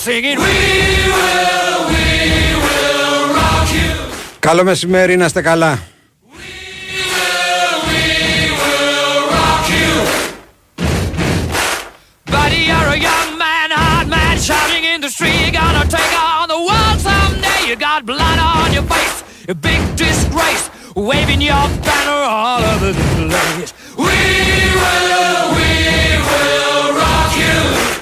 Singing, 0.00 0.38
We 0.38 0.56
will, 1.18 1.78
we 1.92 2.06
will 2.64 3.34
rock 3.38 3.68
you. 3.78 3.92
Καλό 4.38 4.64
μεσημέρι, 4.64 5.16
να 5.16 5.24
είστε 5.24 5.42
καλά. 5.42 5.78
Buddy, 12.26 12.60
you're 12.70 12.90
a 12.96 12.98
young 13.08 13.38
man, 13.38 13.70
hard 13.70 14.08
man, 14.08 14.38
shouting 14.38 14.84
in 14.84 15.00
the 15.00 15.10
street. 15.10 15.38
You're 15.42 15.52
gonna 15.62 15.84
take 15.98 16.14
on 16.18 16.48
the 16.48 16.60
world 16.68 16.98
someday. 17.08 17.60
You 17.68 17.76
got 17.76 18.06
blood 18.06 18.38
on 18.38 18.72
your 18.72 18.86
face, 18.94 19.16
a 19.48 19.54
big 19.54 19.80
disgrace, 19.96 20.64
waving 20.94 21.40
your 21.40 21.66
banner 21.86 22.20
all 22.38 22.62
over 22.72 22.92
the 22.92 23.06
place. 23.30 23.72
We 24.06 24.18
will, 24.82 25.44
we 25.58 25.72
will 26.28 26.86
rock 27.02 27.32
you. 27.42 27.99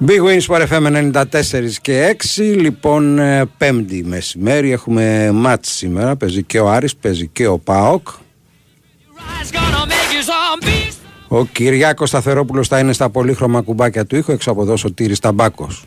Sing 0.00 0.08
it. 0.08 0.10
Big 0.10 0.20
Wins 0.20 0.46
for 0.46 0.66
FM 0.66 1.12
94 1.12 1.72
και 1.80 2.16
6 2.36 2.56
Λοιπόν 2.56 3.18
ε, 3.18 3.44
πέμπτη 3.58 4.04
μεσημέρι 4.04 4.72
Έχουμε 4.72 5.30
μάτς 5.32 5.70
σήμερα. 5.70 6.16
Παίζει 6.16 6.42
και 6.42 6.60
ο 6.60 6.70
Άρης 6.70 6.96
Παίζει 6.96 7.28
και 7.28 7.46
ο 7.46 7.58
ΠΑΟΚ 7.58 8.08
Rise 8.08 9.54
gonna 9.54 9.86
make 9.86 10.12
you 10.12 10.22
zombies. 10.22 10.94
Ο 11.28 11.44
Κυριάκος 11.44 12.08
Σταθερόπουλος 12.08 12.68
θα 12.68 12.78
είναι 12.78 12.92
στα 12.92 13.10
πολύχρωμα 13.10 13.60
κουμπάκια 13.60 14.06
του 14.06 14.16
ήχου. 14.16 14.32
Έξω 14.32 14.50
από 14.50 14.62
εδώ 14.62 14.76
Σωτήρης 14.76 15.18
Ταμπάκος. 15.18 15.84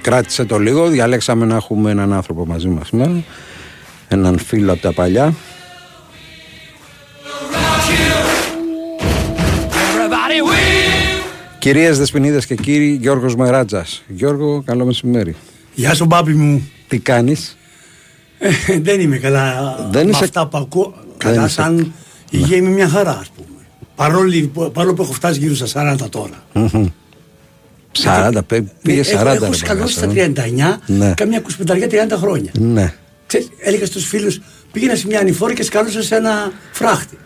Κράτησε 0.00 0.44
το 0.44 0.58
λίγο. 0.58 0.88
Διαλέξαμε 0.88 1.46
να 1.46 1.56
έχουμε 1.56 1.90
έναν 1.90 2.12
άνθρωπο 2.12 2.46
μαζί 2.46 2.68
μας 2.68 2.86
σήμερα. 2.86 3.24
Έναν 4.08 4.38
φίλο 4.38 4.72
από 4.72 4.82
τα 4.82 4.92
παλιά 4.92 5.34
Κυρίες 11.66 11.98
Δεσποινίδες 11.98 12.46
και 12.46 12.54
κύριοι 12.54 12.98
Γιώργος 13.00 13.36
Μεράτζας 13.36 14.02
Γιώργο 14.08 14.62
καλό 14.66 14.84
μεσημέρι 14.84 15.36
Γεια 15.74 15.94
σου 15.94 16.04
μπάμπι 16.04 16.32
μου. 16.32 16.70
Τι 16.88 16.98
κάνεις; 16.98 17.56
Ε, 18.38 18.78
δεν 18.80 19.00
είμαι 19.00 19.16
καλά 19.18 19.76
Δεν 19.90 20.04
με 20.04 20.10
είσαι- 20.10 20.24
αυτά 20.24 20.46
που 20.46 20.58
ακούω. 20.58 20.94
Καλά 21.16 21.44
είσαι- 21.44 21.48
σαν 21.48 21.92
υγεία 22.30 22.56
είμαι 22.56 22.68
μια 22.70 22.88
χαρά 22.88 23.18
ας 23.20 23.28
πούμε. 23.36 23.64
Παρόλο, 23.94 24.70
παρόλο 24.72 24.94
που 24.94 25.02
έχω 25.02 25.12
φτάσει 25.12 25.38
γύρω 25.38 25.54
στα 25.54 25.66
40 25.66 26.08
τώρα. 26.08 26.44
40 27.92 28.42
πέ- 28.46 28.68
πήγε 28.82 29.02
40 29.02 29.12
έχω, 29.12 29.38
ρε 29.38 29.44
έχω 29.44 29.52
σκαλώσει 29.52 29.92
στα 29.94 30.06
Παγκάστα, 30.06 30.32
39, 30.42 30.80
Ναι. 30.86 31.14
καμιά 31.16 31.38
25-30 31.38 32.16
χρόνια. 32.16 32.50
Ναι 32.58 32.94
Ξέρεις, 33.26 33.48
έλεγα 33.60 33.86
στους 33.86 34.04
φίλους, 34.06 34.40
πήγαινα 34.72 34.94
σε 34.94 35.06
μια 35.06 35.20
ανηφόρα 35.20 35.52
και 35.54 35.62
σκαλώσα 35.62 36.02
σε 36.02 36.14
ένα 36.16 36.52
φράχτη. 36.72 37.18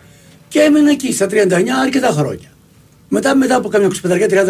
Και 0.47 0.59
έμενα 0.59 0.91
εκεί 0.91 1.13
στα 1.13 1.27
39 1.27 1.79
αρκετά 1.83 2.07
χρόνια. 2.07 2.49
Μετά, 3.13 3.35
μετά 3.35 3.55
από 3.55 3.69
καμιά 3.69 3.87
25-30 3.87 3.91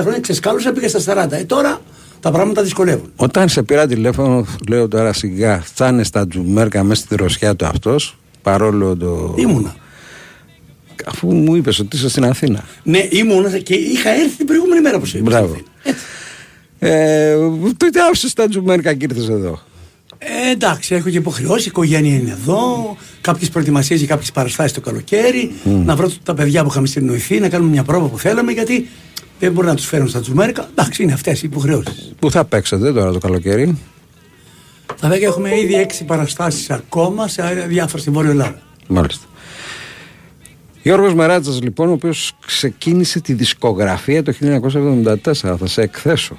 χρόνια 0.02 0.20
ξεσκάλωσα, 0.20 0.72
πήγα 0.72 0.90
στα 0.90 1.28
40. 1.28 1.32
Ε, 1.32 1.44
τώρα 1.44 1.82
τα 2.20 2.32
πράγματα 2.32 2.62
δυσκολεύουν. 2.62 3.12
Όταν 3.16 3.50
σε 3.50 3.64
πήρα 3.64 3.88
τηλέφωνο, 3.88 4.46
λέω 4.70 4.88
τώρα 4.88 5.14
σιγά, 5.14 5.64
θα 5.74 5.88
είναι 5.88 6.04
στα 6.04 6.28
τζουμέρκα 6.28 6.84
μέσα 6.84 7.02
στη 7.02 7.16
δροσιά 7.16 7.56
του 7.56 7.66
αυτός, 7.66 8.18
παρόλο 8.42 8.98
το. 8.98 9.36
Ήμουνα. 9.38 9.76
Αφού 11.06 11.34
μου 11.34 11.56
είπες 11.56 11.80
ότι 11.80 11.96
είσαι 11.96 12.10
στην 12.10 12.26
Αθήνα. 12.26 12.64
Ναι, 12.84 13.08
ήμουνα 13.10 13.58
και 13.58 13.74
είχα 13.74 14.10
έρθει 14.10 14.36
την 14.36 14.46
προηγούμενη 14.46 14.82
μέρα 14.82 15.00
που 15.00 15.06
σε 15.06 15.18
είπα. 15.18 15.30
Μπράβο. 15.30 15.48
στην 15.48 15.66
Αθήνα. 15.80 15.96
Έτσι. 15.96 16.06
Ε, 16.80 17.36
τότε 17.78 18.02
άφησες 18.02 18.34
τα 18.34 18.48
τζουμέρκα 18.48 18.94
και 18.94 19.06
ήρθες 19.10 19.30
εδώ. 19.30 19.60
Ε, 20.24 20.52
εντάξει, 20.52 20.96
έχω 20.96 21.10
και 21.10 21.18
υποχρεώσει. 21.18 21.64
Η 21.64 21.68
οικογένεια 21.70 22.16
είναι 22.16 22.32
εδώ. 22.32 22.96
Κάποιες 23.22 23.50
προετοιμασίες 23.50 24.00
για 24.00 24.08
κάποιες 24.08 24.32
παραστάσεις 24.32 24.72
το 24.74 24.82
καλοκαίρι. 24.82 25.52
Να 25.64 25.96
βρω 25.96 26.12
τα 26.24 26.34
παιδιά 26.34 26.64
που 26.64 26.70
είχαμε 26.70 26.88
συνεννοηθεί, 26.88 27.40
να 27.40 27.50
κάνουμε 27.50 27.70
μια 27.72 27.84
πρόβα 27.84 28.08
που 28.08 28.20
θέλαμε. 28.20 28.52
Γιατί 28.52 28.88
δεν 29.40 29.52
μπορεί 29.52 29.68
να 29.68 29.76
τους 29.76 29.86
φέρουν 29.86 30.08
στα 30.08 30.20
τζουμέρικα. 30.22 30.68
Εντάξει, 30.70 31.04
είναι 31.04 31.14
αυτές 31.14 31.42
οι 31.42 31.46
υποχρεώσεις. 31.46 32.14
Πού 32.20 32.32
θα 32.32 32.46
παίξετε 32.46 32.94
τώρα 32.94 33.12
το 33.12 33.18
καλοκαίρι, 33.20 33.78
Τα 35.00 35.10
10 35.10 35.22
έχουμε 35.22 35.60
ήδη 35.60 35.74
έξι 35.74 36.04
παραστάσεις 36.04 36.70
ακόμα 36.70 37.28
σε 37.28 37.66
διάφορα 37.68 38.02
στη 38.02 38.10
Βόρεια 38.12 38.30
Ελλάδα. 38.30 38.62
Μάλιστα. 38.88 39.26
Γιώργος 40.84 41.14
Μεράτσας 41.14 41.62
λοιπόν, 41.62 41.90
ο 41.90 41.92
οποίος 41.92 42.32
ξεκίνησε 42.46 43.20
τη 43.20 43.34
δισκογραφία 43.34 44.24
το 44.24 44.34
1974, 44.42 45.58
θα 45.58 45.68
σε 45.68 45.82
εκθέσω, 45.82 46.38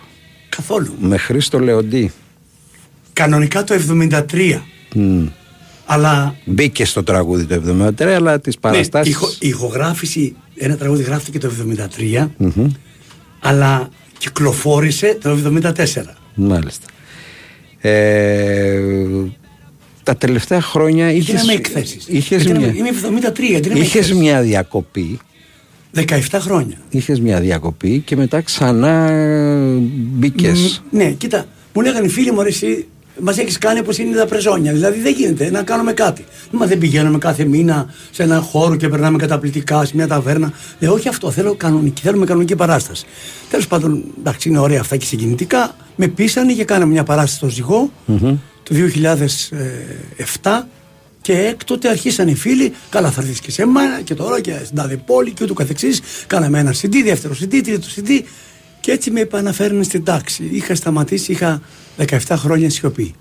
Καθόλου. 0.49 0.95
με 1.01 1.17
Χρήστο 1.17 1.59
Λεοντή. 1.59 2.13
Κανονικά 3.13 3.65
το 3.65 3.75
73. 4.31 4.59
Μμ. 4.95 5.27
Αλλά 5.87 6.35
Μπήκε 6.45 6.85
στο 6.85 7.03
τραγούδι 7.03 7.45
το 7.45 7.63
73, 7.99 8.03
αλλά 8.03 8.41
τις 8.41 8.55
ναι, 8.55 8.61
παραστάσεις... 8.61 9.13
ηχο, 9.15 9.29
η 9.39 9.49
ηχογράφηση, 9.49 10.35
ένα 10.55 10.77
τραγούδι 10.77 11.03
γράφτηκε 11.03 11.39
το 11.39 11.51
73, 12.19 12.29
αλλά 13.41 13.89
κυκλοφόρησε 14.19 15.19
το 15.23 15.39
74. 15.63 15.73
Μάλιστα. 16.35 16.87
Ε, 17.81 18.81
τα 20.03 20.17
τελευταία 20.17 20.61
χρόνια 20.61 21.13
είχες, 21.13 21.35
Είχαμε 21.35 21.53
εκθέσεις. 21.53 22.05
είχες, 22.09 22.45
μια, 22.47 22.67
Είμαι 22.67 22.89
73, 23.29 23.41
γιατί 23.51 23.69
είναι 23.69 23.79
είχες 23.79 24.13
μια 24.13 24.43
διακοπή 24.43 25.19
17 25.95 26.19
χρόνια. 26.33 26.77
είχες 26.91 27.21
μια 27.21 27.41
διακοπή 27.41 27.99
και 27.99 28.17
μετά 28.17 28.41
ξανά 28.41 29.11
μπήκες. 29.93 30.83
Μ, 30.91 30.97
Ναι, 30.97 31.11
κοίτα, 31.11 31.47
μου 31.75 31.83
λέγανε 31.83 32.07
οι 32.07 32.09
φίλοι 32.09 32.33
μου, 32.33 32.43
«Ρε, 32.43 32.49
εσύ 32.49 32.87
μας 33.21 33.39
έχεις 33.39 33.59
κάνει 33.59 33.79
όπως 33.79 33.99
είναι 33.99 34.17
τα 34.17 34.27
πρεζόνια. 34.27 34.73
Δηλαδή 34.73 35.01
δεν 35.01 35.13
γίνεται 35.13 35.51
να 35.51 35.63
κάνουμε 35.63 35.93
κάτι. 35.93 36.25
Μα 36.51 36.67
δεν 36.67 36.79
πηγαίνουμε 36.79 37.19
κάθε 37.19 37.45
μήνα 37.45 37.95
σε 38.11 38.23
ένα 38.23 38.41
χώρο 38.41 38.77
και 38.77 38.89
περνάμε 38.89 39.19
καταπληκτικά 39.19 39.85
σε 39.85 39.93
μια 39.97 40.07
ταβέρνα. 40.07 40.53
Ε, 40.79 40.89
όχι 40.89 41.09
αυτό, 41.09 41.31
θέλω 41.31 41.55
κανονική, 41.55 42.03
θέλουμε 42.03 42.27
κανονική 42.27 42.57
παράσταση. 42.57 43.05
Τέλος 43.51 43.67
πάντων, 43.67 44.05
εντάξει, 44.19 44.49
είναι 44.49 44.59
ωραία 44.59 44.81
αυτά 44.81 44.97
και 44.97 45.05
συγκινητικά. 45.05 45.77
Με 45.97 46.07
πείσανε 46.07 46.53
και 46.53 46.65
κάναμε 46.65 46.93
μια 46.93 47.03
παράσταση 47.03 47.37
στο 47.37 47.49
ζυγο 47.49 47.91
το 48.63 48.75
2007 50.43 50.67
και 51.21 51.33
έκτοτε 51.33 51.89
αρχίσαν 51.89 52.29
οι 52.29 52.35
φίλοι, 52.35 52.73
καλά 52.89 53.11
θα 53.11 53.21
έρθεις 53.21 53.41
και 53.41 53.51
σε 53.51 53.67
μένα 53.67 54.01
και 54.01 54.15
τώρα 54.15 54.41
και 54.41 54.61
στην 54.65 54.77
τάδε 54.77 54.97
πόλη 54.97 55.31
και 55.31 55.45
ούτω 55.45 55.55
καθεξής. 55.55 56.01
Κάναμε 56.27 56.59
ένα 56.59 56.75
CD, 56.83 56.95
δεύτερο 57.05 57.35
CD, 57.41 57.61
τρίτο 57.63 57.87
CD 57.97 58.23
και 58.83 58.93
έτσι 58.93 59.11
με 59.11 59.21
επαναφέρνουν 59.21 59.85
στην 59.85 60.05
τάξη. 60.05 60.49
Είχα 60.53 60.75
σταματήσει, 60.75 61.33
είχα 61.33 61.63
17 61.97 62.17
χρόνια 62.31 62.71
σιωπή. 62.71 63.15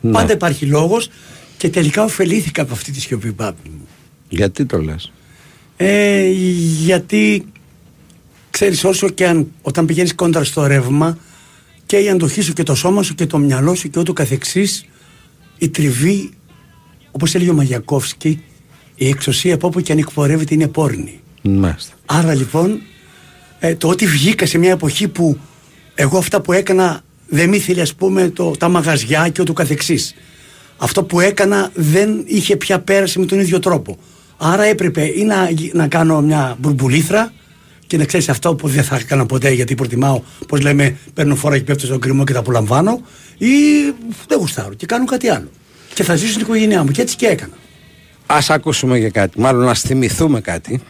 Ναι. 0.00 0.10
Πάντα 0.10 0.32
υπάρχει 0.32 0.66
λόγος 0.66 1.10
και 1.56 1.68
τελικά 1.68 2.02
ωφελήθηκα 2.02 2.62
από 2.62 2.72
αυτή 2.72 2.92
τη 2.92 3.00
σιωπή, 3.00 3.32
πάπη 3.32 3.68
μου. 3.68 3.86
Γιατί 4.28 4.64
το 4.64 4.82
λες; 4.82 5.12
Ε, 5.76 6.28
γιατί 6.84 7.46
ξέρεις 8.50 8.84
όσο 8.84 9.08
και 9.08 9.26
αν 9.26 9.52
όταν 9.62 9.86
πηγαίνεις 9.86 10.14
κόντρα 10.14 10.44
στο 10.44 10.66
ρεύμα 10.66 11.18
και 11.86 11.96
η 11.96 12.08
αντοχή 12.08 12.40
σου 12.40 12.52
και 12.52 12.62
το 12.62 12.74
σώμα 12.74 13.02
σου 13.02 13.14
και 13.14 13.26
το 13.26 13.38
μυαλό 13.38 13.74
σου 13.74 13.90
και 13.90 13.98
ούτω 13.98 14.12
καθεξής 14.12 14.86
η 15.58 15.68
τριβή 15.68 16.30
όπως 17.10 17.34
έλεγε 17.34 17.50
ο 17.50 17.54
Μαγιακόφσκι 17.54 18.42
η 18.94 19.08
εξωσία 19.08 19.54
από 19.54 19.66
όπου 19.66 19.80
και 19.80 19.92
αν 19.92 19.98
εκπορεύεται 19.98 20.54
είναι 20.54 20.68
πόρνη. 20.68 21.20
Μάλιστα. 21.42 21.94
Άρα 22.06 22.34
λοιπόν 22.34 22.80
ε, 23.58 23.74
το 23.74 23.88
ότι 23.88 24.06
βγήκα 24.06 24.46
σε 24.46 24.58
μια 24.58 24.70
εποχή 24.70 25.08
που 25.08 25.38
εγώ 25.94 26.18
αυτά 26.18 26.40
που 26.40 26.52
έκανα 26.52 27.00
δεν 27.28 27.48
μ' 27.48 27.52
ήθελε 27.52 27.80
ας 27.80 27.94
πούμε 27.94 28.28
το, 28.28 28.50
τα 28.50 28.68
μαγαζιά 28.68 29.28
και 29.28 29.40
ούτω 29.40 29.52
καθεξής. 29.52 30.14
Αυτό 30.76 31.04
που 31.04 31.20
έκανα 31.20 31.70
δεν 31.74 32.22
είχε 32.26 32.56
πια 32.56 32.78
πέραση 32.80 33.18
με 33.18 33.26
τον 33.26 33.40
ίδιο 33.40 33.58
τρόπο. 33.58 33.98
Άρα 34.36 34.64
έπρεπε 34.64 35.02
ή 35.14 35.24
να, 35.24 35.50
γι- 35.50 35.70
να 35.74 35.88
κάνω 35.88 36.20
μια 36.20 36.56
μπουρμπουλήθρα 36.60 37.32
και 37.86 37.96
να 37.96 38.04
ξέρεις 38.04 38.28
αυτό 38.28 38.54
που 38.54 38.68
δεν 38.68 38.84
θα 38.84 38.96
έκανα 38.96 39.26
ποτέ 39.26 39.50
γιατί 39.50 39.74
προτιμάω, 39.74 40.22
πώς 40.48 40.60
λέμε, 40.60 40.96
παίρνω 41.14 41.34
φορά 41.36 41.58
και 41.58 41.64
πέφτω 41.64 41.86
στον 41.86 42.00
κρυμό 42.00 42.24
και 42.24 42.32
τα 42.32 42.38
απολαμβάνω 42.38 43.00
ή 43.38 43.46
δεν 44.28 44.38
γουστάρω 44.38 44.74
και 44.74 44.86
κάνω 44.86 45.04
κάτι 45.04 45.28
άλλο. 45.28 45.48
Και 45.94 46.02
θα 46.02 46.14
ζήσω 46.14 46.30
στην 46.32 46.42
οικογένειά 46.42 46.84
μου 46.84 46.90
και 46.90 47.00
έτσι 47.00 47.16
και 47.16 47.26
έκανα. 47.26 47.52
Ας 48.26 48.50
ακούσουμε 48.50 48.98
και 48.98 49.10
κάτι, 49.10 49.40
μάλλον 49.40 49.68
ας 49.68 49.80
θυμηθούμε 49.80 50.40
κάτι. 50.40 50.80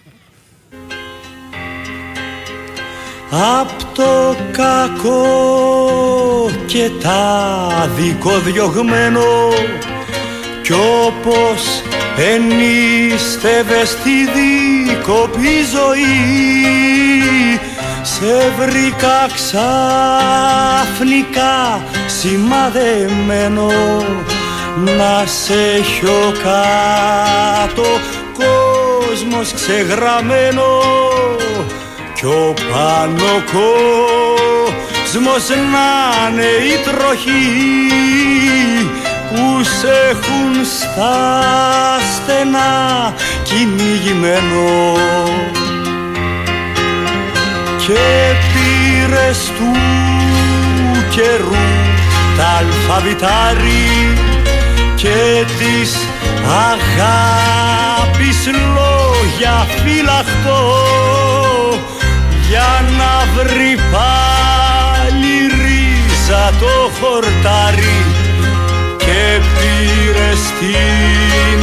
Απ' 3.39 3.83
το 3.95 4.37
κακό 4.51 5.27
και 6.67 6.91
τα 7.03 7.91
διωγμένο 8.45 9.49
κι 10.63 10.73
όπως 10.73 11.83
ενίστευες 12.17 13.89
στη 13.89 14.11
δίκοπη 14.35 15.65
ζωή 15.73 16.41
σε 18.03 18.53
βρήκα 18.59 19.27
ξαφνικά 19.35 20.35
σημαδεμένο. 22.07 23.71
Να 24.97 25.25
σε 25.27 25.55
έχω 25.55 26.33
κάτω 26.43 27.87
κόσμος 28.39 29.53
ξεγραμμένο 29.53 30.65
κι 32.17 32.27
ο 32.27 32.55
πάνω 32.73 33.43
κόσμος 33.53 33.97
κόσμος 35.13 35.49
να 35.49 36.29
είναι 36.29 36.43
η 36.43 36.77
τροχή 36.85 37.57
που 39.29 39.63
σε 39.63 39.93
έχουν 40.11 40.65
στα 40.65 41.15
στενά 42.15 43.15
κυνηγημένος. 43.43 45.01
Και 47.79 48.35
πήρες 48.53 49.53
του 49.59 49.71
καιρού 51.11 51.67
τα 52.37 52.47
αλφαβητάρι 52.59 54.19
και 54.95 55.45
της 55.59 55.97
αγάπης 56.71 58.47
λόγια 58.47 59.67
φυλαχτός 59.85 61.26
για 62.57 62.85
να 62.99 63.15
βρει 63.35 63.75
πάλι 63.93 65.37
ρίζα 65.63 66.53
το 66.61 66.91
χορτάρι 67.01 67.99
και 68.97 69.41
πήρε 69.57 70.31
την 70.61 71.61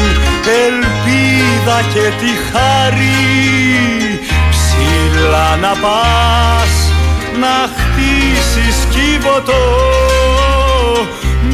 ελπίδα 0.65 1.77
και 1.93 2.05
τη 2.19 2.31
χάρη. 2.51 4.19
Ψηλά 4.49 5.55
να 5.55 5.73
πας 5.81 6.73
να 7.39 7.55
χτίσεις 7.75 8.77
κύβωτο 8.89 9.63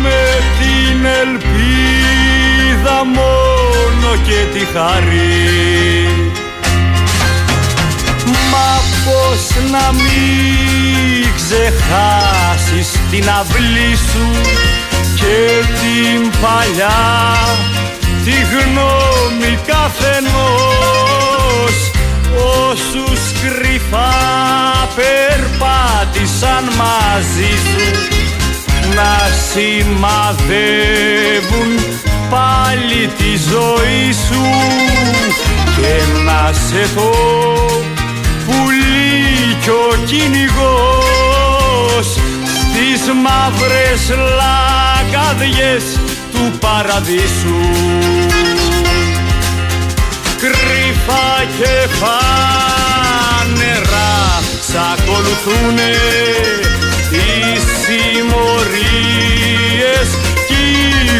με 0.01 0.21
την 0.59 1.05
ελπίδα 1.21 3.05
μόνο 3.05 4.15
και 4.27 4.57
τη 4.59 4.65
χαρή 4.73 6.29
Μα 9.05 9.11
πως 9.11 9.43
να 9.71 9.91
μην 9.91 11.27
ξεχάσεις 11.35 12.89
την 13.11 13.29
αυλή 13.29 13.95
σου 13.95 14.27
και 15.15 15.39
την 15.79 16.19
παλιά 16.41 17.01
τη 18.23 18.31
γνώμη 18.31 19.53
καθενός 19.67 20.31
όσους 22.67 23.21
κρυφά 23.41 24.13
περπάτησαν 24.95 26.63
μαζί 26.63 27.53
σου 27.57 27.85
να 28.95 29.13
σημαδεύουν 29.51 30.39
πάλι 32.29 33.01
τη 33.17 33.31
ζωή 33.51 34.11
σου. 34.11 34.43
Και 35.75 35.93
να 36.25 36.41
σε 36.53 36.83
το 36.95 37.07
πουλί 37.07 37.98
κι 39.69 39.75
ο 39.75 39.95
κυνηγός 40.05 40.57
στις 42.59 43.01
μαύρες 43.23 44.03
λαγκαδιές 44.39 45.85
του 46.31 46.43
παραδείσου. 46.59 47.61
Κρυφά 50.39 51.31
και 51.59 51.73
φανερά 51.99 54.23
σ' 54.41 54.79
ακολουθούνε 54.93 55.91
οι 57.11 57.27
συμμορίες 57.81 58.97
κι 60.47 60.53
οι 60.53 60.55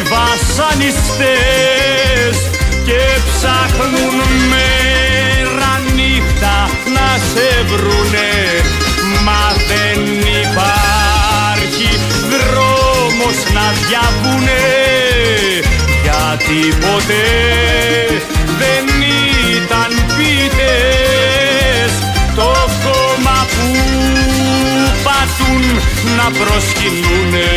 βασανιστές 0.10 2.36
και 2.86 3.02
ψάχνουν 3.26 4.18
μέρα 4.50 5.09
νύχτα 6.40 6.70
να 6.96 7.18
σε 7.34 7.64
βρουνε 7.68 8.32
μα 9.24 9.54
δεν 9.68 10.02
υπάρχει 10.42 11.90
δρόμος 12.30 13.38
να 13.54 13.66
διαβούνε. 13.88 14.62
Γιατί 16.04 16.78
ποτέ 16.78 17.28
δεν 18.60 18.86
ήταν 19.56 20.06
πίτες. 20.18 21.92
Το 22.36 22.54
κόμμα 22.84 23.48
που 23.50 23.68
πατούν 25.04 25.64
να 26.18 26.32
προσκυνούνε 26.32 27.50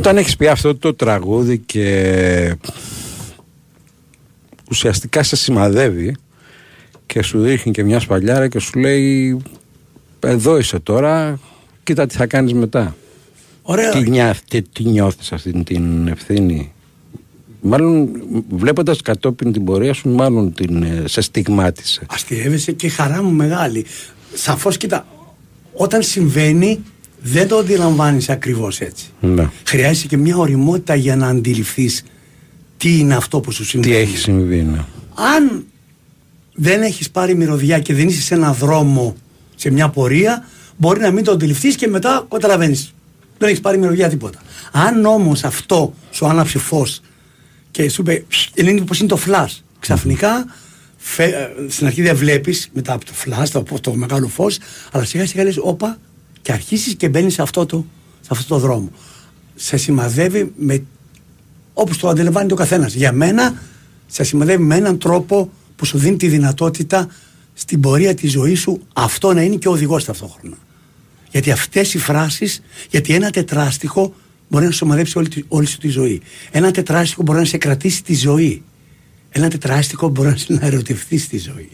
Όταν 0.00 0.16
έχεις 0.16 0.36
πει 0.36 0.46
αυτό 0.46 0.76
το 0.76 0.94
τραγούδι 0.94 1.58
και 1.58 2.56
ουσιαστικά 4.70 5.22
σε 5.22 5.36
σημαδεύει 5.36 6.16
και 7.06 7.22
σου 7.22 7.40
δείχνει 7.40 7.72
και 7.72 7.84
μια 7.84 8.00
σπαλιάρα 8.00 8.48
και 8.48 8.58
σου 8.58 8.78
λέει 8.78 9.36
εδώ 10.20 10.58
είσαι 10.58 10.78
τώρα, 10.78 11.38
κοίτα 11.82 12.06
τι 12.06 12.14
θα 12.14 12.26
κάνεις 12.26 12.52
μετά. 12.52 12.96
Ωραία. 13.62 13.90
Τι, 13.90 14.10
νιά, 14.10 14.36
τι, 14.48 14.62
τι 14.62 14.84
νιώθεις 14.84 15.32
αυτή 15.32 15.64
την 15.64 16.08
ευθύνη; 16.08 16.72
Μάλλον 17.60 18.08
βλέποντας 18.48 19.02
κατόπιν 19.02 19.52
την 19.52 19.64
πορεία 19.64 19.92
σου 19.92 20.08
μάλλον 20.08 20.54
την, 20.54 20.82
ε, 20.82 21.04
σε 21.06 21.20
στιγμάτισε. 21.20 22.06
Αστειεύεσαι 22.10 22.72
και 22.72 22.88
χαρά 22.88 23.22
μου 23.22 23.30
μεγάλη. 23.30 23.86
Σαφώς 24.34 24.76
κοίτα, 24.76 25.06
όταν 25.72 26.02
συμβαίνει 26.02 26.84
δεν 27.22 27.48
το 27.48 27.56
αντιλαμβάνεις 27.56 28.28
ακριβώς 28.28 28.80
έτσι. 28.80 29.06
Ναι. 29.20 29.50
Χρειάζεται 29.64 30.06
και 30.06 30.16
μια 30.16 30.36
οριμότητα 30.36 30.94
για 30.94 31.16
να 31.16 31.26
αντιληφθείς 31.26 32.04
τι 32.76 32.98
είναι 32.98 33.14
αυτό 33.14 33.40
που 33.40 33.52
σου 33.52 33.64
συμβαίνει. 33.64 33.94
Τι 33.94 34.00
έχει 34.00 34.16
συμβεί, 34.16 34.62
ναι. 34.62 34.84
Αν 35.36 35.64
δεν 36.54 36.82
έχεις 36.82 37.10
πάρει 37.10 37.34
μυρωδιά 37.34 37.78
και 37.78 37.94
δεν 37.94 38.08
είσαι 38.08 38.22
σε 38.22 38.34
ένα 38.34 38.52
δρόμο, 38.52 39.16
σε 39.56 39.70
μια 39.70 39.88
πορεία, 39.88 40.46
μπορεί 40.76 41.00
να 41.00 41.10
μην 41.10 41.24
το 41.24 41.32
αντιληφθείς 41.32 41.76
και 41.76 41.88
μετά 41.88 42.26
καταλαβαίνεις. 42.30 42.94
Δεν 43.38 43.48
έχεις 43.48 43.60
πάρει 43.60 43.78
μυρωδιά 43.78 44.08
τίποτα. 44.08 44.38
Αν 44.72 45.04
όμως 45.04 45.44
αυτό 45.44 45.94
σου 46.10 46.26
άναψε 46.26 46.58
φως 46.58 47.00
και 47.70 47.88
σου 47.88 48.00
είπε, 48.00 48.24
είναι 48.54 48.80
πως 48.80 48.98
είναι 48.98 49.08
το 49.08 49.16
φλάς, 49.16 49.64
ξαφνικά 49.80 50.46
φε, 50.96 51.24
ε, 51.24 51.48
στην 51.68 51.86
αρχή 51.86 52.02
δεν 52.02 52.16
βλέπεις 52.16 52.70
μετά 52.72 52.92
από 52.92 53.04
το 53.04 53.12
φλάς, 53.12 53.50
το, 53.50 53.64
το 53.80 53.94
μεγάλο 53.94 54.28
φως, 54.28 54.58
αλλά 54.92 55.04
σιγά 55.04 55.26
σιγά 55.26 55.44
λες, 55.44 55.56
όπα, 55.60 55.98
και 56.50 56.56
αρχίσεις 56.56 56.94
και 56.94 57.08
μπαίνεις 57.08 57.34
σε 57.34 57.42
αυτό 57.42 57.66
το, 57.66 57.84
σε 58.20 58.28
αυτό 58.30 58.54
το 58.54 58.58
δρόμο. 58.60 58.90
Σε 59.54 59.76
σημαδεύει 59.76 60.52
με 60.56 60.82
όπως 61.74 61.96
το 61.98 62.08
αντιλαμβάνεται 62.08 62.52
ο 62.52 62.56
καθένας. 62.56 62.94
Για 62.94 63.12
μένα 63.12 63.62
σε 64.06 64.22
σημαδεύει 64.24 64.62
με 64.62 64.76
έναν 64.76 64.98
τρόπο 64.98 65.50
που 65.76 65.84
σου 65.84 65.98
δίνει 65.98 66.16
τη 66.16 66.28
δυνατότητα 66.28 67.08
στην 67.54 67.80
πορεία 67.80 68.14
της 68.14 68.30
ζωής 68.30 68.60
σου 68.60 68.80
αυτό 68.92 69.32
να 69.32 69.42
είναι 69.42 69.56
και 69.56 69.68
ο 69.68 69.72
οδηγός 69.72 70.04
ταυτόχρονα. 70.04 70.56
Γιατί 71.30 71.50
αυτές 71.50 71.94
οι 71.94 71.98
φράσεις, 71.98 72.62
γιατί 72.90 73.14
ένα 73.14 73.30
τετράστιχο 73.30 74.14
μπορεί 74.48 74.64
να 74.64 74.70
σου 74.70 74.76
σημαδέψει 74.76 75.18
όλη, 75.18 75.28
τη- 75.28 75.44
όλη 75.48 75.66
σου 75.66 75.78
τη 75.78 75.88
ζωή. 75.88 76.22
Ένα 76.50 76.70
τετράστιχο 76.70 77.22
μπορεί 77.22 77.38
να 77.38 77.44
σε 77.44 77.58
κρατήσει 77.58 78.02
τη 78.02 78.14
ζωή. 78.14 78.62
Ένα 79.30 79.48
τετράστιχο 79.48 80.08
μπορεί 80.08 80.28
να 80.28 80.36
σε 80.36 80.46
να 80.52 80.66
ερωτευτεί 80.66 81.18
στη 81.18 81.38
ζωή. 81.38 81.70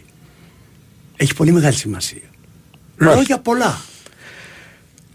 Έχει 1.17 1.35
πολύ 1.35 1.53
μεγάλη 1.53 1.75
σημασία. 1.75 2.19
Μάλιστα. 2.99 3.19
Λόγια 3.21 3.39
πολλά. 3.39 3.81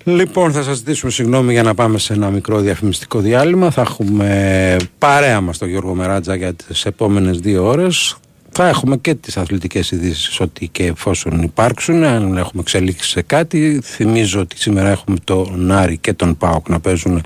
Λοιπόν, 0.04 0.52
θα 0.52 0.64
σας 0.64 0.78
ζητήσουμε 0.78 1.12
συγγνώμη 1.12 1.54
για 1.54 1.64
να 1.64 1.74
πάμε 1.74 1.98
σε 1.98 2.14
ένα 2.14 2.30
μικρό 2.30 2.60
διαφημιστικό 2.60 3.20
διάλειμμα. 3.20 3.72
Θα 3.72 3.82
έχουμε 3.82 4.78
παρέα 4.98 5.42
μας 5.42 5.58
τον 5.58 5.68
Γιώργο 5.70 5.94
Μεράτζα 5.94 6.36
για 6.36 6.54
τις 6.54 6.86
επόμενες 6.86 7.40
δύο 7.40 7.66
ώρες. 7.68 8.16
Θα 8.54 8.68
έχουμε 8.68 8.98
και 8.98 9.16
τις 9.16 9.38
αθλητικές 9.38 9.92
ειδήσεις 9.92 10.40
ό,τι 10.40 10.68
και 10.68 10.86
εφόσον 10.86 11.42
υπάρξουν, 11.42 12.04
αν 12.04 12.38
έχουμε 12.38 12.62
εξελίξει 12.62 13.10
σε 13.10 13.22
κάτι. 13.22 13.80
Θυμίζω 13.84 14.40
ότι 14.40 14.58
σήμερα 14.58 14.90
έχουμε 14.90 15.18
τον 15.24 15.72
Άρη 15.72 15.98
και 15.98 16.14
τον 16.14 16.38
ΠΑΟΚ 16.38 16.70
να 16.70 16.80
παίζουν 16.80 17.24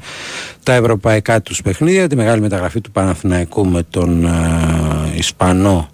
τα 0.64 0.74
ευρωπαϊκά 0.74 1.42
τους 1.42 1.62
παιχνίδια, 1.62 2.08
τη 2.08 2.16
μεγάλη 2.16 2.42
μεταγραφή 2.42 2.82
του 2.82 2.92
Παναθηναϊκού 2.92 3.68
με 3.68 3.84
τον 3.90 4.26
ε, 4.26 4.32
Ισπανό 5.16 5.90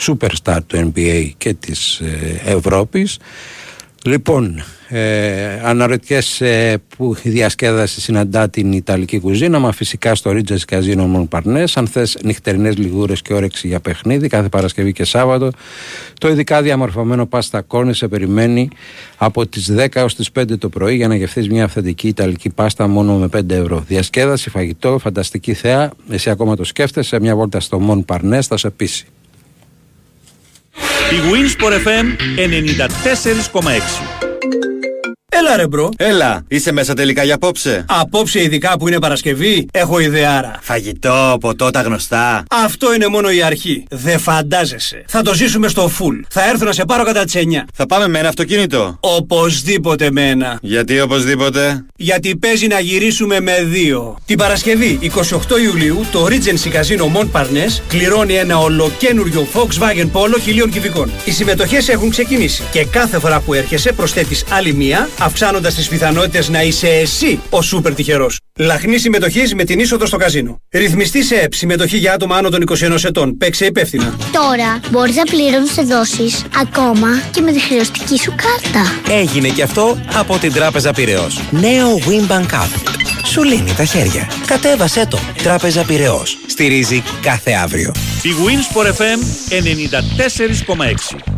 superstar 0.00 0.58
του 0.66 0.92
NBA 0.94 1.30
και 1.36 1.54
της 1.54 1.98
ε, 1.98 2.40
Ευρώπης. 2.44 3.18
Λοιπόν, 4.04 4.64
ε, 4.88 5.60
αναρωτιέσαι 5.62 6.78
που 6.96 7.16
η 7.22 7.30
διασκέδαση 7.30 8.00
συναντά 8.00 8.48
την 8.48 8.72
Ιταλική 8.72 9.20
κουζίνα, 9.20 9.58
μα 9.58 9.72
φυσικά 9.72 10.14
στο 10.14 10.30
Ρίτζες 10.30 10.64
Καζίνο 10.64 11.06
Μονπαρνέ. 11.06 11.64
Αν 11.74 11.86
θες 11.86 12.18
νυχτερινές 12.22 12.76
λιγούρες 12.76 13.22
και 13.22 13.34
όρεξη 13.34 13.68
για 13.68 13.80
παιχνίδι, 13.80 14.28
κάθε 14.28 14.48
Παρασκευή 14.48 14.92
και 14.92 15.04
Σάββατο, 15.04 15.50
το 16.20 16.28
ειδικά 16.28 16.62
διαμορφωμένο 16.62 17.26
πάστα 17.26 17.60
κόρνη 17.60 17.94
σε 17.94 18.08
περιμένει 18.08 18.68
από 19.16 19.46
τις 19.46 19.72
10 19.76 19.86
έως 19.92 20.14
τις 20.14 20.30
5 20.38 20.58
το 20.58 20.68
πρωί 20.68 20.96
για 20.96 21.08
να 21.08 21.16
γευτεί 21.16 21.46
μια 21.50 21.64
αυθεντική 21.64 22.08
Ιταλική 22.08 22.50
πάστα 22.50 22.86
μόνο 22.86 23.16
με 23.16 23.28
5 23.36 23.50
ευρώ. 23.50 23.84
Διασκέδαση, 23.86 24.50
φαγητό, 24.50 24.98
φανταστική 24.98 25.54
θέα. 25.54 25.90
Εσύ 26.10 26.30
ακόμα 26.30 26.56
το 26.56 26.64
σκέφτεσαι, 26.64 27.20
μια 27.20 27.36
βόλτα 27.36 27.60
στο 27.60 27.78
Μονπαρνέ 27.78 28.42
θα 28.42 28.56
σε 28.56 28.70
πείσει. 28.70 29.06
Η 31.10 31.18
Winsport 31.32 31.72
FM 31.86 32.06
94,6 34.22 34.25
Έλα 35.46 35.56
ρε 35.56 35.66
bro. 35.66 35.88
Έλα, 35.96 36.44
είσαι 36.48 36.72
μέσα 36.72 36.94
τελικά 36.94 37.22
για 37.22 37.34
απόψε. 37.34 37.84
Απόψε 37.88 38.42
ειδικά 38.42 38.78
που 38.78 38.88
είναι 38.88 38.98
Παρασκευή, 38.98 39.66
έχω 39.72 39.98
ιδεάρα. 39.98 40.58
Φαγητό, 40.60 41.36
ποτό, 41.40 41.70
τα 41.70 41.80
γνωστά. 41.80 42.44
Αυτό 42.50 42.94
είναι 42.94 43.06
μόνο 43.06 43.30
η 43.30 43.42
αρχή. 43.42 43.84
Δεν 43.90 44.18
φαντάζεσαι. 44.18 45.04
Θα 45.08 45.22
το 45.22 45.34
ζήσουμε 45.34 45.68
στο 45.68 45.90
full. 45.98 46.24
Θα 46.28 46.48
έρθω 46.48 46.64
να 46.64 46.72
σε 46.72 46.84
πάρω 46.84 47.04
κατά 47.04 47.24
τις 47.24 47.34
9. 47.34 47.64
Θα 47.74 47.86
πάμε 47.86 48.08
με 48.08 48.18
ένα 48.18 48.28
αυτοκίνητο. 48.28 48.96
Οπωσδήποτε 49.00 50.10
με 50.10 50.28
ένα. 50.28 50.58
Γιατί 50.62 51.00
οπωσδήποτε; 51.00 51.84
Γιατί 51.96 52.36
παίζει 52.36 52.66
να 52.66 52.80
γυρίσουμε 52.80 53.40
με 53.40 53.62
δύο. 53.62 54.16
Την 54.26 54.38
Παρασκευή 54.38 54.98
28 55.02 55.10
Ιουλίου 55.64 56.04
το 56.12 56.26
Regency 56.28 56.72
Casino 56.72 57.20
Montparnasse 57.20 57.80
κληρώνει 57.88 58.34
ένα 58.34 58.58
ολοκένουργιο 58.58 59.46
Volkswagen 59.52 60.10
Polo 60.12 60.40
χιλίων 60.42 60.70
κυβικών. 60.70 61.10
Οι 61.24 61.30
συμμετοχές 61.30 61.88
έχουν 61.88 62.10
ξεκινήσει 62.10 62.62
και 62.72 62.84
κάθε 62.84 63.18
φορά 63.18 63.40
που 63.40 63.54
έρχεσαι 63.54 63.92
προσθέτεις 63.92 64.44
άλλη 64.50 64.74
μία 64.74 65.08
αυξάνοντας 65.36 65.74
τις 65.74 65.88
πιθανότητες 65.88 66.48
να 66.48 66.62
είσαι 66.62 66.88
εσύ 66.88 67.40
ο 67.50 67.62
σούπερ 67.62 67.94
τυχερός. 67.94 68.38
Λαχνή 68.58 68.98
συμμετοχής 68.98 69.54
με 69.54 69.64
την 69.64 69.78
είσοδο 69.78 70.06
στο 70.06 70.16
καζίνο. 70.16 70.60
Ρυθμιστή 70.70 71.24
σε 71.24 71.34
ΕΠ, 71.34 71.54
συμμετοχή 71.54 71.96
για 71.96 72.12
άτομα 72.12 72.36
άνω 72.36 72.48
των 72.48 72.62
21 72.62 73.04
ετών. 73.04 73.36
Παίξε 73.36 73.66
υπεύθυνα. 73.66 74.16
Τώρα 74.32 74.80
μπορείς 74.90 75.16
να 75.16 75.22
πληρώνεις 75.22 75.72
σε 75.72 75.82
δόσεις 75.82 76.44
ακόμα 76.60 77.08
και 77.30 77.40
με 77.40 77.52
τη 77.52 77.60
χρεωστική 77.60 78.18
σου 78.18 78.34
κάρτα. 78.36 79.12
Έγινε 79.20 79.48
και 79.48 79.62
αυτό 79.62 79.98
από 80.14 80.38
την 80.38 80.52
Τράπεζα 80.52 80.92
Πυραιός. 80.92 81.40
Νέο 81.50 81.98
Wimbank 82.06 82.54
App. 82.54 82.70
Σου 83.24 83.42
λύνει 83.42 83.74
τα 83.76 83.84
χέρια. 83.84 84.30
Κατέβασέ 84.46 85.06
το. 85.06 85.18
Τράπεζα 85.42 85.84
Πυραιός. 85.84 86.38
Στηρίζει 86.46 87.02
κάθε 87.22 87.52
αύριο. 87.52 87.92
Η 88.22 88.30
Winsport 88.46 88.86
FM 88.86 89.20
94,6 89.50 91.35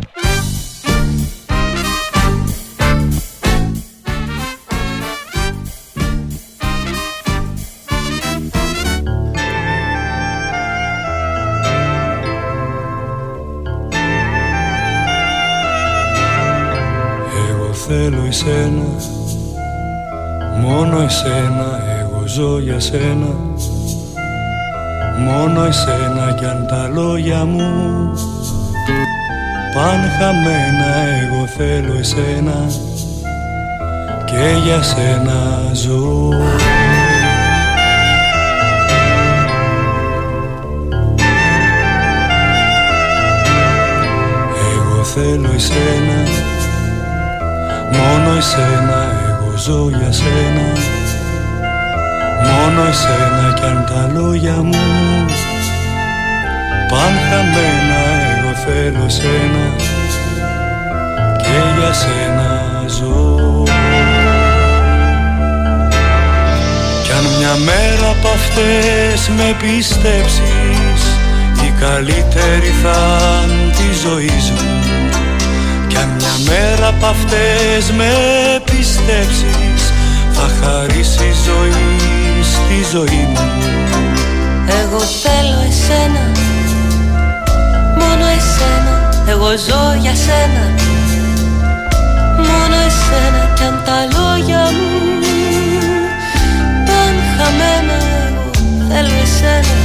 θέλω 17.91 18.25
εσένα. 18.27 18.85
Μόνο 20.61 21.01
εσένα 21.01 21.79
εγώ 21.99 22.23
ζω 22.27 22.59
για 22.59 22.79
σένα. 22.79 23.35
Μόνο 25.19 25.63
εσένα 25.63 26.33
κι 26.37 26.45
αν 26.45 26.67
τα 26.67 26.87
λόγια 26.93 27.45
μου 27.45 27.61
Παν 29.73 29.99
χαμένα 30.19 30.95
εγώ 31.21 31.45
θέλω 31.57 31.99
εσένα. 31.99 32.71
Και 34.25 34.59
για 34.65 34.81
σένα 34.81 35.71
ζω. 35.73 36.29
Εγώ 44.75 45.03
θέλω 45.03 45.49
εσένα 45.55 46.38
Μόνο 47.91 48.37
εσένα 48.37 49.01
εγώ 49.29 49.53
ζω 49.57 49.89
για 49.89 50.11
σένα. 50.11 50.67
Μόνο 52.43 52.81
εσένα 52.89 53.53
κι 53.55 53.65
αν 53.65 53.85
τα 53.89 54.19
λόγια 54.19 54.55
μου 54.55 55.25
Παν 56.89 57.13
χαμένα 57.29 58.01
εγώ 58.31 58.51
θέλω 58.65 59.09
σένα. 59.09 59.65
Και 61.37 61.79
για 61.79 61.93
σένα 61.93 62.83
ζω. 62.87 63.63
Κι 67.03 67.11
αν 67.11 67.25
μια 67.37 67.55
μέρα 67.65 68.09
απ' 68.09 68.27
αυτές 68.27 69.29
με 69.37 69.55
πιστέψεις 69.61 71.01
Η 71.65 71.73
καλύτερη 71.79 72.71
θα 72.83 72.99
τη 73.77 73.93
ζωή 74.03 74.31
μου 74.51 74.79
κι 75.89 75.97
αν 75.97 76.09
μια 76.17 76.35
μέρα 76.49 76.87
απ' 76.87 77.05
αυτές 77.05 77.91
με 77.97 78.11
πιστέψεις 78.65 79.81
Θα 80.31 80.47
χαρίσει 80.61 81.29
ζωή 81.45 81.89
στη 82.53 82.77
ζωή 82.91 83.27
μου. 83.31 83.39
Εγώ 84.81 84.99
θέλω 84.99 85.59
εσένα 85.69 86.23
Μόνο 87.99 88.25
εσένα. 88.37 88.93
Εγώ 89.27 89.49
ζω 89.67 89.83
για 90.01 90.15
σένα 90.25 90.63
Μόνο 92.37 92.77
εσένα. 92.89 93.41
Κι 93.55 93.63
αν 93.63 93.81
τα 93.85 93.99
λόγια 94.15 94.63
μου 94.75 94.89
Παν 96.87 97.15
χαμένα 97.35 97.97
Εγώ 98.27 98.49
θέλω 98.89 99.15
εσένα 99.23 99.77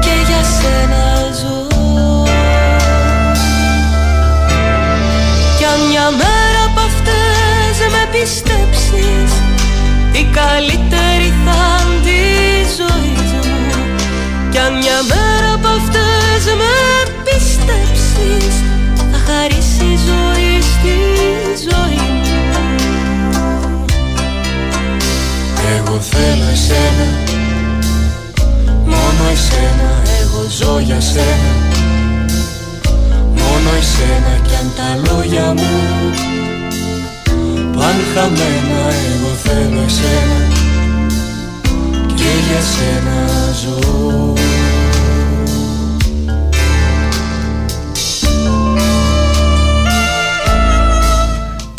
Και 0.00 0.14
για 0.28 0.42
σένα 0.56 1.01
μια 6.02 6.10
μέρα 6.10 6.62
από 6.66 6.80
αυτές 6.80 7.74
με 7.94 8.02
πιστέψεις. 8.12 9.30
Η 10.12 10.24
καλύτερη 10.38 11.32
θα 11.44 11.62
τη 12.04 12.22
ζωή 12.78 13.14
μου. 13.30 13.40
Κι 14.50 14.58
αν 14.58 14.72
μια 14.76 15.00
μέρα 15.08 15.52
από 15.54 15.68
αυτές 15.68 16.42
με 16.60 16.74
πιστέψεις 17.24 18.54
Θα 19.12 19.18
χαρίσει 19.26 19.88
ζωή 20.08 20.60
στη 20.72 20.96
ζωή 21.68 22.08
μου. 22.12 22.64
Εγώ 25.76 25.96
θέλω 26.00 26.48
εσένα 26.52 27.08
Μόνο 28.84 29.22
εσένα. 29.32 29.90
Εγώ 30.20 30.42
ζω 30.58 30.78
για 30.78 31.00
σένα 31.00 31.61
μόνο 33.64 33.76
εσένα 33.76 34.34
κι 34.46 34.54
αν 34.54 34.72
τα 34.76 35.12
λόγια 35.12 35.52
μου 35.52 35.70
Παν 37.76 37.96
χαμένα 38.14 38.82
εγώ 39.10 39.32
θέλω 39.42 39.82
εσένα 39.86 40.38
και 42.14 42.30
για 42.46 42.60
σένα 42.72 43.18
ζω 43.62 44.31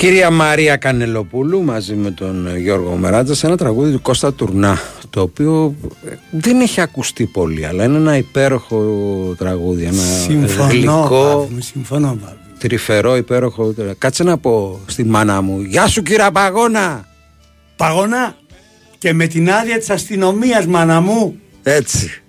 Κυρία 0.03 0.29
Μαρία 0.29 0.75
Κανελοπούλου 0.75 1.63
μαζί 1.63 1.95
με 1.95 2.11
τον 2.11 2.57
Γιώργο 2.57 2.95
Μεράτζα 2.95 3.35
σε 3.35 3.47
ένα 3.47 3.57
τραγούδι 3.57 3.91
του 3.91 4.01
Κώστα 4.01 4.33
Τουρνά 4.33 4.79
το 5.09 5.21
οποίο 5.21 5.75
δεν 6.31 6.61
έχει 6.61 6.81
ακουστεί 6.81 7.25
πολύ 7.25 7.65
αλλά 7.65 7.83
είναι 7.83 7.97
ένα 7.97 8.17
υπέροχο 8.17 8.77
τραγούδι 9.37 9.83
ένα 9.83 10.01
συμφωνώ, 10.23 10.69
γλυκό 10.69 11.49
συμφωνώ, 11.59 12.19
τρυφερό 12.57 13.15
υπέροχο. 13.15 13.73
Κάτσε 13.97 14.23
να 14.23 14.37
πω 14.37 14.79
στη 14.85 15.03
μάνα 15.03 15.41
μου 15.41 15.61
Γεια 15.61 15.87
σου 15.87 16.01
κύρα 16.01 16.31
Παγώνα! 16.31 17.07
Παγώνα 17.75 18.35
και 18.97 19.13
με 19.13 19.27
την 19.27 19.51
άδεια 19.51 19.77
της 19.77 19.89
αστυνομίας 19.89 20.65
μάνα 20.65 21.01
μου. 21.01 21.39
Έτσι. 21.63 22.21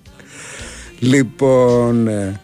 Λοιπόν 0.99 2.09
ε, 2.09 2.41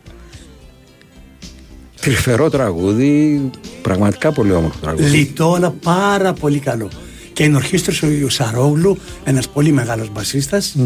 τρυφερό 2.00 2.50
τραγούδι 2.50 3.40
Πραγματικά 3.82 4.32
πολύ 4.32 4.52
όμορφο 4.52 4.78
τραγούδι. 4.80 5.16
Λιτό, 5.16 5.54
αλλά 5.54 5.70
πάρα 5.70 6.32
πολύ 6.32 6.58
καλό. 6.58 6.88
Και 7.32 7.44
ενορχίστρωσε 7.44 8.06
ο 8.24 8.28
Σαρόγλου, 8.28 8.98
ένας 9.24 9.48
πολύ 9.48 9.72
μεγάλος 9.72 10.10
μπασίστας. 10.12 10.76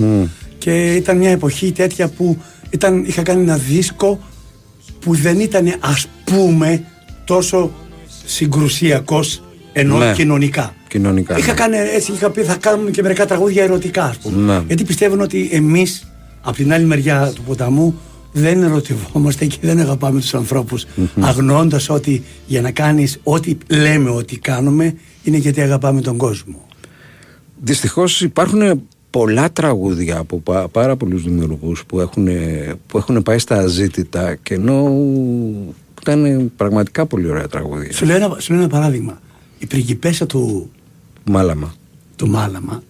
Και 0.59 0.95
ήταν 0.95 1.17
μια 1.17 1.31
εποχή 1.31 1.73
τέτοια 1.73 2.09
που 2.09 2.39
ήταν, 2.71 3.05
είχα 3.05 3.23
κάνει 3.23 3.43
ένα 3.43 3.57
δίσκο 3.57 4.21
που 5.01 5.15
δεν 5.15 5.41
ήταν 5.41 5.75
ας 5.81 6.07
πούμε 6.25 6.85
τόσο 7.25 7.71
συγκρουσιακός 8.25 9.43
ενώ 9.73 9.99
ναι. 9.99 10.13
κοινωνικά. 10.13 10.75
κοινωνικά. 10.89 11.39
Είχα, 11.39 11.53
ναι. 11.53 11.59
κάνει, 11.59 11.77
έτσι, 11.77 12.13
είχα 12.13 12.31
πει 12.31 12.43
θα 12.43 12.55
κάνουμε 12.55 12.91
και 12.91 13.03
μερικά 13.03 13.27
τραγούδια 13.27 13.63
ερωτικά, 13.63 14.05
ας 14.05 14.17
πούμε. 14.17 14.53
Ναι. 14.53 14.63
Γιατί 14.67 14.85
πιστεύουν 14.85 15.21
ότι 15.21 15.49
εμείς 15.53 16.09
από 16.41 16.57
την 16.57 16.73
άλλη 16.73 16.85
μεριά 16.85 17.33
του 17.35 17.43
ποταμού 17.43 18.01
δεν 18.37 18.63
ερωτευόμαστε 18.63 19.47
και 19.47 19.57
δεν 19.61 19.79
αγαπάμε 19.81 20.21
τους 20.21 20.35
ανθρώπους 20.35 20.87
αγνοώντας 21.21 21.89
ότι 21.89 22.23
για 22.47 22.61
να 22.61 22.71
κάνεις 22.71 23.19
ό,τι 23.23 23.57
λέμε 23.69 24.11
ότι 24.11 24.39
κάνουμε 24.39 24.95
είναι 25.25 25.37
γιατί 25.37 25.61
αγαπάμε 25.61 26.01
τον 26.01 26.17
κόσμο. 26.17 26.67
Δυστυχώς 27.63 28.21
υπάρχουν 28.21 28.83
πολλά 29.11 29.53
τραγούδια 29.53 30.19
από 30.19 30.39
πα- 30.41 30.69
πάρα 30.69 30.97
πολλούς 30.97 31.23
δημιουργούς 31.23 31.85
που 31.87 32.01
έχουν, 32.01 32.29
που 32.87 32.99
έχουν 32.99 33.23
πάει 33.23 33.39
στα 33.39 33.59
αζήτητα 33.59 34.35
και 34.35 34.55
ενώ 34.55 34.93
ήταν 36.01 36.53
πραγματικά 36.57 37.07
πολύ 37.07 37.29
ωραία 37.29 37.49
τραγούδια. 37.49 37.93
Σου 37.93 38.05
λέω 38.05 38.17
ένα, 38.17 38.37
σου 38.39 38.53
λέω 38.53 38.63
ένα 38.63 38.71
παράδειγμα. 38.71 39.21
Η 39.59 39.67
πριγκιπέσα 39.67 40.27
του, 40.27 40.71
Μάλαμα. 41.25 41.75
του 42.17 42.29
Μάλαμα 42.29 42.83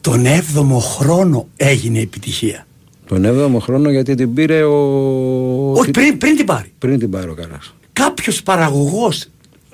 τον 0.00 0.24
7ο 0.26 0.78
χρόνο 0.80 1.46
έγινε 1.56 1.98
επιτυχία. 2.00 2.66
Τον 3.12 3.56
7ο 3.56 3.60
χρόνο 3.60 3.90
γιατί 3.90 4.14
την 4.14 4.34
πήρε 4.34 4.62
ο... 4.62 5.72
Όχι, 5.72 5.90
πριν, 5.90 6.18
πριν 6.18 6.36
την 6.36 6.46
πάρει. 6.46 6.72
πριν 6.78 6.98
την 6.98 7.10
πάρει 7.10 7.28
ο 7.30 7.34
Καράς. 7.34 7.74
Κάποιος 7.92 8.42
παραγωγός 8.42 9.26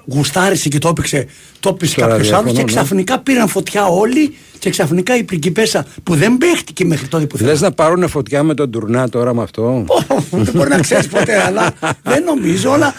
γουστάρισε 0.06 0.68
και 0.68 0.78
το 0.78 0.88
έπαιξε, 0.88 1.26
το 1.60 1.68
έπαιξε 1.68 1.92
Στο 1.92 2.00
κάποιος 2.00 2.16
ραδιόφωνο, 2.16 2.42
άλλος 2.42 2.56
και 2.56 2.64
ναι. 2.64 2.72
ξαφνικά 2.72 3.18
πήραν 3.18 3.48
φωτιά 3.48 3.86
όλοι 3.86 4.34
και 4.58 4.70
ξαφνικά 4.70 5.16
η 5.16 5.22
πριγκιπέσα 5.22 5.86
που 6.02 6.14
δεν 6.14 6.38
παίχτηκε 6.38 6.84
μέχρι 6.84 7.08
τότε 7.08 7.26
που 7.26 7.36
Λες 7.40 7.60
να 7.60 7.72
πάρουν 7.72 8.08
φωτιά 8.08 8.42
με 8.42 8.54
τον 8.54 8.70
τουρνά 8.70 9.08
τώρα 9.08 9.34
με 9.34 9.42
αυτό; 9.42 9.84
δεν 10.30 10.52
μπορεί 10.54 10.68
να 10.68 10.80
ξέρεις 10.80 11.08
ποτέ, 11.08 11.42
αλλά 11.42 11.74
δεν 12.02 12.22
νομίζω. 12.24 12.70
Αλλά 12.70 12.94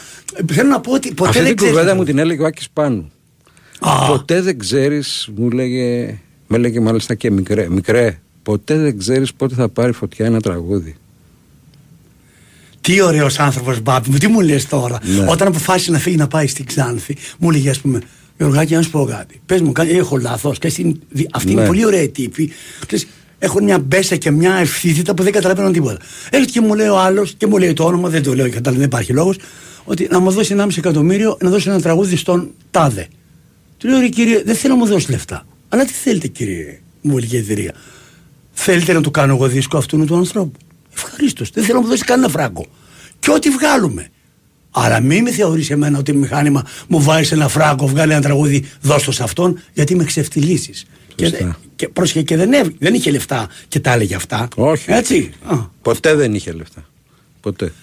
θέλω 0.51 0.69
να 0.69 0.79
πω 0.79 0.91
ότι 0.91 1.13
ποτέ 1.13 1.29
Αυτή 1.29 1.41
δεν 1.41 1.55
την 1.55 1.65
κουβέντα 1.65 1.81
ξέρει. 1.81 1.97
μου 1.97 2.03
την 2.03 2.17
έλεγε 2.17 2.41
ο 2.41 2.45
Άκης 2.45 2.69
Πάνου. 2.73 3.11
Α. 3.79 4.07
Ποτέ 4.07 4.41
δεν 4.41 4.59
ξέρεις, 4.59 5.29
μου 5.35 5.49
λέγε, 5.49 6.17
με 6.47 6.57
έλεγε 6.57 6.79
μάλιστα 6.79 7.15
και 7.15 7.31
μικρέ, 7.31 7.67
μικρέ, 7.69 8.19
ποτέ 8.49 8.77
δεν 8.77 8.97
ξέρεις 8.97 9.33
πότε 9.33 9.55
θα 9.55 9.69
πάρει 9.69 9.91
φωτιά 9.91 10.25
ένα 10.25 10.41
τραγούδι. 10.41 10.95
Τι 12.81 13.01
ωραίος 13.01 13.39
άνθρωπος, 13.39 13.81
Μπάμπη 13.81 14.09
μου, 14.09 14.17
τι 14.17 14.27
μου 14.27 14.39
λες 14.41 14.67
τώρα. 14.67 14.99
Ναι. 15.03 15.25
Όταν 15.29 15.47
αποφάσισε 15.47 15.91
να 15.91 15.97
φύγει 15.99 16.15
να 16.15 16.27
πάει 16.27 16.47
στην 16.47 16.65
Ξάνθη, 16.65 17.17
μου 17.39 17.49
έλεγε, 17.49 17.69
ας 17.69 17.79
πούμε, 17.79 18.01
Γιωργάκη, 18.37 18.73
να 18.73 18.81
σου 18.81 18.89
πω 18.89 19.05
κάτι. 19.05 19.41
Πες 19.45 19.61
μου, 19.61 19.71
κάνει- 19.71 19.91
έχω 19.91 20.17
λάθος. 20.17 20.57
Και 20.59 20.67
αυτή 20.67 20.99
αυτή 21.31 21.51
είναι 21.51 21.61
Ναι. 21.61 21.67
πολύ 21.67 21.85
ωραία 21.85 22.09
τύπη. 22.09 22.51
Ξέρεις, 22.85 23.07
Έχουν 23.41 23.63
μια 23.63 23.79
μπέσα 23.79 24.15
και 24.15 24.31
μια 24.31 24.55
ευθύτητα 24.55 25.13
που 25.13 25.23
δεν 25.23 25.31
καταλαβαίνουν 25.31 25.73
τίποτα. 25.73 25.97
Έρχεται 26.29 26.51
και 26.51 26.61
μου 26.61 26.73
λέει 26.75 26.87
ο 26.87 26.99
άλλος, 26.99 27.33
και 27.37 27.47
μου 27.47 27.57
λέει 27.57 27.73
το 27.73 27.83
όνομα, 27.83 28.09
δεν 28.09 28.23
το 28.23 28.33
λέω, 28.35 28.45
κατάλαβε, 28.49 28.75
δεν 28.77 28.85
υπάρχει 28.87 29.13
λόγος, 29.13 29.37
ότι 29.83 30.07
να 30.11 30.19
μου 30.19 30.31
δώσει 30.31 30.53
1,5 30.53 30.77
εκατομμύριο 30.77 31.37
να 31.41 31.49
δώσει 31.49 31.69
ένα 31.69 31.81
τραγούδι 31.81 32.15
στον 32.15 32.49
Τάδε. 32.71 33.07
Του 33.77 33.87
λέω, 33.87 33.99
ρε 33.99 34.07
κύριε, 34.07 34.41
δεν 34.45 34.55
θέλω 34.55 34.73
να 34.73 34.79
μου 34.79 34.85
δώσεις 34.85 35.09
λεφτά. 35.09 35.45
Αλλά 35.69 35.85
τι 35.85 35.93
θέλετε, 35.93 36.27
κύριε 36.27 36.79
μουλική 37.01 37.35
εταιρεία. 37.35 37.73
Θέλετε 38.61 38.93
να 38.93 39.01
του 39.01 39.11
κάνω 39.11 39.33
εγώ 39.35 39.47
δίσκο 39.47 39.77
αυτού 39.77 40.05
του 40.05 40.15
ανθρώπου; 40.15 40.59
Ευχαρίστως. 40.93 41.49
Δεν 41.49 41.63
θέλω 41.63 41.77
να 41.77 41.83
μου 41.83 41.89
δώσει 41.89 42.03
κανένα 42.03 42.29
φράγκο. 42.29 42.65
Και 43.19 43.31
ό,τι 43.31 43.49
βγάλουμε. 43.49 44.09
Αλλά 44.71 44.99
μην 44.99 45.23
με 45.23 45.31
θεωρείς 45.31 45.69
εμένα 45.69 45.97
ότι 45.99 46.13
μηχάνημα 46.13 46.63
μου 46.87 47.01
βάζει 47.01 47.33
ένα 47.33 47.47
φράγκο, 47.47 47.87
βγάλει 47.87 48.11
ένα 48.11 48.21
τραγούδι, 48.21 48.65
δώσ' 48.81 49.03
το 49.03 49.11
σε 49.11 49.23
αυτόν, 49.23 49.59
γιατί 49.73 49.95
με 49.95 50.03
ξεφτυλίσει. 50.03 50.71
Και, 51.15 51.25
Σωστά. 51.27 51.59
και, 51.75 51.87
πρόσεχε, 51.87 52.21
και 52.21 52.35
δεν, 52.35 52.53
έβ- 52.53 52.75
δεν 52.79 52.93
είχε 52.93 53.11
λεφτά 53.11 53.47
και 53.67 53.79
τα 53.79 53.91
έλεγε 53.93 54.15
αυτά. 54.15 54.47
Όχι. 54.55 54.91
Έτσι. 54.91 55.31
Α. 55.45 55.55
Ποτέ 55.81 56.13
δεν 56.15 56.33
είχε 56.33 56.51
λεφτά. 56.51 56.85
Ποτέ. 57.41 57.73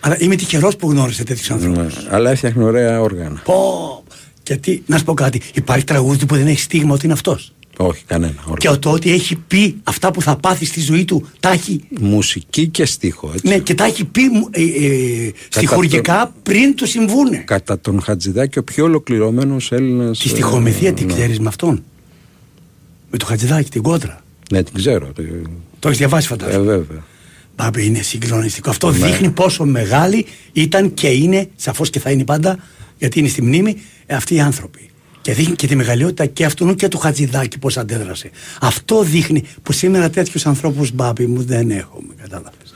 Αλλά 0.00 0.16
είμαι 0.18 0.36
τυχερός 0.36 0.76
που 0.76 0.90
γνώρισε 0.90 1.24
τέτοιους 1.24 1.50
ανθρώπους. 1.50 1.96
Ναι, 1.96 2.08
Αλλά 2.10 2.30
έφτιαχνε 2.30 2.64
ωραία 2.64 3.00
όργανα. 3.00 3.40
Πω. 3.44 4.04
Γιατί, 4.46 4.82
να 4.86 4.98
σου 4.98 5.04
πω 5.04 5.14
κάτι, 5.14 5.40
υπάρχει 5.54 5.84
τραγούδι 5.84 6.26
που 6.26 6.34
δεν 6.36 6.46
έχει 6.46 6.60
στίγμα 6.60 6.94
ότι 6.94 7.04
είναι 7.04 7.14
αυτός. 7.14 7.52
Όχι, 7.76 8.04
κανένα. 8.06 8.34
όργανο. 8.38 8.56
Και 8.56 8.78
το 8.80 8.90
ότι 8.90 9.12
έχει 9.12 9.36
πει 9.36 9.76
αυτά 9.82 10.10
που 10.10 10.22
θα 10.22 10.36
πάθει 10.36 10.64
στη 10.64 10.80
ζωή 10.80 11.04
του, 11.04 11.28
τα 11.40 11.50
έχει 11.50 11.80
Μουσική 12.00 12.66
και 12.68 12.84
στίχο, 12.84 13.30
έτσι. 13.34 13.48
Ναι, 13.48 13.58
και 13.58 13.74
τα 13.74 13.84
έχει 13.84 14.04
πει 14.04 14.22
μου, 14.28 14.48
ε, 14.50 14.62
ε, 14.62 15.32
στιχουργικά 15.48 16.34
πριν 16.42 16.74
του 16.76 16.86
συμβούνε. 16.86 17.36
Κατά 17.36 17.80
τον 17.80 18.00
Χατζηδάκη, 18.02 18.58
ο 18.58 18.64
πιο 18.64 18.84
ολοκληρωμένος 18.84 19.72
Έλληνας. 19.72 20.18
Τη 20.18 20.28
στοιχομηθεία 20.28 20.92
την 20.92 21.08
ξέρεις 21.08 21.40
με 21.40 21.48
αυτόν; 21.48 21.82
Με 23.10 23.18
το 23.18 23.24
Χατζηδάκι, 23.26 23.70
την 23.70 23.82
κόντρα; 23.82 24.22
Ναι, 24.52 24.62
την 24.62 24.74
ξέρω. 24.74 25.06
Το- 25.14 25.22
Το 25.78 25.88
έχεις 25.88 25.98
διαβάσει, 26.00 26.26
Ε, 26.32 26.36
φαντάζομαι. 26.36 26.64
βέβαια. 26.76 27.04
Μπάμπη, 27.56 27.86
είναι 27.86 28.02
συγκλονιστικό. 28.02 28.70
Αυτό 28.70 28.90
Ναι. 28.90 29.06
δείχνει 29.06 29.30
πόσο 29.30 29.64
μεγάλη 29.64 30.26
ήταν 30.52 30.94
και 30.94 31.08
είναι, 31.08 31.48
σαφώς 31.56 31.90
και 31.90 32.00
θα 32.00 32.10
είναι 32.10 32.24
πάντα, 32.24 32.58
γιατί 32.98 33.18
είναι 33.18 33.28
στη 33.28 33.42
μνήμη, 33.42 33.76
ε, 34.06 34.14
αυτοί 34.14 34.34
οι 34.34 34.40
άνθρωποι. 34.40 34.90
Και 35.24 35.32
δείχνει 35.32 35.54
και 35.54 35.66
τη 35.66 35.76
μεγαλειότητα 35.76 36.26
και 36.26 36.44
αυτού 36.44 36.74
και 36.74 36.88
του 36.88 36.98
Χατζηδάκη 36.98 37.58
πώς 37.58 37.76
αντέδρασε. 37.76 38.30
Αυτό 38.60 39.02
δείχνει 39.02 39.44
που 39.62 39.72
σήμερα 39.72 40.10
τέτοιους 40.10 40.46
ανθρώπους, 40.46 40.92
Μπάμπη 40.92 41.26
μου, 41.26 41.42
δεν 41.42 41.70
έχουμε. 41.70 42.14
Κατάλαβες. 42.22 42.74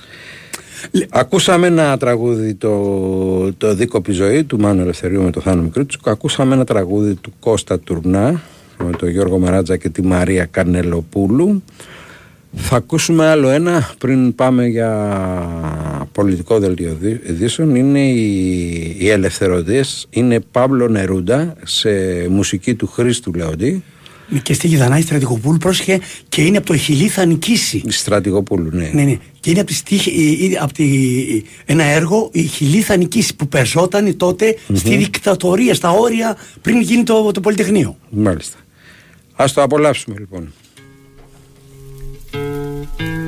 Ακούσαμε 1.09 1.67
ένα 1.67 1.97
τραγούδι 1.97 2.55
το, 2.55 3.53
το 3.53 3.75
δίκοπη 3.75 4.13
ζωή 4.13 4.45
του 4.45 4.61
Μάνου 4.61 4.81
Ελευθερίου 4.81 5.23
με 5.23 5.31
το 5.31 5.41
Θάνο 5.41 5.63
Μικρούτσικο. 5.63 6.11
Ακούσαμε 6.11 6.55
ένα 6.55 6.65
τραγούδι 6.65 7.15
του 7.15 7.33
Κώστα 7.41 7.79
Τουρνά 7.79 8.43
με 8.85 8.91
τον 8.91 9.09
Γιώργο 9.09 9.39
Μαράτζα 9.39 9.77
και 9.77 9.89
τη 9.89 10.03
Μαρία 10.03 10.45
Κανελοπούλου. 10.45 11.63
Θα 12.57 12.77
ακούσουμε 12.77 13.27
άλλο 13.27 13.49
ένα 13.49 13.91
πριν 13.99 14.35
πάμε 14.35 14.67
για 14.67 14.89
πολιτικό 16.13 16.59
δελτίο 16.59 16.97
δι- 17.01 17.29
ειδήσεων. 17.29 17.75
Είναι 17.75 18.01
οι, 18.09 18.97
οι 18.99 19.09
ελευθερωτές. 19.09 20.07
Είναι 20.11 20.41
Παύλο 20.51 20.89
Νερούντα 20.89 21.55
σε 21.65 21.91
μουσική 22.29 22.75
του 22.75 22.87
Χρήστου 22.87 23.33
Λεοντή. 23.35 23.83
Και 24.43 24.53
στη 24.53 24.67
Γιδανάη 24.67 25.01
Στρατηγοπούλου 25.03 25.59
πρόσεχε 25.59 26.01
και 26.29 26.43
είναι 26.43 26.57
από 26.57 26.67
το 26.67 26.77
Χιλί 26.77 27.09
θα 27.09 27.25
νικήσει. 27.25 27.83
Στρατηγοπούλου, 27.89 28.71
ναι. 28.73 28.91
Ναι, 28.93 29.03
ναι. 29.03 29.19
Και 29.41 29.51
είναι 29.51 29.59
από, 29.61 29.69
τη, 29.69 29.75
στίχη- 29.75 30.43
ε, 30.43 30.55
ε, 30.55 30.59
από 30.61 30.73
τη, 30.73 30.87
ένα 31.65 31.85
έργο 31.85 32.29
η 32.33 32.43
Χιλή 32.43 32.81
θα 32.81 32.97
νικήσει 32.97 33.37
που 33.37 33.49
περζόταν 33.49 34.17
τότε 34.17 34.57
στη 34.75 34.97
δικτατορία, 34.97 35.75
στα 35.75 35.91
όρια 35.91 36.37
πριν 36.63 36.81
γίνει 36.81 37.03
το, 37.03 37.31
το 37.33 37.41
Πολυτεχνείο. 37.41 37.97
Μάλιστα. 38.11 38.57
Ας 39.37 39.53
το 39.53 39.63
απολαύσουμε 39.63 40.17
λοιπόν. 40.19 40.53
Mm-hmm. 42.97 43.28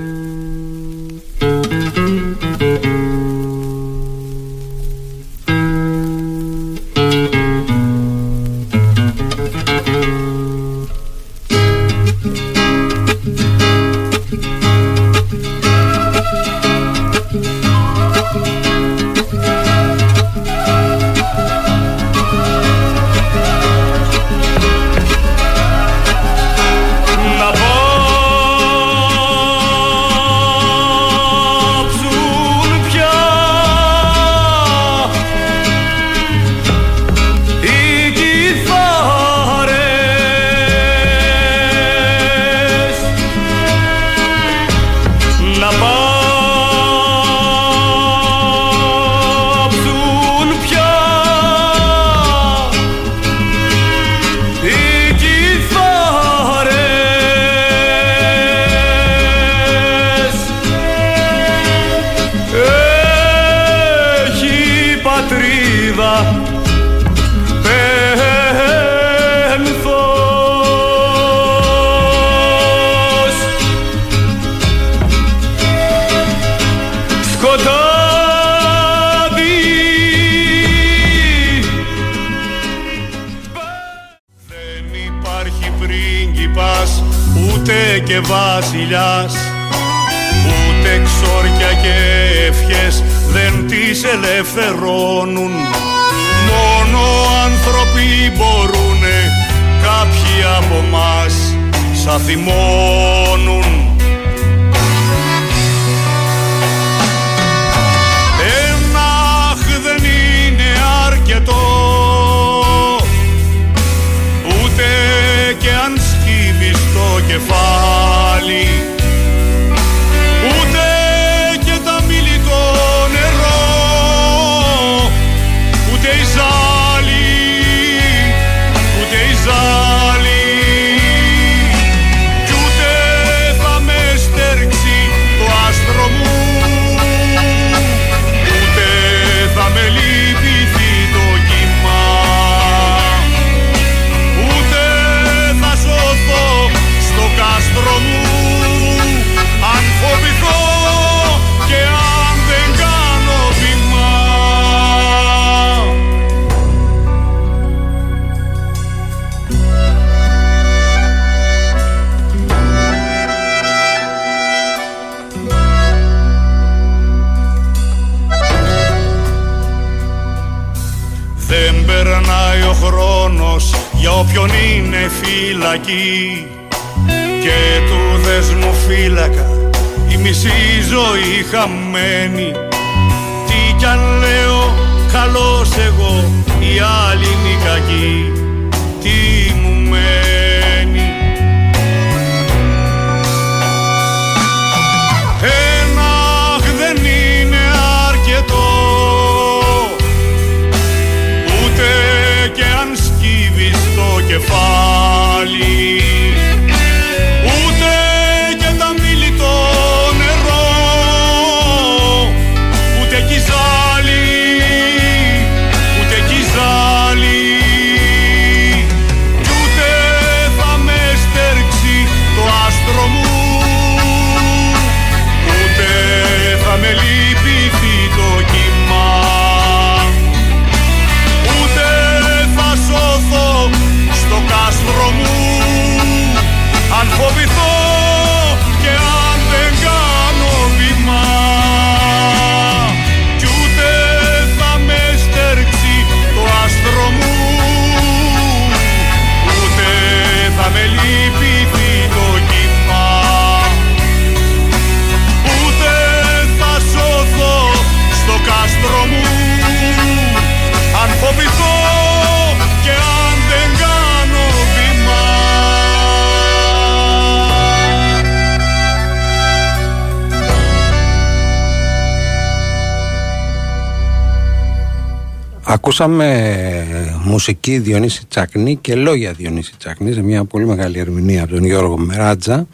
Ακούσαμε 275.90 276.86
μουσική 277.24 277.78
Διονύση 277.78 278.26
Τσακνή 278.28 278.76
και 278.76 278.94
λόγια 278.94 279.32
Διονύση 279.32 279.72
Τσακνή 279.78 280.12
σε 280.12 280.22
μια 280.22 280.44
πολύ 280.44 280.66
μεγάλη 280.66 280.98
ερμηνεία 280.98 281.42
από 281.42 281.52
τον 281.52 281.64
Γιώργο 281.64 281.98
Μεράτζα 281.98 282.66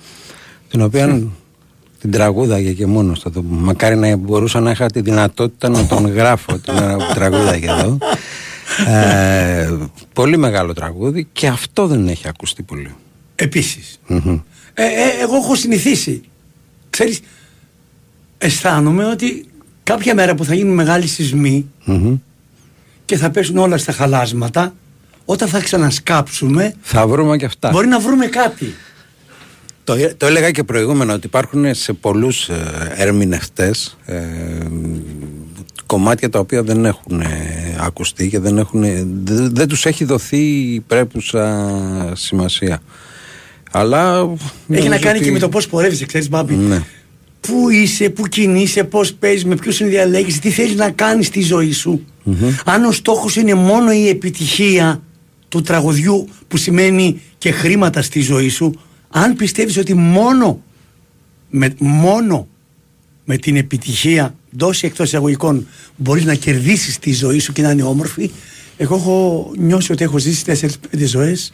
την 0.69 0.83
οποία 0.83 1.23
την 2.01 2.11
τραγούδαγε 2.11 2.73
και 2.73 2.87
μόνος 2.87 3.21
θα 3.21 3.31
το 3.31 3.43
πούμε. 3.43 3.61
Μακάρι 3.61 3.97
να 3.97 4.17
μπορούσα 4.17 4.61
να 4.61 4.71
είχα 4.71 4.87
τη 4.87 5.01
δυνατότητα 5.01 5.69
να 5.69 5.87
τον 5.87 6.07
γράφω 6.07 6.59
την 6.59 6.75
ώρα 6.75 6.97
που 6.97 7.15
τραγούδαγε 7.15 7.67
εδώ. 7.71 7.99
Ε, 8.87 9.77
πολύ 10.13 10.37
μεγάλο 10.37 10.73
τραγούδι 10.73 11.29
και 11.33 11.47
αυτό 11.47 11.87
δεν 11.87 12.09
έχει 12.09 12.29
ακουστεί 12.29 12.63
πολύ. 12.63 12.95
Επίσης. 13.35 14.01
Μμμ. 14.07 14.41
Ε, 14.75 14.83
ε, 14.83 15.23
εγώ 15.23 15.37
έχω 15.37 15.55
συνηθίσει. 15.55 16.23
Ξέρεις, 16.91 17.21
αισθάνομαι 18.39 19.05
ότι 19.05 19.47
κάποια 19.83 20.15
μέρα 20.15 20.35
που 20.35 20.45
θα 20.45 20.55
γίνουν 20.55 20.75
μεγάλοι 20.75 21.07
σεισμοί 21.07 21.67
Μμμ. 21.85 22.17
Και 23.07 23.17
θα 23.17 23.31
πέσουν 23.31 23.57
όλα 23.57 23.79
στα 23.79 23.93
χαλάσματα, 23.93 24.75
όταν 25.25 25.49
θα 25.49 25.61
ξανασκάψουμε, 25.61 26.75
Θα 26.83 27.07
βρούμε 27.07 27.37
και 27.37 27.45
αυτά. 27.45 27.71
μπορεί 27.71 27.87
να 27.87 28.01
βρούμε 28.01 28.27
κάτι. 28.27 28.75
Το, 29.85 29.95
το 30.17 30.27
έλεγα 30.27 30.51
και 30.51 30.65
προηγούμενα 30.65 31.15
ότι 31.15 31.27
υπάρχουν 31.27 31.75
σε 31.75 31.93
πολλούς 31.93 32.49
ε, 32.49 32.93
ερμηνευτές 32.97 33.97
ε, 34.05 34.23
κομμάτια 35.87 36.31
τα 36.31 36.39
οποία 36.39 36.63
δεν 36.63 36.85
έχουν 36.85 37.21
ε, 37.21 37.27
ακουστεί 37.81 38.29
και 38.29 38.39
δεν, 38.39 38.59
έχουν, 38.59 38.83
ε, 38.83 39.05
δεν, 39.25 39.55
δεν 39.55 39.69
τους 39.69 39.87
έχει 39.87 40.05
δοθεί 40.05 40.39
η 40.49 40.81
πρέπουσα 40.81 41.73
σημασία. 42.15 42.79
Αλλά 43.71 44.17
Έχει 44.19 44.29
νομίζω 44.67 44.89
να 44.89 44.99
κάνει 44.99 45.17
ότι- 45.17 45.27
και 45.27 45.33
με 45.33 45.39
το 45.39 45.49
πώς 45.49 45.69
πορεύεσαι, 45.69 46.07
ξέρεις, 46.07 46.29
Μπάμπη. 46.29 46.55
Ναι. 46.55 46.83
Πού 47.47 47.71
είσαι, 47.71 48.11
πού 48.11 48.27
κινείσαι, 48.27 48.85
πώς 48.85 49.15
παίζεις, 49.15 49.45
με 49.45 49.55
ποιους 49.55 49.75
συνδιαλέγεις, 49.75 50.39
τι 50.39 50.51
θέλεις 50.51 50.75
να 50.75 50.91
κάνεις 50.91 51.27
στη 51.27 51.41
ζωή 51.41 51.73
σου. 51.73 52.05
Αν 52.65 52.85
ο 52.85 52.93
στόχος 52.93 53.37
είναι 53.37 53.55
μόνο 53.55 53.93
η 53.93 54.09
επιτυχία 54.09 55.03
του 55.49 55.61
τραγουδιού 55.61 56.29
που 56.49 56.57
σημαίνει 56.57 57.21
και 57.39 57.51
χρήματα 57.51 58.03
στη 58.03 58.21
ζωή 58.21 58.49
σου, 58.49 58.81
αν 59.09 59.37
πιστεύεις 59.37 59.77
ότι 59.77 59.95
μόνο 59.95 60.63
με, 61.51 61.75
μόνο 61.79 62.49
με 63.25 63.37
την 63.37 63.57
επιτυχία 63.57 64.35
δόση 64.51 64.87
εκτός 64.87 65.07
εισαγωγικών 65.07 65.67
μπορείς 65.97 66.25
να 66.25 66.35
κερδίσεις 66.35 66.99
τη 66.99 67.13
ζωή 67.13 67.39
σου 67.39 67.53
και 67.53 67.63
να 67.63 67.71
είναι 67.71 67.83
όμορφη. 67.83 68.31
Εγώ 68.77 68.95
έχω 68.95 69.51
νιώσει 69.59 69.93
ότι 69.93 70.05
έχω 70.05 70.19
ζήσει 70.19 70.45
4-5 70.47 71.05
ζωές. 71.05 71.53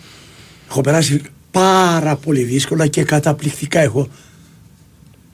Έχω 0.68 0.81
περάσει 0.81 1.20
πάρα 1.50 2.16
πολύ 2.16 2.42
δύσκολα 2.42 2.87
και 2.87 3.02
καταπληκτικά. 3.02 3.81
Έχω 3.81 4.09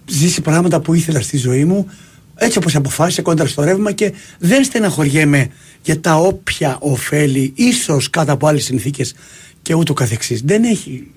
ζήσει 0.09 0.41
πράγματα 0.41 0.81
που 0.81 0.95
ήθελα 0.95 1.21
στη 1.21 1.37
ζωή 1.37 1.65
μου 1.65 1.91
έτσι 2.35 2.59
όπως 2.59 2.77
αποφάσισα 2.77 3.23
κόντρα 3.23 3.47
στο 3.47 3.63
ρεύμα 3.63 3.93
και 3.93 4.13
δεν 4.39 4.65
στεναχωριέμαι 4.65 5.49
για 5.83 6.01
τα 6.01 6.17
όποια 6.17 6.77
ωφέλη 6.81 7.53
ίσως 7.55 8.11
κάτω 8.11 8.33
από 8.33 8.47
άλλες 8.47 8.65
συνθήκες 8.65 9.15
και 9.63 9.75
ούτω 9.75 9.93
καθεξής. 9.93 10.43
Δεν 10.43 10.65
έχει. 10.65 11.11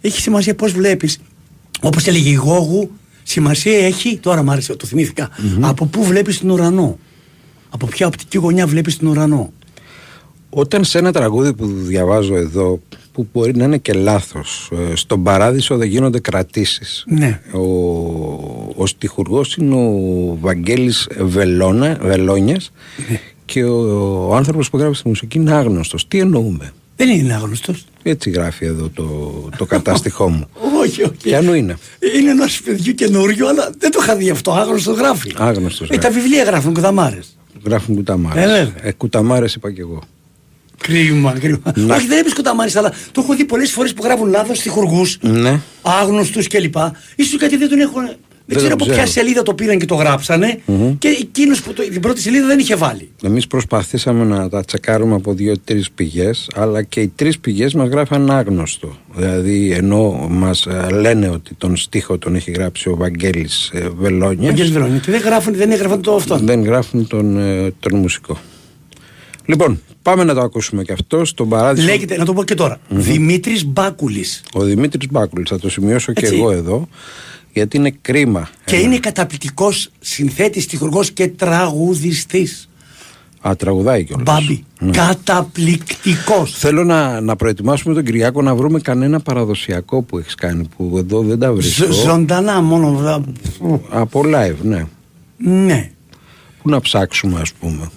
Έχει 0.00 0.20
σημασία 0.20 0.54
πώς 0.54 0.72
βλέπεις. 0.72 1.18
Όπως 1.80 2.06
έλεγε 2.06 2.30
η 2.30 2.34
Γόγου, 2.34 2.90
σημασία 3.22 3.86
έχει, 3.86 4.18
τώρα 4.18 4.42
μου 4.42 4.50
άρεσε, 4.50 4.74
το 4.74 4.86
θυμηθηκα 4.86 5.28
από 5.60 5.86
πού 5.86 6.04
βλέπεις 6.04 6.38
τον 6.38 6.50
ουρανό. 6.50 6.98
Από 7.70 7.86
ποια 7.86 8.06
οπτική 8.06 8.38
γωνιά 8.38 8.66
βλέπεις 8.66 8.96
τον 8.96 9.08
ουρανό. 9.08 9.52
Όταν 10.50 10.84
σε 10.84 10.98
ένα 10.98 11.12
τραγούδι 11.12 11.54
που 11.54 11.66
διαβάζω 11.66 12.36
εδώ 12.36 12.80
που 13.12 13.26
μπορεί 13.32 13.56
να 13.56 13.64
είναι 13.64 13.78
και 13.78 13.92
λάθος 13.92 14.70
ε, 14.92 14.94
στον 14.96 15.22
παράδεισο 15.22 15.76
δεν 15.76 15.88
γίνονται 15.88 16.20
κρατήσεις 16.20 17.04
Ναι. 17.08 17.40
ο, 17.52 17.60
ο 18.76 18.86
στιχουργός 18.86 19.56
είναι 19.56 19.74
ο 19.74 20.36
Βαγγέλης 20.40 21.08
Βελώνα, 21.20 21.98
Βελόνιας 22.02 22.72
Ναι. 23.10 23.20
και 23.44 23.64
ο, 23.64 24.26
ο 24.28 24.34
άνθρωπος 24.36 24.70
που 24.70 24.78
γράφει 24.78 25.02
τη 25.02 25.08
μουσική 25.08 25.38
είναι 25.38 25.52
άγνωστος 25.52 26.08
τι 26.08 26.18
εννοούμε; 26.18 26.72
Δεν 26.96 27.08
είναι 27.08 27.34
άγνωστος. 27.34 27.84
έτσι 28.02 28.30
γράφει 28.30 28.64
εδώ 28.64 28.88
το, 28.94 29.04
το 29.56 29.64
κατάστοιχό 29.66 30.28
μου 30.28 30.46
όχι, 30.82 31.02
όχι. 31.02 31.12
Ποιανού 31.22 31.54
είναι; 31.54 31.76
Είναι 32.18 32.30
ενός 32.30 32.62
παιδιού 32.62 32.92
καινούριο, 32.94 33.48
αλλά 33.48 33.70
δεν 33.78 33.90
το 33.90 33.98
είχα 34.02 34.16
δει 34.16 34.30
αυτό. 34.30 34.52
Άγνωστος 34.52 34.96
γράφει. 34.96 35.32
άγνωστος 35.36 35.88
Ε, 35.90 35.96
τα 35.96 36.08
γράφει. 36.08 36.20
βιβλία 36.20 36.42
γράφουν 36.44 36.74
κουταμάρες. 36.74 37.36
γράφουν 37.66 37.94
κουταμάρες 37.94 38.44
Ε, 38.44 38.46
βέβαια. 38.46 38.72
ε, 38.82 38.92
κουταμάρες 38.92 39.54
είπα 39.54 39.72
και 39.72 39.80
εγώ 39.80 40.00
Κρίμα, 40.82 41.32
κρίμα. 41.40 41.58
Να- 41.74 41.94
Όχι, 41.94 42.06
δεν 42.06 42.18
έπεισε 42.18 42.34
κουταμάρε, 42.34 42.70
αλλά 42.74 42.92
το 43.12 43.20
έχω 43.20 43.34
δει 43.34 43.44
πολλές 43.44 43.70
φορές 43.72 43.92
που 43.94 44.02
γράφουν 44.04 44.28
λάθος 44.28 44.58
στιχουργούς, 44.58 45.18
ναι 45.20 45.60
άγνωστους 45.82 46.46
κλπ. 46.46 46.74
σω 46.76 47.36
γιατί 47.38 47.56
δεν 47.56 47.68
τον 47.68 47.80
έχουν. 47.80 48.02
Δεν, 48.46 48.58
ξέρω 48.58 48.76
τον 48.76 48.86
από 48.86 48.92
ποια 48.94 49.04
ξέρω. 49.04 49.20
σελίδα 49.20 49.42
το 49.42 49.54
πήραν 49.54 49.78
και 49.78 49.84
το 49.86 49.94
γραψανε 49.94 50.60
και 50.98 51.08
εκείνος 51.08 51.62
που 51.62 51.72
το, 51.72 51.82
την 51.82 52.00
πρώτη 52.00 52.20
σελίδα 52.20 52.46
δεν 52.46 52.58
είχε 52.58 52.76
βάλει. 52.76 53.10
Εμείς 53.22 53.46
προσπαθήσαμε 53.46 54.24
να 54.24 54.48
τα 54.48 54.64
τσεκάρουμε 54.64 55.14
από 55.14 55.32
δύο-τρεις 55.34 55.90
πηγές 55.90 56.48
αλλά 56.54 56.82
και 56.82 57.00
οι 57.00 57.12
τρεις 57.16 57.38
πηγές 57.38 57.74
μας 57.74 57.88
γράφαν 57.88 58.30
άγνωστο 58.30 58.96
δηλαδή 59.16 59.72
ενώ 59.72 60.26
μας 60.30 60.66
ε, 60.66 60.86
λένε 60.90 61.28
ότι 61.28 61.54
τον 61.54 61.76
στίχο 61.76 62.18
τον 62.18 62.34
έχει 62.34 62.50
γράψει 62.50 62.88
ο 62.88 62.96
Βαγγέλης 62.96 63.70
ε, 63.74 63.88
Βελόνιας 63.98 64.50
Αγγέλης 64.50 64.70
Βερόνια. 64.72 64.98
Και 64.98 65.10
δεν, 65.10 65.20
γράφουν, 65.20 65.54
δεν 65.54 65.70
έγραφαν 65.70 66.00
το 66.02 66.14
αυτό. 66.14 66.36
δεν 66.36 66.62
γράφουν 66.62 67.06
τον, 67.06 67.38
ε, 67.38 67.72
τον 67.80 67.98
μουσικό 67.98 68.38
λοιπόν 69.50 69.80
πάμε 70.02 70.24
να 70.24 70.34
το 70.34 70.40
ακούσουμε 70.40 70.82
και 70.82 70.92
αυτό 70.92 71.24
στον 71.24 71.48
παράδεισο 71.48 71.86
Λέγεται, 71.86 72.16
να 72.16 72.24
το 72.24 72.32
πω 72.32 72.44
και 72.44 72.54
τώρα. 72.54 72.78
Δημήτρης 72.88 73.66
Μπάκουλης. 73.66 74.42
ο 74.52 74.62
Δημήτρης 74.62 75.10
Μπάκουλης 75.10 75.48
θα 75.50 75.58
το 75.58 75.70
σημειώσω 75.70 76.12
και 76.12 76.24
Έτσι. 76.26 76.36
εγώ 76.36 76.50
εδώ 76.50 76.88
γιατί 77.52 77.76
είναι 77.76 77.94
κρίμα 78.00 78.48
Και 78.64 78.76
Ε, 78.76 78.80
είναι 78.80 78.98
καταπληκτικός 78.98 79.88
συνθέτης, 80.00 80.66
τυχουργός 80.66 81.10
και 81.10 81.28
τραγουδιστής. 81.28 82.68
α, 83.40 83.56
τραγουδάει 83.56 84.04
κιόλας 84.04 84.24
Μπάμπη. 84.26 84.64
Ναι. 84.80 84.90
Καταπληκτικός. 84.90 86.58
Θέλω 86.58 86.84
να, 86.84 87.20
να 87.20 87.36
προετοιμάσουμε 87.36 87.94
τον 87.94 88.04
Κυριάκο 88.04 88.42
να 88.42 88.54
βρούμε 88.54 88.80
κανένα 88.80 89.20
παραδοσιακό 89.20 90.02
που 90.02 90.18
έχεις 90.18 90.34
κάνει 90.34 90.68
που 90.76 90.94
εδώ 90.98 91.22
δεν 91.22 91.38
τα 91.38 91.52
βρίσκω. 91.52 91.92
Ζωντανά 91.92 92.60
μόνο. 92.60 92.92
βα- 92.92 93.20
Από 93.90 94.22
live, 94.24 94.56
ναι. 94.62 94.84
Ναι. 95.36 95.90
Πού 96.62 96.68
να 96.70 96.80
ψάξουμε, 96.80 97.40
ας 97.40 97.52
πούμε. 97.52 97.90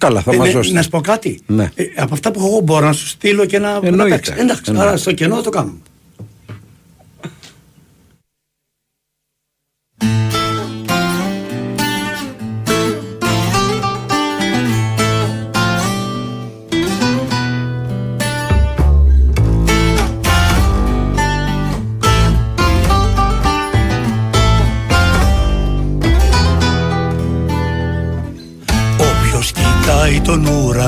Καλά, 0.00 0.20
θα 0.22 0.32
Ε, 0.32 0.36
μας 0.36 0.46
ναι, 0.46 0.52
δώσετε. 0.52 0.76
Να 0.76 0.82
σου 0.82 0.88
πω 0.88 1.00
κάτι. 1.00 1.40
Ναι. 1.46 1.70
Ε, 1.74 1.84
από 1.96 2.14
αυτά 2.14 2.30
που 2.30 2.38
έχω 2.38 2.48
εγώ 2.48 2.60
μπορώ 2.60 2.86
να 2.86 2.92
σου 2.92 3.06
στείλω 3.06 3.44
και 3.44 3.58
να, 3.58 3.80
να 3.80 3.86
Εννοείται. 3.86 4.14
παίξεις. 4.14 4.34
Εντάξει, 4.36 4.62
Εννοείται. 4.66 4.88
άρα 4.88 4.96
στο 4.98 5.12
κενό 5.12 5.40
το 5.40 5.50
κάνουμε. 5.50 5.78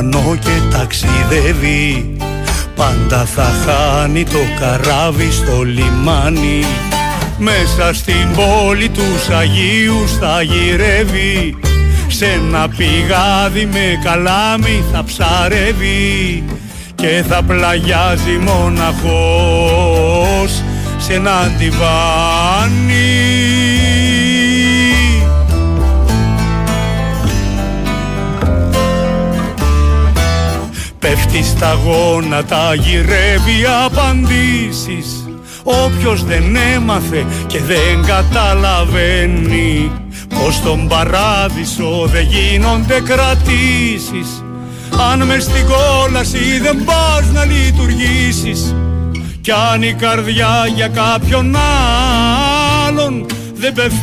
Ουρανό 0.02 0.36
και 0.40 0.76
ταξιδεύει. 0.76 2.16
Πάντα 2.76 3.24
θα 3.24 3.52
χάνει 3.64 4.24
το 4.24 4.38
καράβι 4.60 5.30
στο 5.30 5.62
λιμάνι. 5.62 6.64
Μέσα 7.38 7.94
στην 7.94 8.28
πόλη 8.34 8.88
τους 8.88 9.28
Αγίους 9.28 10.12
θα 10.20 10.42
γυρεύει. 10.42 11.56
Σε 12.08 12.26
ένα 12.26 12.68
πηγάδι 12.68 13.68
με 13.72 14.00
καλάμι 14.04 14.84
θα 14.92 15.04
ψαρεύει. 15.04 16.44
Και 16.94 17.24
θα 17.28 17.42
πλαγιάζει 17.42 18.38
μοναχός 18.40 19.42
σε 20.98 21.12
ένα 21.12 21.52
ντιβάνι 21.58 22.92
Πέφτει 31.02 31.42
στα 31.42 31.78
γόνατα, 31.84 32.74
γυρεύει 32.74 33.64
απαντήσεις. 33.84 35.26
Όποιος 35.62 36.24
δεν 36.24 36.56
έμαθε 36.56 37.26
και 37.46 37.58
δεν 37.58 38.04
καταλαβαίνει 38.06 39.90
Πως 40.28 40.54
στον 40.54 40.88
παράδεισο 40.88 42.08
δεν 42.12 42.26
γίνονται 42.26 43.00
κρατήσεις. 43.00 44.44
Αν 45.10 45.26
μες 45.26 45.42
στην 45.42 45.66
κόλαση 45.66 46.58
δεν 46.62 46.84
πας 46.84 47.30
να 47.32 47.44
λειτουργήσεις. 47.44 48.74
Κι 49.40 49.50
αν 49.72 49.82
η 49.82 49.94
καρδιά 49.94 50.66
για 50.74 50.88
κάποιον 50.88 51.56
άλλον 52.86 53.26
δεν 53.54 53.72
πεθαίνει 53.72 54.02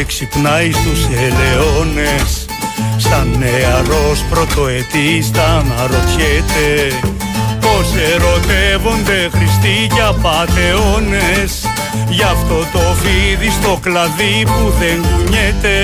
και 0.00 0.06
ξυπνάει 0.06 0.72
στους 0.72 1.04
ελαιώνες. 1.04 2.44
Σαν 2.96 3.36
νεαρός 3.38 4.24
πρωτοετής 4.30 5.30
θα 5.32 5.42
αναρωτιέται. 5.42 6.96
Πως 7.60 7.88
ερωτεύονται 8.12 9.30
Χριστοί 9.32 9.86
και 9.94 10.00
απατεώνες 10.00 11.66
Γι' 12.08 12.22
αυτό 12.22 12.66
το 12.72 12.78
φίδι 12.78 13.50
στο 13.50 13.78
κλαδί 13.82 14.42
που 14.44 14.72
δεν 14.78 15.02
κουνιέται. 15.02 15.78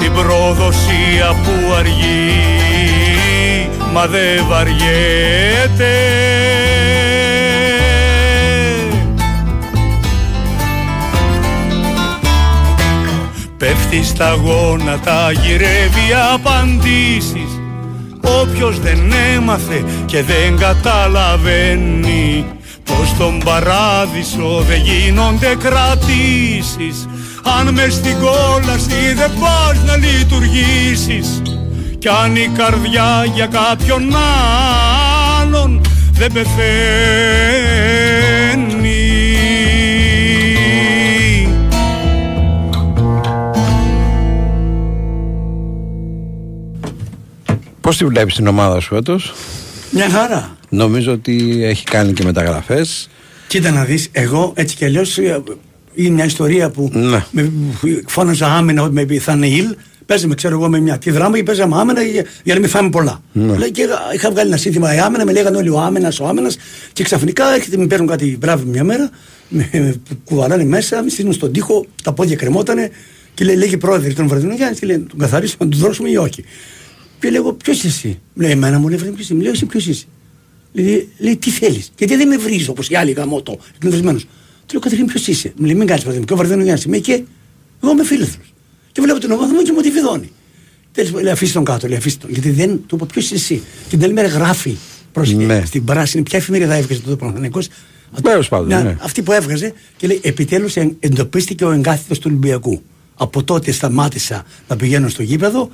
Την 0.00 0.12
προδοσία 0.12 1.28
που 1.44 1.72
αργεί 1.78 3.68
μα 3.92 4.06
δεν 4.06 4.44
βαριέται 4.48 6.33
Πέφτει 13.74 14.04
στα 14.04 14.34
γόνατα, 14.34 15.32
γυρεύει 15.32 16.12
απαντήσεις. 16.34 17.60
Όποιος 18.20 18.80
δεν 18.80 19.12
έμαθε 19.34 19.84
και 20.04 20.22
δεν 20.22 20.58
καταλαβαίνει 20.58 22.46
Πως 22.84 23.08
στον 23.08 23.38
παράδεισο 23.44 24.64
δεν 24.68 24.80
γίνονται 24.80 25.56
κρατήσεις. 25.58 27.08
Αν 27.58 27.72
μες 27.72 27.94
στην 27.94 28.16
κόλαση 28.18 29.12
δεν 29.16 29.30
πας 29.40 29.82
να 29.86 29.96
λειτουργήσεις. 29.96 31.42
Κι 31.98 32.08
αν 32.08 32.36
η 32.36 32.50
καρδιά 32.56 33.24
για 33.34 33.46
κάποιον 33.46 34.02
άλλον 35.40 35.80
δεν 36.12 36.32
πεθαίνει 36.32 38.43
Πώς 47.84 47.96
τη 47.96 48.04
βλέπεις 48.04 48.34
την 48.34 48.46
ομάδα 48.46 48.80
σου 48.80 48.94
φέτο, 48.94 49.20
Μια 49.90 50.08
χαρά. 50.10 50.56
Νομίζω 50.68 51.12
ότι 51.12 51.60
έχει 51.64 51.84
κάνει 51.84 52.12
και 52.12 52.24
μεταγραφές. 52.24 53.08
Κοίτα 53.46 53.70
να 53.70 53.84
δεις, 53.84 54.08
εγώ 54.12 54.52
έτσι 54.56 54.76
κι 54.76 54.84
αλλιώς 54.84 55.18
ε, 55.18 55.42
είναι 55.94 56.14
μια 56.14 56.24
ιστορία 56.24 56.70
που 56.70 56.90
Ναι. 56.92 57.24
με, 57.30 57.52
φώναζα 58.06 58.46
άμενα 58.46 58.82
ότι 58.82 58.92
με 58.92 59.04
Πιθανεήλ 59.04 59.66
Παίζαμε, 60.06 60.34
ξέρω 60.34 60.54
εγώ, 60.54 60.68
με 60.68 60.80
μια 60.80 60.98
τη 60.98 61.10
δράμα 61.10 61.36
και 61.36 61.42
παίζαμε 61.42 61.76
άμενα 61.76 62.02
για, 62.02 62.24
για 62.42 62.54
να 62.54 62.60
μην 62.60 62.68
φάμε 62.68 62.90
πολλά. 62.90 63.22
Ναι. 63.32 63.56
Λέει, 63.56 63.70
και 63.70 63.82
είχα, 63.82 63.98
είχα 64.14 64.30
βγάλει 64.30 64.48
ένα 64.48 64.56
σύνθημα 64.56 64.94
η 64.94 64.98
άμενα, 64.98 65.24
με 65.24 65.32
λέγανε 65.32 65.56
όλοι 65.56 65.68
ο 65.68 65.80
άμενα, 65.80 66.12
ο 66.20 66.26
άμενα. 66.26 66.50
Και 66.92 67.02
ξαφνικά 67.02 67.54
έρχεται, 67.54 67.76
με 67.76 67.86
παίρνουν 67.86 68.08
κάτι 68.08 68.36
μπράβο 68.40 68.64
μια 68.66 68.84
μέρα, 68.84 69.10
με, 69.48 69.68
με 69.72 69.94
κουβαλάνε 70.24 70.64
μέσα, 70.64 71.02
με 71.02 71.10
στείλουν 71.10 71.32
στον 71.32 71.52
τοίχο, 71.52 71.86
τα 72.02 72.12
πόδια 72.12 72.36
κρεμότανε 72.36 72.90
και 73.34 73.44
λέει, 73.44 73.56
λέγει 73.56 73.76
πρόεδρε 73.76 74.12
των 74.12 74.28
Βρετανών 74.28 74.56
Γιάννη, 74.56 74.76
και 74.76 74.86
λέει, 74.86 74.98
τον 74.98 75.18
καθαρίσουμε, 75.18 75.64
να 75.64 75.70
του 75.70 75.78
δώσουμε 75.78 76.08
ή 76.10 76.16
όχι. 76.16 76.44
Και 77.20 77.30
λέγω, 77.30 77.52
ποιος 77.52 77.76
είσαι; 77.76 77.86
Εσύ. 77.86 78.08
Μου 78.34 78.42
λέει, 78.42 78.50
Εμένα 78.50 78.78
μου 78.78 78.88
λέει, 78.88 78.98
ποιος 78.98 79.18
είσαι. 79.18 79.34
Μου 79.34 79.40
λέει, 79.40 79.50
εσύ 79.52 79.66
ποιος 79.66 79.86
είσαι; 79.86 80.04
Λέει, 80.72 81.08
λέει 81.18 81.36
τι 81.36 81.50
θέλεις; 81.50 81.92
Γιατί 81.98 82.16
δεν 82.16 82.28
με 82.28 82.36
βρει 82.36 82.66
όπως 82.68 82.88
οι 82.88 82.96
άλλοι 82.96 83.12
γαμότο, 83.12 83.58
εκνευρισμένος; 83.76 84.22
Του 84.22 84.72
λέω, 84.72 84.80
Καταρχήν, 84.80 85.06
ποιος 85.06 85.26
είσαι; 85.26 85.52
Μου 85.56 85.66
λέει, 85.66 85.74
μην 85.74 85.86
κάνεις 85.86 86.04
παιδί 86.04 86.18
μου, 86.18 86.24
και 86.24 86.32
ο 86.32 86.36
Βαρδένος 86.36 86.64
Γιάννης. 86.64 86.84
Είμαι 86.84 86.98
και 86.98 87.22
εγώ 87.82 87.92
είμαι 87.92 88.04
φίλεθρο. 88.04 88.42
Και 88.92 89.00
βλέπω 89.00 89.18
την 89.18 89.30
ομάδα 89.30 89.54
μου 89.54 89.62
και 89.62 89.72
μου 89.72 89.80
τη 89.80 89.90
βιδώνει. 89.90 90.30
Τέλος 90.92 91.10
πάντων, 91.10 91.24
λέει, 91.24 91.32
αφήστε 91.32 91.54
τον 91.54 91.64
κάτω, 91.64 91.88
λέει, 91.88 91.96
αφήστε 91.96 92.20
τον. 92.20 92.30
Γιατί 92.30 92.50
δεν 92.50 92.80
του 92.86 92.96
είπα, 92.96 93.06
ποιος 93.06 93.24
είσαι 93.24 93.34
εσύ; 93.34 93.62
Και 93.88 93.96
την 93.96 94.04
άλλη 94.04 94.12
μέρα 94.12 94.28
γράφει. 94.28 94.76
Πρόσεχε, 95.12 95.44
Ναι. 95.44 95.62
στην 95.64 95.84
πράσινη, 95.84 96.22
ποια 96.22 96.38
εφημερίδα 96.38 96.74
έβγαζε 96.74 97.00
τότε 97.00 97.12
ο 97.12 97.16
Παναθανικό. 97.16 97.60
Τέλος 98.22 98.48
πάντων, 98.48 98.68
ναι. 98.82 98.96
Αυτή 99.00 99.22
που 99.22 99.32
έβγαζε 99.32 99.72
και 99.96 100.06
λέει, 100.06 100.20
επιτέλους 100.22 100.76
εντοπίστηκε 101.00 101.64
ο 101.64 101.70
εγκάθιτο 101.70 102.14
του 102.14 102.22
Ολυμπιακού. 102.26 102.82
Από 103.16 103.42
τότε 103.42 103.72
σταμάτησα 103.72 104.44
να 104.68 104.76
πηγαίνω 104.76 105.08
στο 105.08 105.22
γήπεδο. 105.22 105.70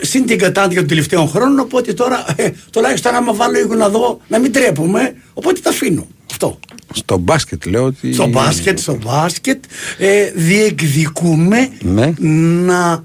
Συν 0.00 0.26
την 0.26 0.38
κατάντια 0.38 0.78
των 0.78 0.88
τελευταίων 0.88 1.28
χρόνων. 1.28 1.58
Οπότε 1.58 1.92
τώρα, 1.92 2.24
ε, 2.36 2.50
τουλάχιστον 2.70 3.14
άμα 3.14 3.34
βάλω 3.34 3.52
λίγο 3.58 3.74
να 3.74 3.88
δω, 3.88 4.20
να 4.28 4.38
μην 4.38 4.52
τρέπομαι. 4.52 5.14
Οπότε 5.34 5.60
τα 5.60 5.70
αφήνω. 5.70 6.06
Αυτό. 6.30 6.58
Στο 6.92 7.16
μπάσκετ 7.16 7.66
λέω 7.66 7.84
ότι. 7.84 8.12
Στο 8.12 8.26
μπάσκετ, 8.26 8.78
στο 8.78 8.98
μπάσκετ 9.04 9.64
ε, 9.98 10.30
διεκδικούμε 10.34 11.68
Ναι. 11.82 12.12
να 12.64 13.04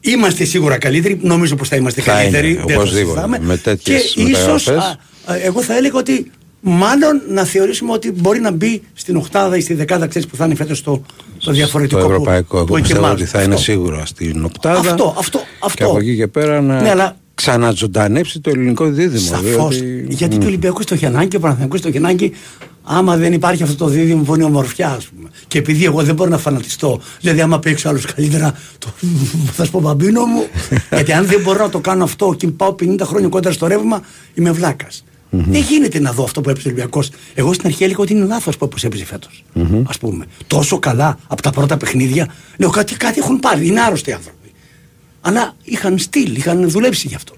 είμαστε 0.00 0.44
σίγουρα 0.44 0.78
καλύτεροι. 0.78 1.18
Νομίζω 1.22 1.56
πως 1.56 1.68
θα 1.68 1.76
είμαστε 1.76 2.00
Θα 2.00 2.12
καλύτεροι. 2.12 2.50
είναι, 2.50 2.62
δεν 2.66 2.66
το 2.66 2.80
οπωσδήποτε. 2.80 3.04
συζητάμε. 3.20 3.38
Με 3.46 3.56
τέτοιες 3.56 4.12
Και 4.14 4.22
ίσως, 4.22 4.66
μεταγραφές. 4.66 4.98
α, 5.24 5.32
α, 5.32 5.36
εγώ 5.42 5.62
θα 5.62 5.76
έλεγα 5.76 5.98
ότι 5.98 6.30
μάλλον 6.64 7.22
να 7.28 7.44
θεωρήσουμε 7.44 7.92
ότι 7.92 8.12
μπορεί 8.12 8.40
να 8.40 8.50
μπει 8.50 8.82
στην 8.94 9.16
οκτάδα 9.16 9.56
ή 9.56 9.60
στη 9.60 9.74
δεκάδα, 9.74 10.06
ξέρεις 10.06 10.28
που 10.28 10.36
θα 10.36 10.44
είναι 10.44 10.54
φέτος 10.54 10.82
το, 10.82 11.02
το 11.38 11.52
διαφορετικό. 11.52 12.00
Το 12.00 12.06
που- 12.06 12.12
ευρωπαϊκό. 12.12 12.56
που 12.64 12.74
Εγώ 12.74 12.74
πιστεύω 12.74 12.92
ετοιμάζουν. 13.00 13.16
ότι 13.20 13.24
θα 13.30 13.42
είναι 13.42 13.54
Αυτό. 13.54 13.64
σίγουρα 13.64 14.06
στην 14.06 14.44
οκτάδα. 14.44 14.78
Αυτό, 14.90 15.14
αυτό, 15.18 15.40
αυτό. 15.58 15.76
Και 15.76 15.84
από 15.90 15.98
εκεί 15.98 16.16
και 16.16 16.26
πέρα 16.26 16.60
να 16.60 16.80
Ναι, 16.80 16.90
αλλά- 16.90 17.16
ξαναζωντανέψει 17.34 18.40
το 18.40 18.50
ελληνικό 18.50 18.84
δίδυμο. 18.90 19.26
Σαφώς. 19.26 19.78
διότι- 19.80 20.12
Γιατί 20.12 20.34
Μμ. 20.34 20.38
και 20.38 20.44
ο 20.44 20.48
Ολυμπιακό 20.48 20.84
το 20.84 20.94
έχει 20.94 21.06
ανάγκη, 21.06 21.36
ο 21.36 21.40
Παναθηναϊκός 21.40 21.80
το 21.80 21.88
έχει 21.88 21.96
ανάγκη. 21.96 22.32
Άμα 22.84 23.16
δεν 23.16 23.32
υπάρχει 23.32 23.62
αυτό 23.62 23.74
το 23.74 23.86
δίδυμο 23.86 24.24
φωνή 24.24 24.42
ομορφιά, 24.44 24.88
ας 24.88 25.04
πούμε. 25.04 25.28
Και 25.48 25.58
επειδή 25.58 25.84
εγώ 25.84 26.02
δεν 26.02 26.14
μπορώ 26.14 26.30
να 26.30 26.38
φανατιστώ, 26.38 27.00
δηλαδή 27.20 27.40
άμα 27.40 27.58
παίξω 27.58 27.88
άλλος 27.88 28.04
καλύτερα, 28.04 28.54
το, 28.78 28.88
θα 29.56 29.64
σου 29.64 29.70
πω 29.70 29.80
μπαμπίνο 29.80 30.24
μου. 30.24 30.42
γιατί 30.94 31.12
αν 31.12 31.26
δεν 31.26 31.40
μπορώ 31.40 31.62
να 31.64 31.68
το 31.70 31.78
κάνω 31.80 32.04
αυτό 32.04 32.34
και 32.36 32.46
πάω 32.48 32.74
50 32.82 33.00
χρόνια 33.02 33.28
κοντά 33.28 33.52
στο 33.52 33.66
ρεύμα, 33.66 34.00
είμαι 34.34 34.50
βλάκας. 34.52 35.04
Δεν 35.34 35.60
γίνεται 35.60 36.00
να 36.00 36.12
δω 36.12 36.24
αυτό 36.24 36.40
που 36.40 36.50
έπαιζε 36.50 36.68
ο 36.68 36.70
Ολυμπιακός. 36.70 37.10
Εγώ 37.34 37.52
στην 37.52 37.66
αρχή 37.66 37.84
έλεγα 37.84 37.98
ότι 37.98 38.12
είναι 38.12 38.24
λάθος 38.24 38.56
που 38.56 38.64
όπω 38.64 38.76
έπαιζε 38.82 39.04
φέτος. 39.04 39.44
Α 39.82 39.98
πούμε. 40.00 40.26
Τόσο 40.46 40.78
καλά 40.78 41.18
από 41.26 41.42
τα 41.42 41.50
πρώτα 41.50 41.76
παιχνίδια. 41.76 42.28
Λέω 42.58 42.70
κάτι, 42.70 42.96
κάτι 42.96 43.18
έχουν 43.18 43.40
πάρει. 43.40 43.66
Είναι 43.66 43.80
άρρωστοι 43.80 44.12
άνθρωποι. 44.12 44.52
Αλλά 45.20 45.56
είχαν 45.62 45.98
στυλ, 45.98 46.36
είχαν 46.36 46.70
δουλέψει 46.70 47.08
γι' 47.08 47.14
αυτό. 47.14 47.34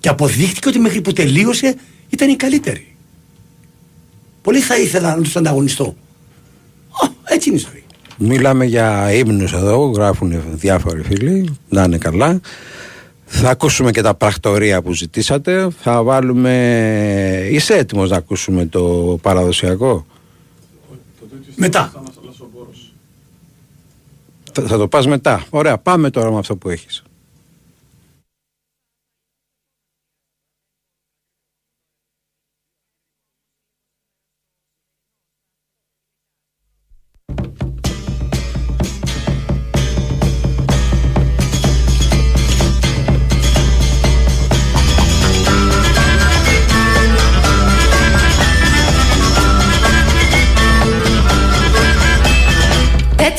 Και 0.00 0.08
αποδείχτηκε 0.08 0.68
ότι 0.68 0.78
μέχρι 0.78 1.00
που 1.00 1.12
τελείωσε 1.12 1.74
ήταν 2.08 2.28
οι 2.28 2.36
καλύτεροι. 2.36 2.94
Πολύ 4.42 4.60
θα 4.60 4.78
ήθελα 4.78 5.16
να 5.16 5.22
τους 5.22 5.36
ανταγωνιστώ. 5.36 5.96
Α, 7.02 7.08
έτσι 7.24 7.48
είναι 7.48 7.58
η 7.58 7.64
ζωή. 7.70 7.84
Μιλάμε 8.16 8.64
για 8.64 9.12
ύμνους 9.12 9.52
εδώ, 9.52 9.90
γράφουν 9.90 10.42
διάφοροι 10.52 11.02
φίλοι, 11.02 11.56
να 11.68 11.82
είναι 11.82 11.98
καλά. 11.98 12.40
Θα 13.34 13.50
ακούσουμε 13.50 13.90
και 13.90 14.02
τα 14.02 14.14
πρακτορία 14.14 14.82
που 14.82 14.92
ζητήσατε. 14.92 15.68
Θα 15.80 16.02
βάλουμε... 16.02 17.48
Είσαι 17.50 17.74
έτοιμος 17.74 18.10
να 18.10 18.16
ακούσουμε 18.16 18.66
το 18.66 19.18
παραδοσιακό; 19.22 20.06
Μετά. 21.56 21.92
Θα, 24.52 24.62
θα 24.62 24.78
το 24.78 24.88
πας 24.88 25.06
μετά. 25.06 25.46
Ωραία, 25.50 25.78
πάμε 25.78 26.10
τώρα 26.10 26.30
με 26.30 26.38
αυτό 26.38 26.56
που 26.56 26.68
έχεις. 26.68 27.02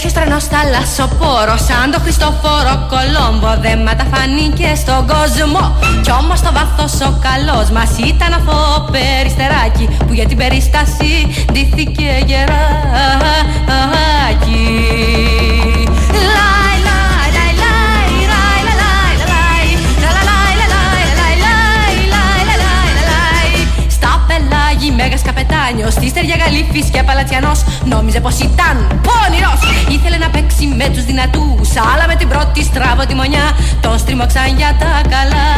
Τέτοιο 0.04 0.22
τρανό 0.22 0.40
θαλασσοπόρο, 0.40 1.58
σαν 1.58 1.92
το 1.92 2.00
Χριστόφορο 2.00 2.88
Κολόμπο, 2.90 3.62
δεν 3.62 3.82
μεταφανήκε 3.82 4.74
στον 4.76 5.08
κόσμο. 5.08 5.76
Κι 6.02 6.12
όμως 6.12 6.42
το 6.42 6.52
βάθος 6.54 6.94
ο 7.08 7.20
καλός 7.28 7.70
μας 7.70 7.90
ήταν 7.98 8.34
αυτό 8.34 8.90
περιστεράκι 8.92 9.90
που 10.08 10.14
για 10.14 10.26
την 10.26 10.38
περίσταση 10.38 11.46
ντύθηκε 11.52 12.24
γεράκι. 12.26 13.04
μέγας 24.96 25.22
καπετάνιος. 25.22 25.94
στη 25.94 26.08
στεριά 26.08 26.36
γαλήφη 26.42 26.82
και 26.94 27.04
παλατιανό, 27.04 27.52
Νόμιζε 27.86 28.20
πως 28.20 28.38
ήταν 28.40 28.76
πόνιρο. 29.08 29.54
Ήθελε 29.96 30.18
να 30.18 30.30
παίξει 30.30 30.66
με 30.66 30.88
τους 30.94 31.04
δυνατούς. 31.04 31.70
Αλλά 31.94 32.06
με 32.08 32.16
την 32.16 32.28
πρώτη 32.28 32.64
στράβο 32.64 33.06
τη 33.06 33.14
μονιά 33.16 33.46
τον 33.82 33.98
στριμωξαν 33.98 34.58
για 34.58 34.76
τα 34.80 34.92
καλά. 35.14 35.50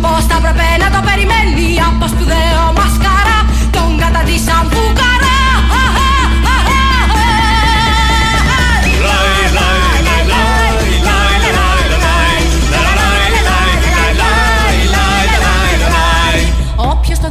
Πώς 0.00 0.24
θα 0.28 0.36
έπρεπε 0.38 0.66
να 0.82 0.90
το 0.94 1.00
περιμένει 1.08 1.68
από 1.88 2.06
σπουδαίο 2.12 2.64
μασκαρά 2.76 3.38
Τον 3.70 3.98
καταντήσαν 3.98 4.62
φουκαρά 4.72 5.27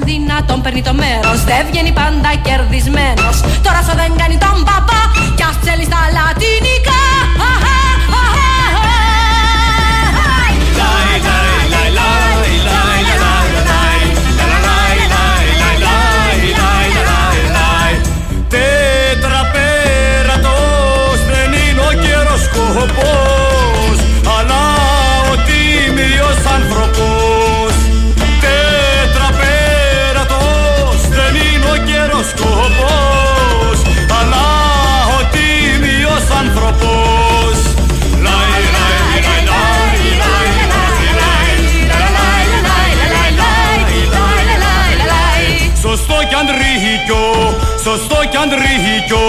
δυνατόν 0.09 0.61
παίρνει 0.61 0.81
το 0.81 0.93
μέρος. 0.93 1.37
Δεν 1.49 1.61
βγαίνει 1.69 1.91
πάντα 1.91 2.29
κερδισμένος. 2.47 3.35
Τώρα 3.65 3.79
σου 3.85 3.95
δεν 4.01 4.11
κάνει 4.21 4.37
τον 4.45 4.57
παπά 4.67 5.01
Κι 5.37 5.43
ας 5.49 5.55
ψέλει 5.61 5.85
στα 5.89 6.01
λατινικά 6.15 7.06
σωστό 47.97 48.19
κι 48.31 48.39
αντρίκιο, 48.45 49.25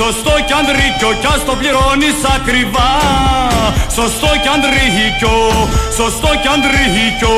σωστό 0.00 0.34
κι 0.46 0.54
αντρίκιο 0.60 1.10
κι 1.20 1.28
ας 1.34 1.40
το 1.48 1.54
πληρώνεις 1.60 2.18
ακριβά. 2.36 2.92
Σωστό 3.98 4.30
κι 4.42 4.50
αντρίκιο, 4.56 5.36
σωστό 5.98 6.30
κι 6.42 6.50
αντρίκιο, 6.54 7.36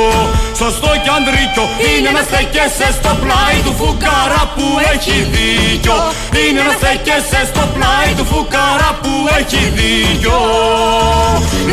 σωστό 0.60 0.90
κι 1.02 1.10
αντρίκιο 1.18 1.64
είναι 1.90 2.10
να 2.16 2.22
στέκεσαι 2.28 2.88
στο 2.98 3.12
πλάι 3.22 3.56
του 3.64 3.72
φουκάρα 3.80 4.42
που 4.54 4.66
έχει 4.92 5.16
δίκιο. 5.34 5.96
Είναι 6.42 6.60
να 6.68 6.72
στέκεσαι 6.78 7.40
στο 7.50 7.64
πλάι 7.74 8.08
του 8.16 8.24
φουκάρα 8.30 8.90
που 9.02 9.12
έχει 9.38 9.62
δίκιο. 9.78 10.38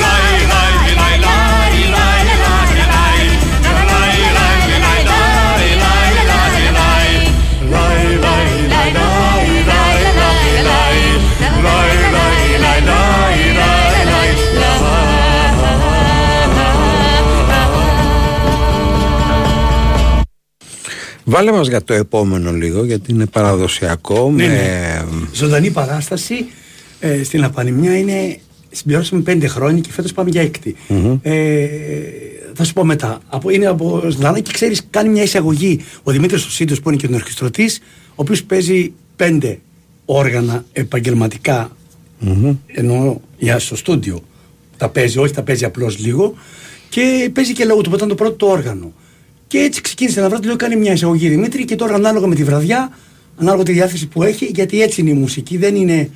Λαϊ, 0.01 0.35
λαϊ, 0.51 0.75
λαϊ, 0.99 1.15
λαϊ, 1.25 1.51
λαϊ, 1.63 1.81
λαϊ, 1.95 2.20
Βάλε 21.31 21.51
μας 21.51 21.67
για 21.67 21.83
το 21.83 21.93
επόμενο 21.93 22.51
λίγο 22.51 22.83
γιατί 22.83 23.11
είναι 23.11 23.25
παραδοσιακό 23.25 24.31
Ναι, 24.31 24.47
με... 24.47 24.53
ναι. 24.53 25.03
Ζωντανή 25.33 25.69
παράσταση 25.71 26.45
ε, 26.99 27.23
στην 27.23 27.43
Απανημιά 27.43 27.97
είναι. 27.97 28.39
Συμπληρώσαμε 28.71 29.21
πέντε 29.21 29.47
χρόνια 29.47 29.81
και 29.81 29.91
φέτος 29.91 30.13
πάμε 30.13 30.29
για 30.29 30.41
έκτη. 30.41 30.75
Ε, 31.21 31.67
θα 32.53 32.63
σου 32.63 32.73
πω 32.73 32.83
μετά. 32.83 33.19
Από, 33.27 33.49
είναι 33.49 33.65
από 33.65 34.01
ζωντανά 34.09 34.39
και 34.39 34.51
ξέρεις, 34.53 34.81
κάνει 34.89 35.09
μια 35.09 35.23
εισαγωγή 35.23 35.79
ο 36.03 36.11
Δημήτρης 36.11 36.41
Σωσίδη 36.41 36.81
που 36.81 36.89
είναι 36.89 36.97
και 36.97 37.07
ο 37.11 37.15
ορχιστρωτής, 37.15 37.79
ο 38.09 38.13
οποίος 38.15 38.43
παίζει 38.43 38.93
πέντε 39.15 39.59
όργανα 40.05 40.65
επαγγελματικά 40.73 41.71
εννοώ 42.67 43.17
για 43.37 43.59
στο 43.59 43.75
στούντιο. 43.75 44.23
Τα 44.77 44.89
παίζει, 44.89 45.17
όχι 45.17 45.33
τα 45.33 45.41
παίζει 45.43 45.65
απλώς 45.65 45.97
λίγο. 45.99 46.33
Και 46.89 47.29
παίζει 47.33 47.53
και 47.53 47.65
λόγω 47.65 47.81
του 47.81 47.89
που 47.89 47.95
ήταν 47.95 48.07
το 48.07 48.15
πρώτο 48.15 48.33
του 48.33 48.47
όργανο. 48.47 48.93
Και 49.51 49.57
έτσι 49.57 49.81
ξεκίνησε 49.81 50.21
να 50.21 50.29
βράδυ, 50.29 50.45
λέω 50.45 50.55
κάνει 50.55 50.75
μια 50.75 50.91
εισαγωγή 50.93 51.29
Δημήτρη 51.29 51.65
και 51.65 51.75
τώρα 51.75 51.95
ανάλογα 51.95 52.27
με 52.27 52.35
τη 52.35 52.43
βραδιά, 52.43 52.91
ανάλογα 53.37 53.63
τη 53.63 53.71
διάθεση 53.71 54.07
που 54.07 54.23
έχει, 54.23 54.45
γιατί 54.45 54.81
έτσι 54.81 55.01
είναι 55.01 55.09
η 55.09 55.13
μουσική, 55.13 55.57
δεν 55.57 55.75
είναι 55.75 56.09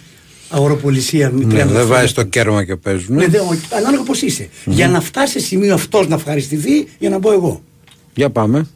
αγοροπολισία. 0.49 1.31
με 1.31 1.45
Ναι, 1.45 1.53
30 1.53 1.55
δεν 1.57 1.67
χρόνια. 1.67 1.85
βάζει 1.85 2.13
το 2.13 2.23
κέρμα 2.23 2.63
και 2.65 2.75
παίζουν. 2.75 3.15
Ναι, 3.15 3.27
δεν- 3.27 3.41
όχι, 3.49 3.61
ανάλογα 3.77 4.03
πώς 4.03 4.21
είσαι. 4.21 4.49
Για 4.65 4.87
να 4.87 5.01
φτάσει 5.01 5.39
σε 5.39 5.45
σημείο 5.45 5.73
αυτός 5.73 6.07
να 6.07 6.15
ευχαριστηθεί, 6.15 6.87
για 6.99 7.09
να 7.09 7.17
μπω 7.17 7.31
εγώ. 7.31 7.61
Για 8.15 8.29
πάμε. 8.29 8.67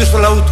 Δημήτρη 0.00 0.18
Σίδη 0.20 0.49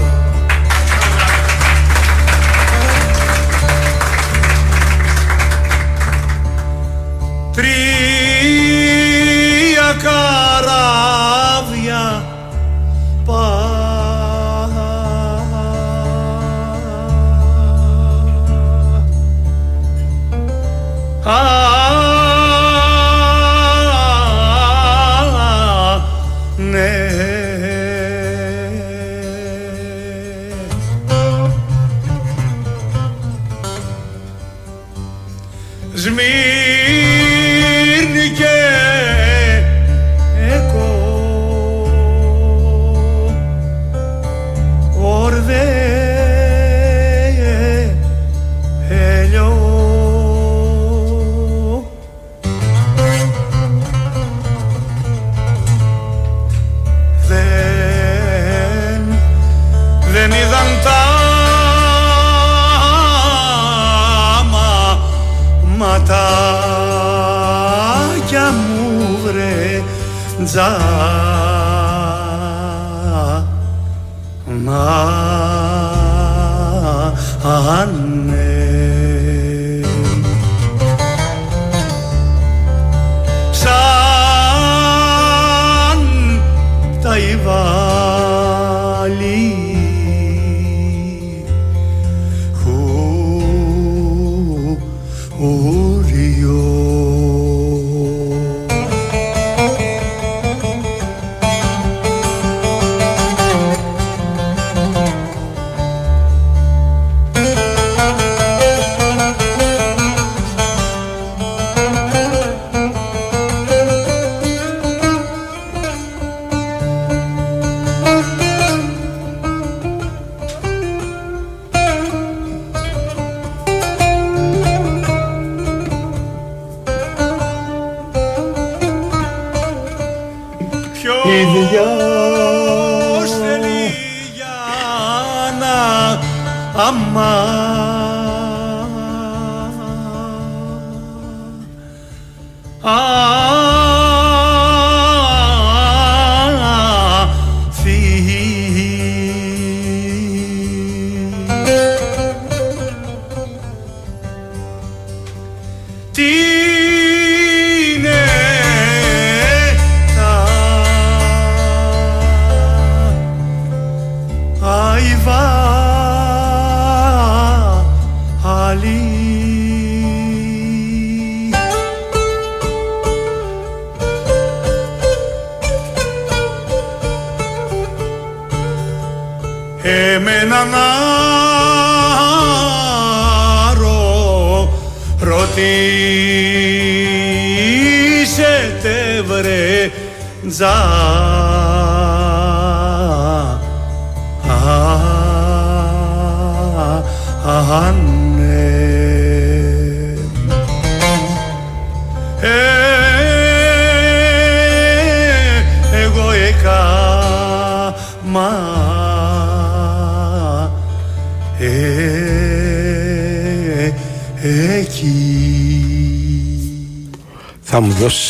ama 136.78 137.97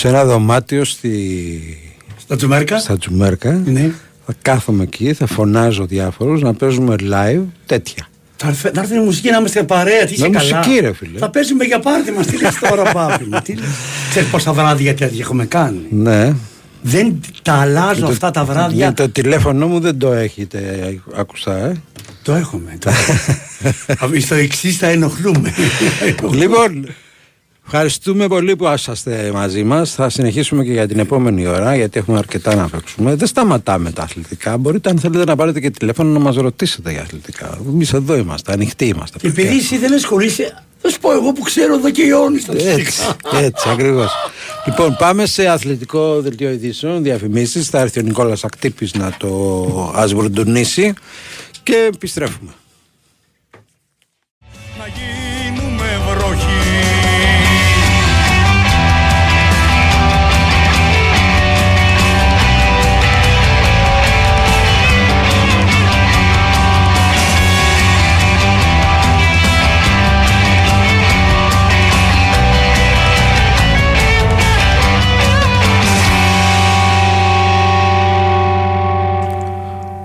Θα 0.00 0.08
μου 0.08 0.14
δώσει 0.14 0.24
ένα 0.24 0.24
δωμάτιο 0.24 0.84
στη... 0.84 1.60
Στα 2.20 2.36
Τζουμέρκα; 2.36 2.78
στα 2.78 2.98
Τζουμέρκα. 2.98 3.62
Ναι. 3.64 3.90
Θα 4.26 4.34
κάθομαι 4.42 4.82
εκεί, 4.82 5.12
θα 5.12 5.26
φωνάζω 5.26 5.86
διάφορους 5.86 6.40
να 6.42 6.54
παίζουμε 6.54 6.94
live 7.00 7.42
τέτοια. 7.66 8.08
Θα 8.36 8.48
έρθει- 8.48 8.74
θα 8.74 8.80
έρθει 8.80 8.94
η 8.94 8.98
μουσική 9.00 9.30
να 9.30 9.36
είμαστε 9.38 9.62
παρέα, 9.62 10.04
τι 10.04 10.12
είσαι 10.12 10.28
Με 10.28 10.38
καλά. 10.38 10.56
μουσική, 10.56 10.80
ρε 10.80 10.92
φίλε. 10.92 11.18
Θα 11.18 11.30
παίζουμε 11.30 11.64
για 11.64 11.78
πάρτι 11.80 12.10
μας, 12.12 12.26
τι 12.26 12.40
λες 12.42 12.54
τώρα 12.70 12.82
πάπη 12.92 13.24
μου. 13.24 13.40
τι 13.44 13.54
λες. 13.54 13.68
Ξέρεις 14.10 14.28
πόσα 14.28 14.52
βράδια 14.52 14.94
τέτοια 14.94 15.18
έχουμε 15.20 15.44
κάνει. 15.46 15.80
Ναι. 15.90 16.32
Δεν 16.82 17.20
τα 17.42 17.52
αλλάζω 17.52 18.00
Το- 18.00 18.06
αυτά 18.06 18.30
τα 18.30 18.44
βράδια. 18.44 18.92
Το 18.92 19.08
τηλέφωνο 19.08 19.66
μου 19.66 19.80
δεν 19.80 19.98
το 19.98 20.12
έχετε 20.12 20.60
ακουστά, 21.16 21.56
ε. 21.56 21.72
Το 22.22 22.34
έχουμε. 22.34 22.76
Το 22.78 22.90
έχουμε. 23.88 24.18
Στο 24.26 24.34
εξής 24.34 24.76
θα 24.76 24.86
ενοχλούμε. 24.86 25.54
λοιπόν, 26.32 26.86
ευχαριστούμε 27.72 28.26
πολύ 28.26 28.56
που 28.56 28.72
είσαστε 28.74 29.30
μαζί 29.34 29.64
μας. 29.64 29.94
Θα 29.94 30.08
συνεχίσουμε 30.08 30.64
και 30.64 30.72
για 30.72 30.88
την 30.88 30.98
επόμενη 30.98 31.46
ώρα, 31.46 31.76
γιατί 31.76 31.98
έχουμε 31.98 32.18
αρκετά 32.18 32.54
να 32.54 32.68
παίξουμε. 32.68 33.14
Δεν 33.14 33.26
σταματάμε 33.26 33.90
τα 33.90 34.02
αθλητικά. 34.02 34.56
Μπορείτε, 34.56 34.90
αν 34.90 34.98
θέλετε, 34.98 35.24
να 35.24 35.36
πάρετε 35.36 35.60
και 35.60 35.70
τηλέφωνο 35.70 36.10
να 36.12 36.18
μας 36.18 36.36
ρωτήσετε 36.36 36.90
για 36.90 37.00
αθλητικά. 37.00 37.58
Εμείς 37.68 37.92
εδώ 37.92 38.16
είμαστε, 38.16 38.52
ανοιχτοί 38.52 38.84
είμαστε. 38.86 39.18
Και 39.18 39.26
επειδή 39.26 39.56
εσύ 39.56 39.78
δεν 39.78 39.94
ασχολείσαι, 39.94 40.62
θα 40.78 40.88
σου 40.90 40.98
πω 41.00 41.12
εγώ 41.12 41.32
που 41.32 41.40
ξέρω 41.42 41.74
εδώ 41.74 41.90
και 41.90 42.02
αιώνες 42.02 42.44
τα 42.44 42.52
Έτσι, 42.52 42.68
αθλητικά. 42.70 43.38
έτσι 43.38 43.68
ακριβώς. 43.68 44.12
λοιπόν, 44.66 44.96
πάμε 44.98 45.26
σε 45.26 45.46
αθλητικό 45.46 46.20
δελτίο 46.20 46.50
ειδήσεων, 46.50 47.02
διαφημίσεις. 47.02 47.68
Θα 47.68 47.78
έρθει 47.80 47.98
ο 47.98 48.02
Νικόλας 48.02 48.44
Ακτύπης 48.44 48.94
να 48.94 49.14
το 49.18 49.92
ασβουρντουνίσει 49.94 50.92
και 51.62 51.90
επιστρέφουμε. 51.94 52.50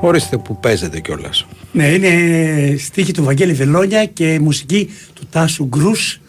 Ορίστε 0.06 0.38
που 0.38 0.60
παίζετε 0.60 1.00
κιόλας. 1.00 1.46
Ναι, 1.72 1.88
είναι 1.88 2.78
στίχη 2.78 3.12
του 3.12 3.24
Βαγγέλη 3.24 3.54
Βελόνια 3.54 4.06
και 4.06 4.40
μουσική 4.40 4.90
του 5.14 5.28
Τάσου 5.30 5.66
Γκρούς. 5.66 6.20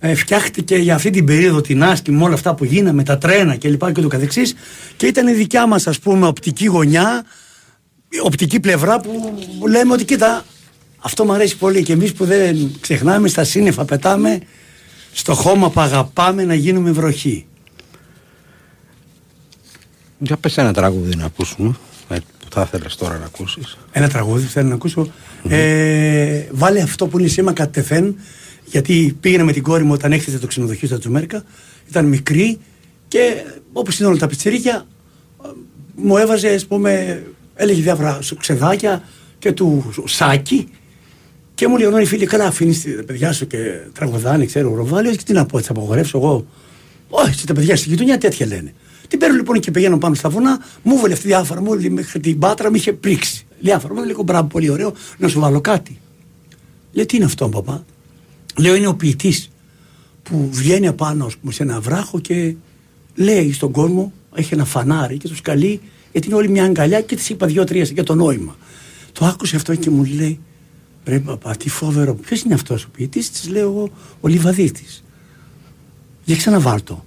Ε, 0.00 0.14
φτιάχτηκε 0.14 0.76
για 0.76 0.94
αυτή 0.94 1.10
την 1.10 1.24
περίοδο 1.24 1.60
την 1.60 1.84
άσκη 1.84 2.10
με 2.10 2.22
όλα 2.22 2.34
αυτά 2.34 2.54
που 2.54 2.64
γίναμε, 2.64 3.02
τα 3.02 3.18
τρένα 3.18 3.56
και 3.56 3.68
λοιπά 3.68 3.92
και 3.92 4.00
το 4.00 4.08
καθεξής 4.08 4.54
και 4.96 5.06
ήταν 5.06 5.28
η 5.28 5.32
δικιά 5.32 5.66
μας 5.66 5.86
ας 5.86 5.98
πούμε 5.98 6.26
οπτική 6.26 6.64
γωνιά, 6.64 7.24
οπτική 8.22 8.60
πλευρά 8.60 9.00
που 9.00 9.34
λέμε 9.68 9.92
ότι 9.92 10.04
κοίτα 10.04 10.44
αυτό 10.98 11.24
μου 11.24 11.32
αρέσει 11.32 11.56
πολύ 11.56 11.82
και 11.82 11.92
εμείς 11.92 12.12
που 12.12 12.24
δεν 12.24 12.70
ξεχνάμε 12.80 13.28
στα 13.28 13.44
σύννεφα 13.44 13.84
πετάμε 13.84 14.38
στο 15.12 15.34
χώμα 15.34 15.70
που 15.70 15.80
αγαπάμε 15.80 16.44
να 16.44 16.54
γίνουμε 16.54 16.90
βροχή. 16.90 17.46
Για 20.18 20.36
πες 20.36 20.56
ένα 20.56 20.72
τραγούδι 20.72 21.16
να 21.16 21.24
ακούσουμε 21.24 21.68
ε, 21.68 21.74
που 21.74 21.78
θα 22.58 22.70
ήθελες 22.74 22.96
τώρα 22.96 23.18
να 23.18 23.24
ακούσεις; 23.24 23.78
Ένα 23.92 24.08
τραγούδι 24.08 24.44
που 24.44 24.50
θέλω 24.50 24.68
να 24.68 24.74
ακούσω. 24.74 25.12
Ε, 25.48 26.46
βάλε 26.50 26.80
αυτό 26.80 27.06
που 27.06 27.18
είναι 27.18 27.28
σήμα 27.28 27.52
κατ' 27.52 27.78
γιατί 28.64 29.16
πήγαινα 29.20 29.44
με 29.44 29.52
την 29.52 29.62
κόρη 29.62 29.82
μου 29.82 29.92
όταν 29.92 30.12
έχτιζε 30.12 30.38
το 30.38 30.46
ξενοδοχείο 30.46 30.88
στα 30.88 30.98
Τζουμέρκα. 30.98 31.42
Ήταν 31.88 32.04
μικρή 32.04 32.58
και 33.08 33.44
όπως 33.72 33.98
είναι 33.98 34.08
όλα 34.08 34.18
τα 34.18 34.26
πιτσιρίκια 34.26 34.86
μου 35.94 36.16
έβαζε, 36.16 36.48
ας 36.48 36.66
πούμε, 36.66 37.22
έλεγε 37.54 37.82
διάφορα 37.82 38.18
ξεδάκια 38.38 39.02
και 39.38 39.52
του 39.52 39.92
σάκι 40.04 40.68
και 41.54 41.68
μου 41.68 41.76
λέει: 41.76 42.02
οι 42.02 42.04
φίλοι, 42.04 42.26
καλά, 42.26 42.46
αφήνεις 42.46 42.82
τα 42.96 43.04
παιδιά 43.06 43.32
σου 43.32 43.46
και 43.46 43.58
τραγουδάνε, 43.92 44.44
ξέρω, 44.44 44.74
ροβάλιο. 44.74 45.10
Και 45.10 45.22
τι 45.24 45.32
να 45.32 45.46
πω, 45.46 45.60
τι 45.60 45.66
απογορεύσω 45.70 46.18
εγώ. 46.18 46.46
Όχι, 47.08 47.46
τα 47.46 47.54
παιδιά 47.54 47.76
στη 47.76 47.88
γειτονιά 47.88 48.18
τέτοια 48.18 48.46
λένε. 48.46 48.74
Την 49.08 49.18
παίρνω 49.18 49.36
λοιπόν 49.36 49.60
και 49.60 49.70
πηγαίνω 49.70 49.98
πάνω 49.98 50.14
στα 50.14 50.28
βουνά, 50.28 50.64
μου 50.82 50.96
έβαλε 50.96 51.12
αυτή 51.12 51.26
διάφορα, 51.26 51.60
μου 51.60 51.76
μέχρι 51.90 52.20
την 52.20 52.38
πάτρα, 52.38 52.70
μου 52.70 52.76
είχε 52.76 52.92
πρίξει. 52.92 53.46
Διάφορα, 53.60 53.94
μου 53.94 54.04
λέει: 54.04 54.16
Μπράβο, 54.24 54.46
πολύ 54.46 54.70
ωραίο, 54.70 54.92
να 55.18 55.28
σου 55.28 55.40
βάλω 55.40 55.60
κάτι. 55.60 55.98
Λέει: 56.92 57.06
Τι 57.06 57.16
είναι 57.16 57.24
αυτό, 57.24 57.48
παπά; 57.48 57.84
Λέω: 58.56 58.74
Είναι 58.74 58.86
ο 58.86 58.94
ποιητής 58.94 59.50
που 60.22 60.48
βγαίνει 60.52 60.86
απάνω 60.86 61.30
πούμε, 61.40 61.52
σε 61.52 61.62
ένα 61.62 61.80
βράχο 61.80 62.20
και 62.20 62.54
λέει 63.14 63.52
στον 63.52 63.72
κόσμο, 63.72 64.12
έχει 64.34 64.54
ένα 64.54 64.64
φανάρι 64.64 65.16
και 65.16 65.28
τους 65.28 65.40
καλεί, 65.40 65.80
γιατί 66.12 66.26
είναι 66.26 66.36
όλη 66.36 66.48
μια 66.48 66.64
αγκαλιά 66.64 67.00
και 67.00 67.16
της 67.16 67.28
είπα 67.28 67.46
δύο-τρία 67.46 67.84
για 67.84 68.02
το 68.02 68.14
νόημα. 68.14 68.56
Το 69.12 69.24
άκουσε 69.24 69.56
αυτό 69.56 69.74
και 69.74 69.90
μου 69.90 70.04
λέει: 70.04 70.40
Ρε 71.04 71.18
παπά, 71.18 71.56
τι 71.56 71.68
φοβερό. 71.68 72.14
Ποιος 72.14 72.42
είναι 72.42 72.54
αυτός 72.54 72.84
ο 72.84 72.88
ποιητής, 72.92 73.30
της 73.30 73.48
λέω 73.48 73.68
εγώ, 73.70 73.90
ο 74.20 74.28
Λιβαδίτης. 74.28 75.04
Για 76.24 76.36
ξαναβάλτο. 76.36 77.04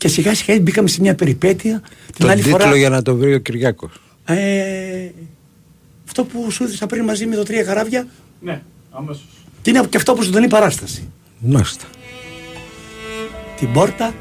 Και 0.00 0.08
σιγά 0.08 0.34
σιγά 0.34 0.60
μπήκαμε 0.60 0.88
σε 0.88 1.00
μια 1.00 1.14
περιπέτεια. 1.14 1.80
Την 2.06 2.14
Τον 2.18 2.30
άλλη 2.30 2.42
τίτλο 2.42 2.58
φορά. 2.58 2.76
για 2.76 2.88
να 2.88 3.02
το 3.02 3.16
βρει 3.16 3.34
ο 3.34 3.38
Κυριάκος. 3.38 3.90
Ε, 4.24 5.08
αυτό 6.06 6.24
που 6.24 6.50
σου 6.50 6.62
έδωσα 6.64 6.86
πριν 6.86 7.04
μαζί 7.04 7.26
με 7.26 7.36
το 7.36 7.42
τρία 7.42 7.62
καράβια. 7.62 8.06
Ναι, 8.40 8.62
αμέσως. 8.90 9.24
Και 9.62 9.70
είναι 9.70 9.86
και 9.88 9.96
αυτό 9.96 10.14
που 10.14 10.22
ζωντανή 10.22 10.48
παράσταση. 10.48 11.08
Μάλιστα. 11.38 11.84
Την 13.56 13.72
πόρτα 13.72 14.14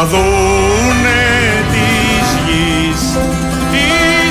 Να 0.00 0.06
δούνε 0.06 1.22
της 1.72 2.28
γης 2.46 3.02
τη 3.72 3.86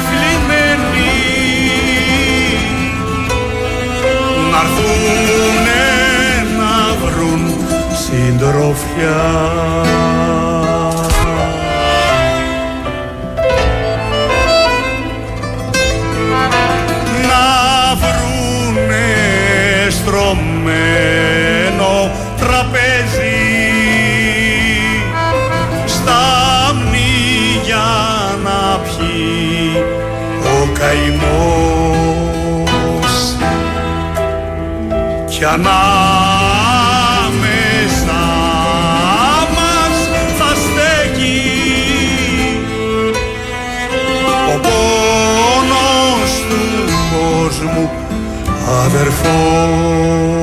θλιμμένη 0.07 1.11
Να'ρθούνε 4.51 5.83
να 6.57 7.05
βρουν 7.05 7.55
συντροφιά 7.93 9.19
ανάμεσα 35.53 35.71
μας 39.55 39.97
θα 40.37 40.51
στέκει. 40.63 41.41
Ο 44.53 44.59
πόνος 44.59 46.31
του 46.49 46.63
κόσμου 47.11 47.85
αδερφός 48.85 50.38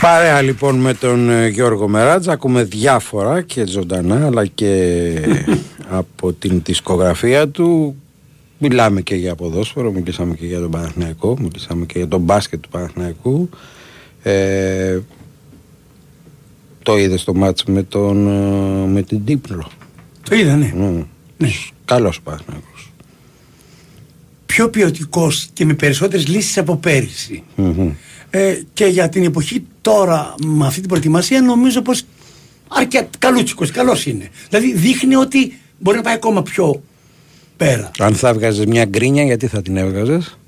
Παρέα 0.00 0.42
λοιπόν 0.42 0.76
με 0.76 0.94
τον 0.94 1.30
ε, 1.30 1.48
Γιώργο 1.48 1.88
Μεράτζα 1.88 2.32
ακούμε 2.32 2.62
διάφορα 2.62 3.42
και 3.42 3.66
ζωντανά 3.66 4.26
αλλά 4.26 4.46
και 4.46 5.12
από 6.00 6.32
την 6.32 6.62
δισκογραφία 6.64 7.48
του 7.48 7.96
μιλάμε 8.58 9.00
και 9.00 9.14
για 9.14 9.34
ποδόσφαιρο, 9.34 9.92
μιλήσαμε 9.92 10.34
και 10.34 10.46
για 10.46 10.60
τον 10.60 10.70
Παναθηναϊκό, 10.70 11.36
μιλήσαμε 11.40 11.86
και 11.86 11.98
για 11.98 12.08
τον 12.08 12.20
μπάσκετ 12.20 12.60
του 12.60 12.68
Παναθηναϊκού 12.68 13.48
ε, 14.22 14.98
το 16.82 16.96
είδες 16.96 17.20
στο 17.20 17.34
μάτς 17.34 17.64
με, 17.64 17.82
τον, 17.82 18.28
ε, 18.28 18.86
με 18.86 19.02
την 19.02 19.24
Τύπλο 19.24 19.70
Το 20.28 20.34
είδα, 20.36 20.56
ναι. 20.56 20.72
mm. 20.76 21.04
ναι. 21.36 21.48
Καλός 21.84 22.16
ο 22.16 22.20
Παναθηναϊκός 22.22 22.92
Πιο 24.46 24.70
ποιοτικός 24.70 25.48
και 25.52 25.64
με 25.64 25.74
περισσότερες 25.74 26.26
λύσεις 26.26 26.58
από 26.58 26.76
πέρυσι. 26.76 27.42
Μμμ. 27.56 27.90
Ε, 28.30 28.60
και 28.72 28.84
για 28.84 29.08
την 29.08 29.24
εποχή 29.24 29.64
τώρα 29.80 30.34
με 30.44 30.66
αυτή 30.66 30.80
την 30.80 30.88
προετοιμασία 30.88 31.40
νομίζω 31.40 31.82
πως 31.82 32.02
αρκετά 32.68 33.08
καλούτσικος, 33.18 33.70
καλός 33.70 34.06
είναι. 34.06 34.28
Δηλαδή 34.48 34.74
δείχνει 34.74 35.14
ότι 35.14 35.60
μπορεί 35.78 35.96
να 35.96 36.02
πάει 36.02 36.14
ακόμα 36.14 36.42
πιο 36.42 36.82
πέρα. 37.56 37.90
Αν 37.98 38.14
θα 38.14 38.28
έβγαζες 38.28 38.64
μια 38.64 38.84
γκρίνια 38.84 39.24
γιατί 39.24 39.46
θα 39.46 39.62
την 39.62 39.76
έβγαζες; 39.76 40.38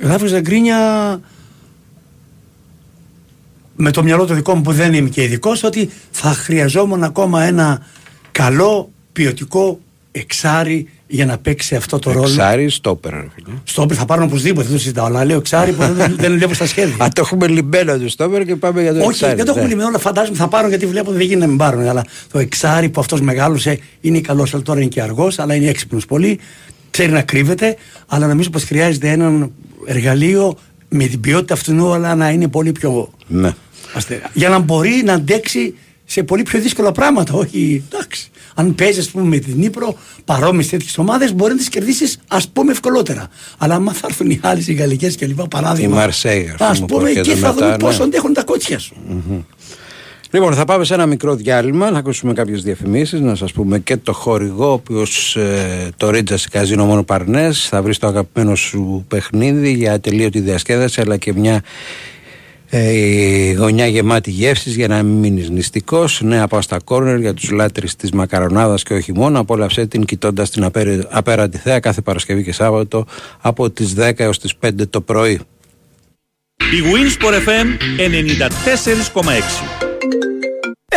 Θα 0.00 0.12
έβγαζα 0.12 0.40
γκρίνια 0.40 1.20
με 3.76 3.90
το 3.90 4.02
μυαλό 4.02 4.26
το 4.26 4.34
δικό 4.34 4.54
μου 4.54 4.62
που 4.62 4.72
δεν 4.72 4.94
είμαι 4.94 5.08
και 5.08 5.22
ειδικός 5.22 5.62
ότι 5.62 5.90
θα 6.10 6.28
χρειαζόμουν 6.28 7.02
ακόμα 7.02 7.42
ένα 7.42 7.86
καλό 8.32 8.90
ποιοτικό 9.12 9.80
εξάρι 10.12 10.88
για 11.12 11.26
να 11.26 11.38
παίξει 11.38 11.74
αυτό 11.76 11.98
το 11.98 12.12
ρόλο. 12.12 12.26
Εξάρι, 12.26 12.70
στόπερ. 12.70 13.12
ρε 13.12 13.26
φίλε. 13.34 13.56
Στόπερ 13.64 13.96
θα 13.98 14.04
πάρουν 14.04 14.24
οπωσδήποτε, 14.24 14.66
δεν 14.66 14.72
το 14.72 14.78
συζητάω. 14.78 15.06
Αλλά 15.06 15.24
λέω 15.24 15.36
εξάρι 15.36 15.72
που 15.72 15.82
δεν, 15.92 16.16
δεν 16.18 16.32
βλέπω 16.32 16.54
στα 16.54 16.66
σχέδια. 16.66 17.04
Α, 17.04 17.08
το 17.08 17.20
έχουμε 17.20 17.46
λιμπέλο 17.46 17.98
του 17.98 18.08
στόπερ 18.08 18.44
και 18.44 18.56
πάμε 18.56 18.82
για 18.82 18.92
το 18.92 18.98
Όχι, 18.98 19.08
εξάρι. 19.08 19.34
δεν 19.34 19.44
το 19.44 19.50
έχουμε 19.50 19.64
ναι. 19.64 19.70
λυμμένο, 19.70 19.88
αλλά 19.88 19.98
φαντάζομαι 19.98 20.36
θα 20.36 20.48
πάρουν 20.48 20.68
γιατί 20.68 20.86
βλέπω 20.86 21.10
δεν 21.10 21.20
γίνεται 21.20 21.40
να 21.40 21.46
μην 21.46 21.56
πάρουν. 21.56 21.88
Αλλά 21.88 22.04
το 22.32 22.38
εξάρι 22.38 22.88
που 22.88 23.00
αυτός 23.00 23.20
μεγάλωσε 23.20 23.78
είναι 24.00 24.20
καλός, 24.20 24.54
αλλά 24.54 24.62
τώρα 24.62 24.80
είναι 24.80 24.88
και 24.88 25.02
αργός, 25.02 25.38
αλλά 25.38 25.54
είναι 25.54 25.68
έξυπνος 25.68 26.06
πολύ. 26.06 26.38
Ξέρει 26.90 27.12
να 27.12 27.22
κρύβεται, 27.22 27.76
αλλά 28.06 28.26
νομίζω 28.26 28.50
πως 28.50 28.64
χρειάζεται 28.64 29.10
ένα 29.10 29.48
εργαλείο 29.86 30.58
με 30.88 31.04
την 31.06 31.20
ποιότητα 31.20 31.54
αυτού, 31.54 31.92
αλλά 31.92 32.14
να 32.14 32.30
είναι 32.30 32.48
πολύ 32.48 32.72
πιο. 32.72 33.12
Ναι. 33.26 33.50
αστερά. 33.94 34.30
Για 34.32 34.48
να 34.48 34.58
μπορεί 34.58 35.02
να 35.04 35.12
αντέξει 35.12 35.74
σε 36.04 36.22
πολύ 36.22 36.42
πιο 36.42 36.60
δύσκολα 36.60 36.92
πράγματα. 36.92 37.32
Όχι, 37.32 37.84
εντάξει. 37.92 38.29
Αν 38.60 38.74
παίζεις, 38.74 38.98
ας 38.98 39.10
πούμε, 39.10 39.24
με 39.24 39.38
την 39.38 39.54
Νύπρο, 39.56 39.96
παρόμοιες 40.24 40.68
τέτοιες 40.68 40.98
ομάδες, 40.98 41.34
μπορεί 41.34 41.52
να 41.52 41.58
τις 41.58 41.68
κερδίσεις, 41.68 42.18
ας 42.28 42.48
πούμε, 42.48 42.72
ευκολότερα. 42.72 43.28
Αλλά 43.58 43.74
άμα 43.74 43.92
θα 43.92 44.06
έρθουν 44.08 44.30
οι 44.30 44.40
άλλε, 44.42 44.62
οι 44.66 44.72
γαλλικές 44.72 45.14
και 45.14 45.26
λοιπά, 45.26 45.48
παράδειγμα. 45.48 45.94
Η 45.94 45.98
Μαρσέη, 45.98 46.54
ας 46.58 46.60
Α 46.60 46.72
πούμε, 46.72 46.86
που 46.86 46.94
πούμε, 46.94 47.08
έρχεται 47.08 47.30
εκεί 47.30 47.40
θα 47.40 47.52
μετά, 47.52 47.64
δούμε 47.64 47.76
πόσο 47.76 47.98
ναι. 47.98 48.04
αντέχουν 48.04 48.32
τα 48.32 48.44
κότσια 48.44 48.78
σου. 48.78 48.94
Λοιπόν, 50.30 50.54
θα 50.54 50.64
πάμε 50.64 50.84
σε 50.84 50.94
ένα 50.94 51.06
μικρό 51.06 51.34
διάλειμμα, 51.34 51.90
να 51.90 51.98
ακούσουμε 51.98 52.32
κάποιες 52.32 52.62
διαφημίσεις, 52.62 53.20
να 53.20 53.34
σας 53.34 53.52
πούμε 53.52 53.78
και 53.78 53.96
το 53.96 54.12
χορηγό, 54.12 54.68
ο 54.68 54.72
οποίος 54.72 55.38
το 55.96 56.10
ρίτζας 56.10 56.40
σε 56.40 56.48
καζίνο 56.48 56.84
μόνο 56.84 57.02
Παρνές. 57.02 57.68
Θα 57.68 57.82
βρεις 57.82 57.98
το 57.98 58.06
αγαπημένο 58.06 58.54
σου 58.54 59.04
παιχνίδι 59.08 59.72
για 59.72 59.92
ατελείωτη 59.92 60.40
διασκέδαση, 60.40 61.00
αλλά 61.00 61.16
και 61.16 61.32
μια 61.32 61.62
ε, 62.72 63.52
γωνιά 63.52 63.86
γεμάτη 63.86 64.30
γεύσεις 64.30 64.74
για 64.76 64.88
να 64.88 65.02
μην 65.02 65.18
μείνεις 65.18 65.50
νηστικός. 65.50 66.20
Νέα 66.20 66.46
pasta 66.48 66.76
corner 66.84 67.18
για 67.18 67.34
τους 67.34 67.50
λάτρεις 67.50 67.96
της 67.96 68.10
μακαρονάδας 68.10 68.82
και 68.82 68.94
όχι 68.94 69.12
μόνο. 69.12 69.40
Απόλαυσέ 69.40 69.86
την 69.86 70.04
κοιτώντας 70.04 70.50
την 70.50 70.64
απέρι- 70.64 71.06
απέραντη 71.10 71.58
θέα 71.58 71.80
κάθε 71.80 72.00
Παρασκευή 72.00 72.42
και 72.44 72.52
Σάββατο 72.52 73.06
από 73.40 73.70
τις 73.70 73.94
10 73.94 74.22
έως 74.24 74.38
τις 74.38 74.56
5 74.56 74.86
το 74.90 75.00
πρωί. 75.00 75.40
Η 76.56 76.82
Winsport 76.92 77.34
FM 77.34 77.66
94,6. 77.96 79.42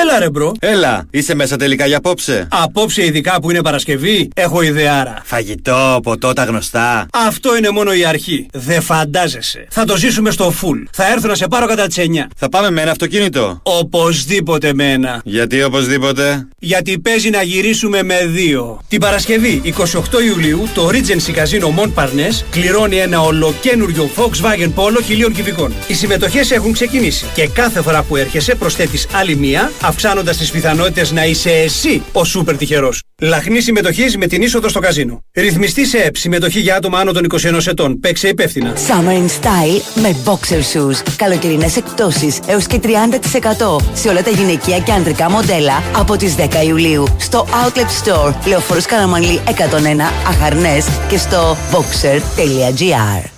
Έλα 0.05 0.19
ρε 0.19 0.29
bro. 0.29 0.51
Έλα, 0.59 1.05
είσαι 1.11 1.35
μέσα 1.35 1.55
τελικά 1.57 1.85
για 1.85 1.97
απόψε. 1.97 2.47
Απόψε 2.51 3.05
ειδικά 3.05 3.41
που 3.41 3.49
είναι 3.49 3.61
Παρασκευή, 3.61 4.29
έχω 4.35 4.61
ιδεάρα. 4.61 5.21
Φαγητό, 5.23 5.99
ποτό, 6.03 6.33
τα 6.33 6.43
γνωστά. 6.43 7.07
Αυτό 7.13 7.57
είναι 7.57 7.69
μόνο 7.69 7.93
η 7.93 8.05
αρχή. 8.05 8.47
Δεν 8.53 8.81
φαντάζεσαι. 8.81 9.67
Θα 9.69 9.85
το 9.85 9.97
ζήσουμε 9.97 10.31
στο 10.31 10.53
full. 10.61 10.87
Θα 10.91 11.11
έρθω 11.11 11.27
να 11.27 11.35
σε 11.35 11.47
πάρω 11.47 11.65
κατά 11.65 11.87
τις 11.87 11.97
9. 11.97 12.01
Θα 12.35 12.49
πάμε 12.49 12.71
με 12.71 12.81
ένα 12.81 12.91
αυτοκίνητο. 12.91 13.59
Οπωσδήποτε 13.63 14.73
με 14.73 14.91
ένα. 14.91 15.21
Γιατί 15.23 15.63
οπωσδήποτε; 15.63 16.47
Γιατί 16.59 16.99
παίζει 16.99 17.29
να 17.29 17.41
γυρίσουμε 17.41 18.03
με 18.03 18.25
δύο. 18.25 18.81
Την 18.87 18.99
Παρασκευή 18.99 19.61
28 19.65 19.81
Ιουλίου 20.27 20.67
το 20.73 20.89
Regency 20.91 21.35
Casino 21.35 21.83
Montparnasse 21.83 22.43
κληρώνει 22.51 22.97
ένα 22.97 23.21
ολοκένουργιο 23.21 24.09
Volkswagen 24.15 24.73
Polo 24.75 25.01
χιλίων 25.05 25.33
κυβικών. 25.33 25.73
Οι 25.87 25.93
συμμετοχές 25.93 26.51
έχουν 26.51 26.73
ξεκινήσει 26.73 27.25
και 27.33 27.47
κάθε 27.47 27.81
φορά 27.81 28.03
που 28.03 28.15
έρχεσαι 28.15 28.55
προσθέτεις 28.55 29.07
άλλη 29.11 29.35
μία, 29.35 29.71
αυξάνοντας 29.93 30.37
τις 30.37 30.51
πιθανότητες 30.51 31.11
να 31.11 31.25
είσαι 31.25 31.51
εσύ 31.51 32.03
ο 32.11 32.23
σούπερ 32.25 32.57
τυχερός. 32.57 33.01
Λαχνή 33.21 33.61
συμμετοχή 33.61 34.17
με 34.17 34.27
την 34.27 34.41
είσοδο 34.41 34.69
στο 34.69 34.79
καζίνο. 34.79 35.23
Ρυθμιστή 35.33 35.85
σε 35.85 35.97
ΕΠ, 35.97 36.17
συμμετοχή 36.17 36.59
για 36.59 36.75
άτομα 36.75 36.99
άνω 36.99 37.11
των 37.11 37.25
21 37.25 37.67
ετών. 37.67 37.99
Παίξε 37.99 38.27
υπεύθυνα. 38.27 38.73
Summer 38.73 39.11
in 39.11 39.25
Style 39.25 40.01
με 40.01 40.15
boxer 40.25 40.57
shoes. 40.73 41.13
Καλοκαιρινές 41.15 41.75
εκπτώσεις 41.75 42.39
έως 42.45 42.67
και 42.67 42.79
30% 42.83 42.87
σε 43.93 44.09
όλα 44.09 44.23
τα 44.23 44.29
γυναικεία 44.29 44.79
και 44.79 44.91
ανδρικά 44.91 45.29
μοντέλα 45.29 45.83
από 45.95 46.17
τις 46.17 46.35
10 46.35 46.65
Ιουλίου 46.65 47.07
στο 47.19 47.47
Outlet 47.49 48.07
Store 48.07 48.33
Λεωφόρος 48.47 48.85
Καραμανλή 48.85 49.39
101 49.45 49.51
Αχαρνές 50.27 50.85
και 51.09 51.17
στο 51.17 51.57
boxer.gr 51.71 53.29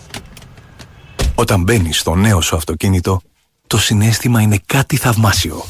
Όταν 1.35 1.63
μπαίνεις 1.63 1.99
στο 1.99 2.15
νέο 2.15 2.41
σου 2.41 2.55
αυτοκίνητο, 2.55 3.21
το 3.67 3.77
συνέστημα 3.77 4.41
είναι 4.41 4.59
κάτι 4.65 4.97
θαυμάσιο. 4.97 5.65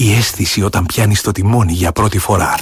Η 0.00 0.12
αίσθηση 0.12 0.62
όταν 0.62 0.86
πιάνεις 0.86 1.20
το 1.20 1.32
τιμόνι 1.32 1.72
για 1.72 1.92
πρώτη 1.92 2.18
φορά. 2.18 2.54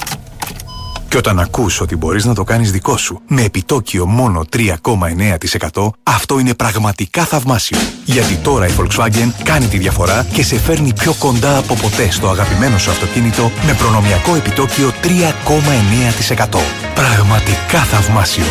Και 1.09 1.17
όταν 1.17 1.39
ακούς 1.39 1.81
ότι 1.81 1.95
μπορείς 1.95 2.25
να 2.25 2.33
το 2.33 2.43
κάνεις 2.43 2.71
δικό 2.71 2.97
σου 2.97 3.21
με 3.27 3.41
επιτόκιο 3.41 4.05
μόνο 4.05 4.45
3,9% 4.55 5.89
αυτό 6.03 6.39
είναι 6.39 6.53
πραγματικά 6.53 7.25
θαυμάσιο. 7.25 7.77
Γιατί 8.05 8.35
τώρα 8.35 8.67
η 8.67 8.71
Volkswagen 8.77 9.29
κάνει 9.43 9.67
τη 9.67 9.77
διαφορά 9.77 10.25
και 10.33 10.43
σε 10.43 10.59
φέρνει 10.59 10.93
πιο 10.93 11.13
κοντά 11.13 11.57
από 11.57 11.75
ποτέ 11.75 12.11
στο 12.11 12.27
αγαπημένο 12.27 12.77
σου 12.77 12.91
αυτοκίνητο 12.91 13.51
με 13.65 13.73
προνομιακό 13.73 14.35
επιτόκιο 14.35 14.91
3,9%. 15.03 16.59
Πραγματικά 16.95 17.79
θαυμάσιο. 17.79 18.45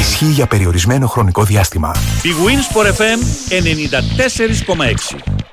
Ισχύει 0.00 0.30
για 0.30 0.46
περιορισμένο 0.46 1.06
χρονικό 1.06 1.44
διάστημα. 1.44 1.94
Η 2.22 2.30
Winsport 2.44 2.86
FM 2.86 3.20
94,6. 5.16 5.51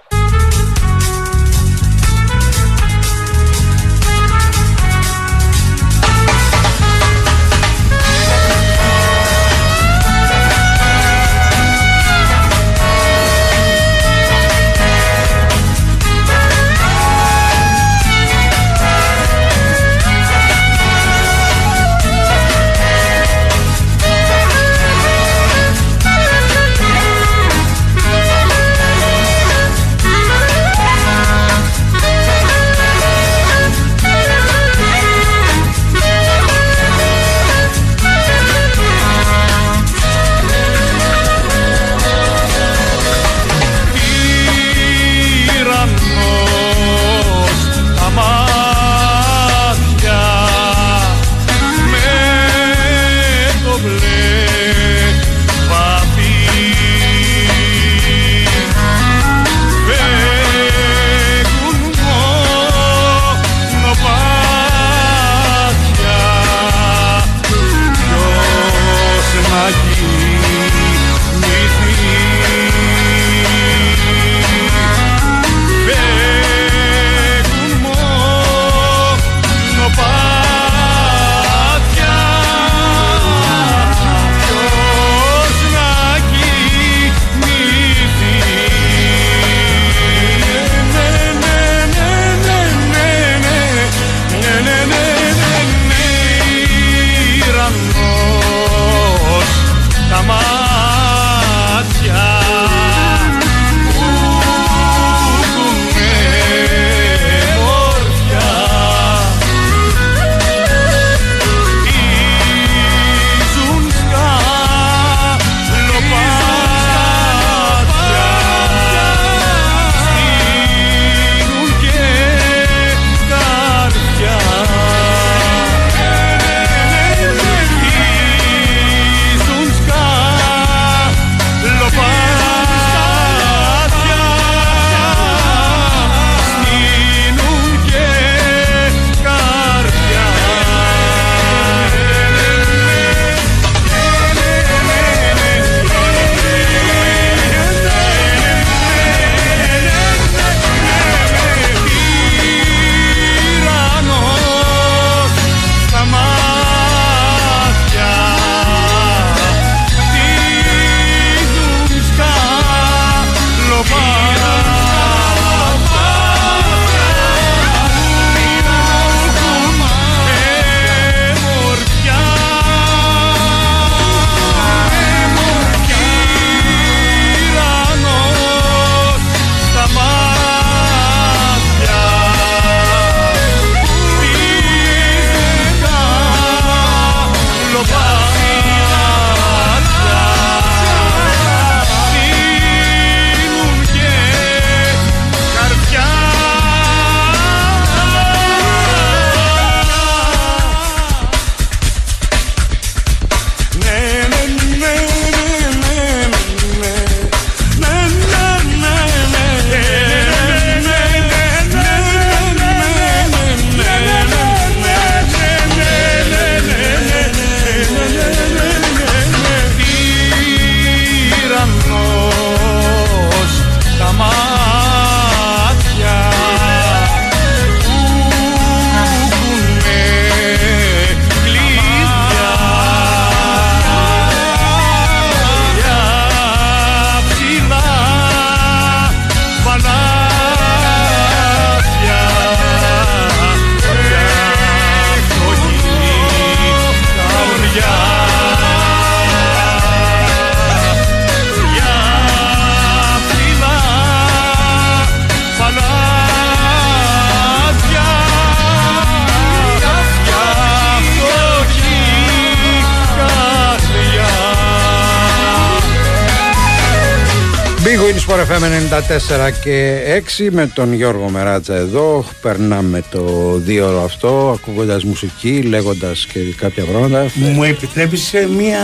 4 269.27 269.51
και 269.63 270.01
6 270.37 270.47
με 270.51 270.67
τον 270.67 270.93
Γιώργο 270.93 271.29
Μεράτσα 271.29 271.75
εδώ. 271.75 272.25
Περνάμε 272.41 273.03
το 273.11 273.53
δύο 273.55 273.87
ώρο 273.87 274.03
αυτό 274.03 274.57
ακούγοντας 274.59 275.03
μουσική, 275.03 275.61
λέγοντας 275.61 276.25
και 276.25 276.39
κάποια 276.39 276.83
πράγματα. 276.83 277.25
Μου 277.35 277.63
επιτρέπεις 277.63 278.33
μια 278.57 278.79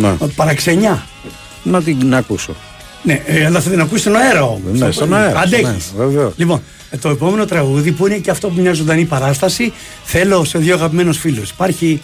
να. 0.00 0.16
παραξενιά; 0.34 1.06
Να 1.62 1.82
την 1.82 1.98
να 2.04 2.16
ακούσω. 2.16 2.56
Ναι, 3.02 3.22
ε, 3.26 3.44
αλλά 3.44 3.60
θα 3.60 3.70
την 3.70 3.80
ακούσει 3.80 4.00
στον 4.00 4.16
αέρα 4.16 4.42
όμως. 4.42 4.78
Ναι, 4.78 4.90
στον 4.90 5.14
αέρα 5.14 5.40
Αντέχεις. 5.40 5.92
Λοιπόν, 6.36 6.62
ε, 6.90 6.96
το 6.96 7.08
επόμενο 7.08 7.44
τραγούδι 7.44 7.92
που 7.92 8.06
είναι 8.06 8.16
και 8.16 8.30
αυτό 8.30 8.48
που 8.48 8.60
μια 8.60 8.72
ζωντανή 8.72 9.04
παράσταση 9.04 9.72
Θέλω 10.04 10.44
σε 10.44 10.58
δύο 10.58 10.74
αγαπημένους 10.74 11.18
φίλους. 11.18 11.50
Υπάρχει 11.50 12.02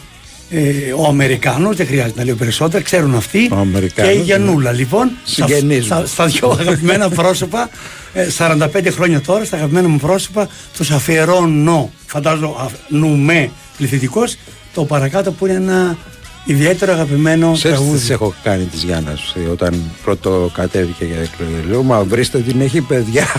ε, 0.51 0.93
ο 0.97 1.05
Αμερικάνος, 1.07 1.77
δεν 1.77 1.87
χρειάζεται 1.87 2.19
να 2.19 2.25
λέω 2.25 2.35
περισσότερα, 2.37 2.83
ξέρουν 2.83 3.15
αυτοί. 3.15 3.49
Ο 3.53 3.57
Αμερικάνος, 3.57 4.13
και 4.13 4.19
η 4.19 4.23
Γιανούλα, 4.23 4.73
λοιπόν. 4.73 5.11
στα- 5.25 5.47
Συγγενείς 5.47 5.85
Στα, 5.85 5.97
μου. 6.01 6.07
στα 6.07 6.27
δύο 6.27 6.57
αγαπημένα 6.61 7.09
πρόσωπα, 7.09 7.69
ε, 8.13 8.29
45 8.31 8.91
χρόνια 8.91 9.21
τώρα, 9.21 9.45
στα 9.45 9.57
αγαπημένα 9.57 9.89
μου 9.89 9.99
πρόσωπα, 9.99 10.49
τους 10.77 10.91
αφιερώνω. 10.91 11.91
Φαντάζομαι, 12.07 12.55
νουμε 12.89 13.51
πληθυντικός, 13.77 14.37
το 14.75 14.85
παρακάτω 14.85 15.33
που 15.33 15.47
είναι 15.47 15.55
ένα 15.57 15.97
ιδιαίτερο 16.45 16.93
αγαπημένο 16.93 17.53
Ξέρεις 17.53 17.63
τι 17.77 17.83
τραγούδι. 17.83 17.99
της 18.01 18.11
έχω 18.11 18.35
κάνει 18.43 18.65
της 18.65 18.83
Γιάννας 18.83 19.35
ε, 19.47 19.49
όταν 19.51 19.83
πρώτο 20.05 20.51
κατέβηκε 20.55 21.05
για 21.05 21.17
εκλογή. 21.17 21.65
Λέω, 21.71 21.83
μα 21.83 22.03
βρίστε 22.05 22.39
την 22.39 22.61
έχει 22.61 22.81
παιδιά. 22.81 23.27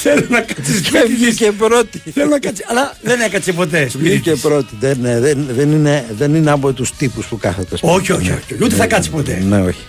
Θέλω 0.00 0.26
να 0.28 0.40
κάτσεις 0.40 0.80
και 0.80 1.04
βγήκε 1.08 1.52
πρώτη. 1.52 2.02
Θέλω 2.14 2.28
να 2.28 2.38
κάτσεις, 2.38 2.64
αλλά 2.68 2.96
δεν 3.02 3.20
έκατσε 3.20 3.52
ποτέ. 3.52 3.90
Βγήκε 3.98 4.34
πρώτη. 4.36 4.76
Δεν, 4.80 5.04
ε, 5.04 5.20
δεν, 5.20 5.46
δεν, 5.50 5.72
είναι, 5.72 6.04
δεν 6.18 6.34
είναι 6.34 6.50
από 6.50 6.72
τους 6.72 6.96
τύπους 6.96 7.26
που 7.26 7.38
κάθεται 7.38 7.76
σπίτι. 7.76 7.92
Όχι, 7.92 8.12
όχι, 8.12 8.30
όχι. 8.30 8.64
Ούτε 8.64 8.74
θα 8.74 8.86
κάτσεις 8.86 9.12
ποτέ. 9.12 9.42
Ναι, 9.48 9.60
όχι. 9.60 9.80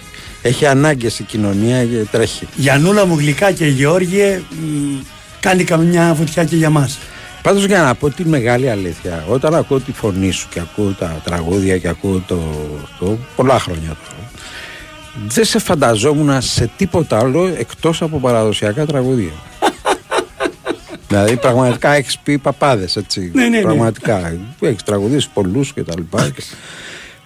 Έχει 0.42 0.66
ανάγκες 0.66 1.20
η 1.20 1.24
κοινωνία 1.24 1.86
και 1.86 2.06
τρέχει. 2.12 2.48
Γιανούλα 2.56 3.06
μου 3.06 3.18
γλυκά 3.18 3.52
και 3.52 3.66
Γεώργιε, 3.66 4.42
μ, 4.50 5.00
κάνει 5.40 5.64
καμιά 5.64 6.14
βουτιά 6.14 6.44
και 6.44 6.56
για 6.56 6.70
μας. 6.70 7.00
Πάντως 7.42 7.66
για 7.66 7.82
να 7.82 7.96
πω 7.96 8.10
τη 8.10 8.26
μεγάλη 8.26 8.70
αλήθεια, 8.70 9.26
όταν 9.30 9.56
ακούω 9.56 9.80
τη 9.80 9.92
φωνή 9.92 10.32
σου 10.32 10.48
και 10.50 10.60
ακούω 10.60 10.96
τα 11.00 11.22
τραγούδια 11.24 11.78
και 11.78 11.88
ακούω 11.88 12.24
το, 12.28 12.40
το 13.00 13.18
πολλά 13.36 13.60
χρόνια 13.60 13.88
τώρα, 13.88 14.30
δεν 15.28 15.46
σε 15.46 15.60
φανταζόμουν 15.60 16.42
σε 16.42 16.70
τίποτα 16.78 17.20
άλλο 17.20 17.54
εκτός 17.58 18.02
από 18.02 18.20
παραδοσιακά 18.20 18.86
τραγούδια. 18.86 19.32
Δηλαδή 21.10 21.36
πραγματικά 21.38 21.94
έχεις 21.94 22.18
πει 22.20 22.38
παπάδες 22.38 22.96
έτσι. 22.96 23.32
Ναι, 23.34 23.42
ναι, 23.44 23.50
ναι. 23.58 23.62
Πραγματικά. 23.62 24.34
Έχεις 24.60 24.84
τραγουδίσει 24.84 25.30
πολλούς 25.34 25.74
και 25.74 25.84
τα 25.84 25.94
λοιπά. 25.98 26.32
και, 26.36 26.44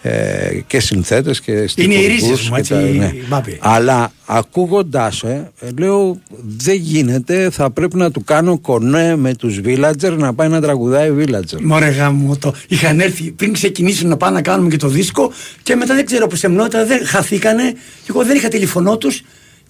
ε, 0.10 0.60
και 0.68 0.80
συνθέτες 0.80 1.42
και 1.42 1.52
Είναι 1.52 1.64
οι 1.64 1.68
στιχουργούς 1.68 2.08
ρίζες 2.08 2.50
μου, 2.50 2.54
και 2.56 2.60
έτσι, 2.60 2.74
τα- 2.74 2.80
ναι. 2.80 3.12
Μπάμπη. 3.28 3.58
Αλλά 3.62 4.12
ακούγοντάς 4.26 5.24
ε, 5.24 5.52
ε, 5.60 5.68
λέω 5.78 6.20
δεν 6.58 6.76
γίνεται, 6.76 7.50
θα 7.50 7.72
πρέπει 7.72 7.96
να 7.98 8.12
του 8.12 8.24
κάνω 8.24 8.60
κονέ 8.60 9.16
με 9.16 9.36
τους 9.36 9.60
Villager 9.66 10.16
να 10.18 10.34
πάει 10.34 10.48
να 10.48 10.62
τραγουδάει 10.62 11.12
Villager. 11.18 11.60
Μωρέ 11.62 11.90
γάμο 11.90 12.38
το. 12.38 12.54
Είχαν 12.68 13.00
έρθει 13.00 13.32
πριν 13.32 13.54
ξεκινήσουν 13.54 14.10
να 14.10 14.18
πάνε 14.18 14.36
να 14.36 14.42
κάνουμε 14.42 14.70
και 14.70 14.78
το 14.78 14.88
δίσκο 14.88 15.32
και 15.64 15.76
μετά 15.76 15.96
δεν 15.96 16.06
ξέρω 16.06 16.28
πως 16.28 16.44
εμνότητα 16.44 16.86
δεν 16.86 17.06
χαθήκανε 17.06 17.72
και 17.72 18.08
εγώ 18.10 18.24
δεν 18.26 18.36
είχα 18.36 18.48
τηλεφωνό 18.48 18.98
τους 18.98 19.22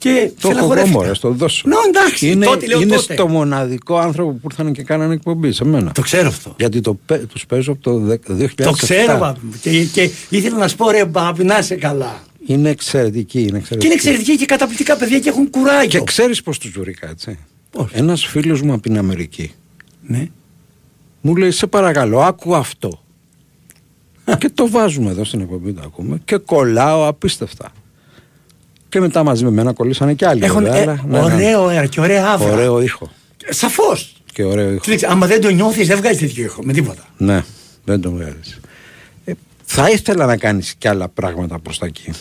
και 0.04 0.10
Το 0.10 0.20
έχω 0.20 0.30
εγώ 0.50 0.52
στεναχωρέθηκα. 0.52 0.98
μωρέ, 0.98 1.14
στο 1.14 1.30
δώσω. 1.32 1.64
Ναι, 1.68 1.76
εντάξει, 1.88 2.30
είναι, 2.30 2.46
τότε 2.46 2.66
λέω 2.68 2.82
είναι 2.82 2.96
τότε. 2.96 3.14
στο 3.14 3.28
μοναδικό 3.28 3.98
άνθρωπο 3.98 4.32
που 4.32 4.48
ήρθαν 4.52 4.74
και 4.74 4.84
κάνανε 4.84 5.14
εκπομπή 5.14 5.52
σε 5.52 5.66
μένα. 5.66 5.92
Το 5.92 6.02
ξέρω 6.02 6.28
αυτό. 6.28 6.56
Γιατί 6.60 6.82
το, 6.82 6.94
πε- 7.06 7.26
τους 7.28 7.46
παίζω 7.46 7.72
από 7.72 7.82
το 7.82 7.98
δε- 8.00 8.18
2007. 8.28 8.48
Το 8.56 8.72
ξέρω, 8.72 9.18
Μπάμπη. 9.18 9.40
μου. 9.42 9.54
Και, 9.62 9.84
και 9.86 10.10
ήθελα 10.30 10.58
να 10.58 10.68
σου 10.68 10.76
πω, 10.76 10.90
ρε 10.92 11.06
Μπάμπη, 11.06 11.44
να 11.44 11.58
είσαι 11.58 11.76
καλά. 11.76 12.22
Είναι 12.46 12.70
εξαιρετική. 12.70 13.40
Είναι 13.42 13.58
εξαιρετική. 13.58 13.78
Και 13.78 13.86
είναι 13.86 13.94
εξαιρετική 13.94 14.38
και 14.38 14.46
καταπληκτικά 14.46 14.98
παιδιά 14.98 15.20
και 15.20 15.30
έχουν 15.30 15.50
κουράγιο. 15.50 15.88
Και 16.00 16.06
ξέρεις 16.06 16.42
πώς 16.44 16.58
τους 16.60 16.72
βρήκα, 16.72 17.10
έτσι. 17.10 17.38
Ένας 17.92 18.26
φίλος 18.26 18.62
μου 18.62 18.74
από 18.74 18.82
την 18.82 18.98
Αμερική 18.98 19.52
Ναι. 20.08 20.28
μου 21.22 21.36
λέει, 21.36 21.52
σε 21.52 21.68
παρακαλώ, 21.68 22.20
άκου 22.22 22.56
αυτό. 22.56 23.02
και 24.38 24.50
το 24.50 24.70
βάζουμε 24.70 25.10
εδώ 25.10 25.24
στην 25.24 25.40
εκπομπή, 25.42 25.74
το 25.74 25.82
ακούμε 25.86 26.22
και 26.26 26.38
κολλάω 26.38 27.08
απίστευτα. 27.08 27.72
Και 28.94 29.00
μετά 29.00 29.24
μαζί 29.24 29.44
με 29.44 29.52
μένα 29.52 29.74
κολλήσανε 29.74 30.14
κι 30.14 30.26
άλλοι. 30.26 30.44
Έχουν 30.44 30.64
βέβαια, 30.64 30.80
ε, 30.80 30.82
αλλά, 30.82 31.02
ναι, 31.08 31.20
ναι. 31.20 31.24
ωραίο 31.24 31.66
αέρα 31.66 31.86
και 31.86 32.00
ωραία 32.00 32.28
άβρα. 32.28 32.52
Ωραίο 32.52 32.82
ήχο. 32.82 33.12
Σαφώς. 33.50 34.16
Και 34.34 34.44
ωραίο 34.44 34.72
ήχο. 34.72 34.80
Κοίταξε, 34.80 35.08
άμα 35.10 35.28
δεν 35.28 35.42
το 35.42 35.50
νιώθεις, 35.50 35.88
δεν 35.88 35.98
βγάζεις 35.98 36.20
τέτοιο 36.20 36.44
ήχο 36.44 36.64
με 36.64 36.74
τίποτα. 36.74 37.08
Ναι, 37.18 37.44
δεν 37.84 38.02
το 38.02 38.12
βγάζεις. 38.12 38.60
Ε, 39.26 39.32
θα 39.66 39.90
ήθελα 39.90 40.26
να 40.26 40.38
κάνεις 40.38 40.76
κι 40.78 40.88
άλλα 40.88 41.10
πράγματα 41.10 41.60
προς 41.60 41.78
τα 41.78 41.86
εκεί. 41.86 42.12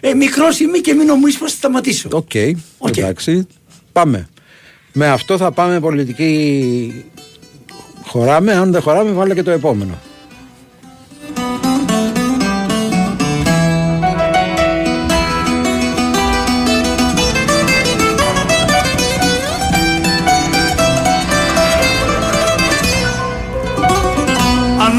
Ε, 0.00 0.14
Μικρός 0.14 0.60
είμαι 0.60 0.78
και 0.78 0.94
μην 0.94 1.06
νομίζεις 1.06 1.38
πως 1.38 1.50
θα 1.50 1.56
σταματήσω. 1.56 2.08
Οκ, 2.12 2.34
εντάξει. 2.96 3.46
Πάμε. 3.92 4.28
Με 4.92 5.08
αυτό 5.08 5.36
θα 5.36 5.52
πάμε 5.52 5.80
πολιτική. 5.80 7.04
Χωράμε, 8.06 8.52
αν 8.52 8.72
δεν 8.72 8.80
χωράμε 8.80 9.10
βάλε 9.10 9.34
και 9.34 9.42
το 9.42 9.50
επόμενο. 9.50 9.98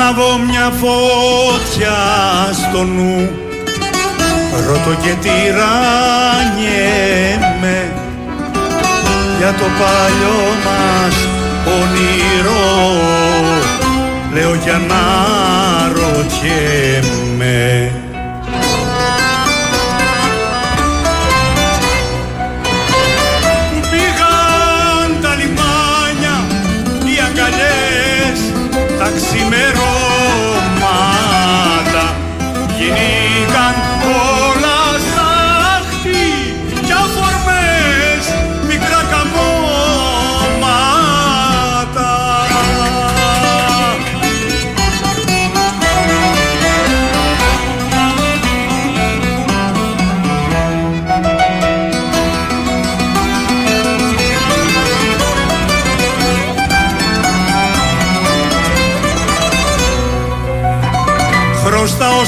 Ανάβω 0.08 0.38
μια 0.38 0.72
φωτιά 0.82 1.98
στο 2.52 2.84
νου. 2.84 3.30
Ρωτώ 4.68 4.94
και 5.02 5.14
τυράνιεμαι 5.22 5.78
Για 9.38 9.54
το 9.54 9.64
παλιό 9.80 10.42
μας 10.66 11.16
όνειρο 11.82 12.68
Λέω 14.34 14.54
για 14.56 14.82
να 14.88 15.04
ρωτιέμαι 15.88 17.56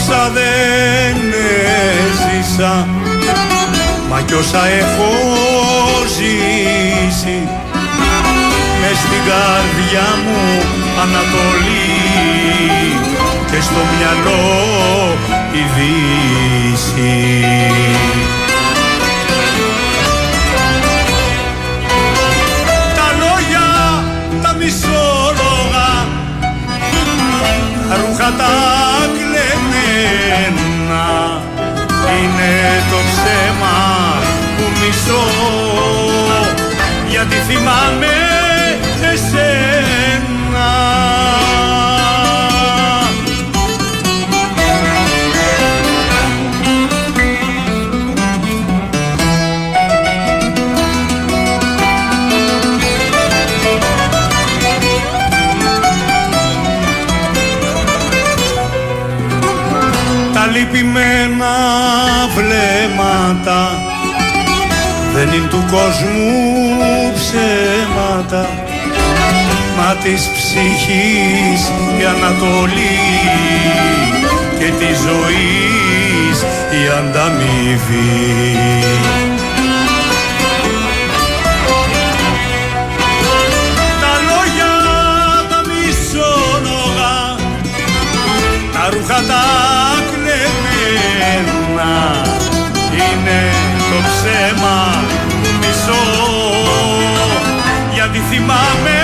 όσα 0.09 0.31
δεν 0.33 1.33
έζησα. 2.37 2.87
Μα 4.09 4.21
κι 4.21 4.33
όσα 4.33 4.67
έχω 4.67 5.11
ζήσει 6.17 7.47
Μες 8.81 8.97
στην 8.97 9.21
καρδιά 9.29 10.07
μου 10.23 10.61
Ανατολή. 11.01 11.95
Και 13.51 13.61
στο 13.61 13.81
μυαλό 13.97 15.17
η 15.51 15.63
Δύση. 15.75 17.25
Τα 22.95 23.07
λόγια 23.19 23.67
τα 24.41 24.53
μισόλογα 24.53 26.07
τα 27.89 27.95
ρούχα 27.95 28.31
τα 28.37 29.16
είναι 32.23 32.83
το 32.91 32.99
ψέμα 33.09 33.77
που 34.57 34.63
μισώ. 34.79 35.25
Γιατί 37.09 37.35
θυμάμαι 37.35 38.46
βλέμματα 62.47 63.81
δεν 65.13 65.27
είναι 65.27 65.47
του 65.47 65.65
κόσμου 65.71 67.11
ψέματα 67.13 68.49
μα 69.77 69.95
της 70.03 70.29
ψυχής 70.33 71.71
η 71.99 72.05
Ανατολή 72.15 72.99
και 74.59 74.65
τη 74.65 74.85
ζωής 74.85 76.41
η 76.71 76.87
ανταμοιβή. 76.99 78.86
Το 93.89 93.97
ψέμα 94.07 95.03
μισό. 95.59 96.03
Γιατί 97.93 98.21
θυμάμαι 98.29 98.97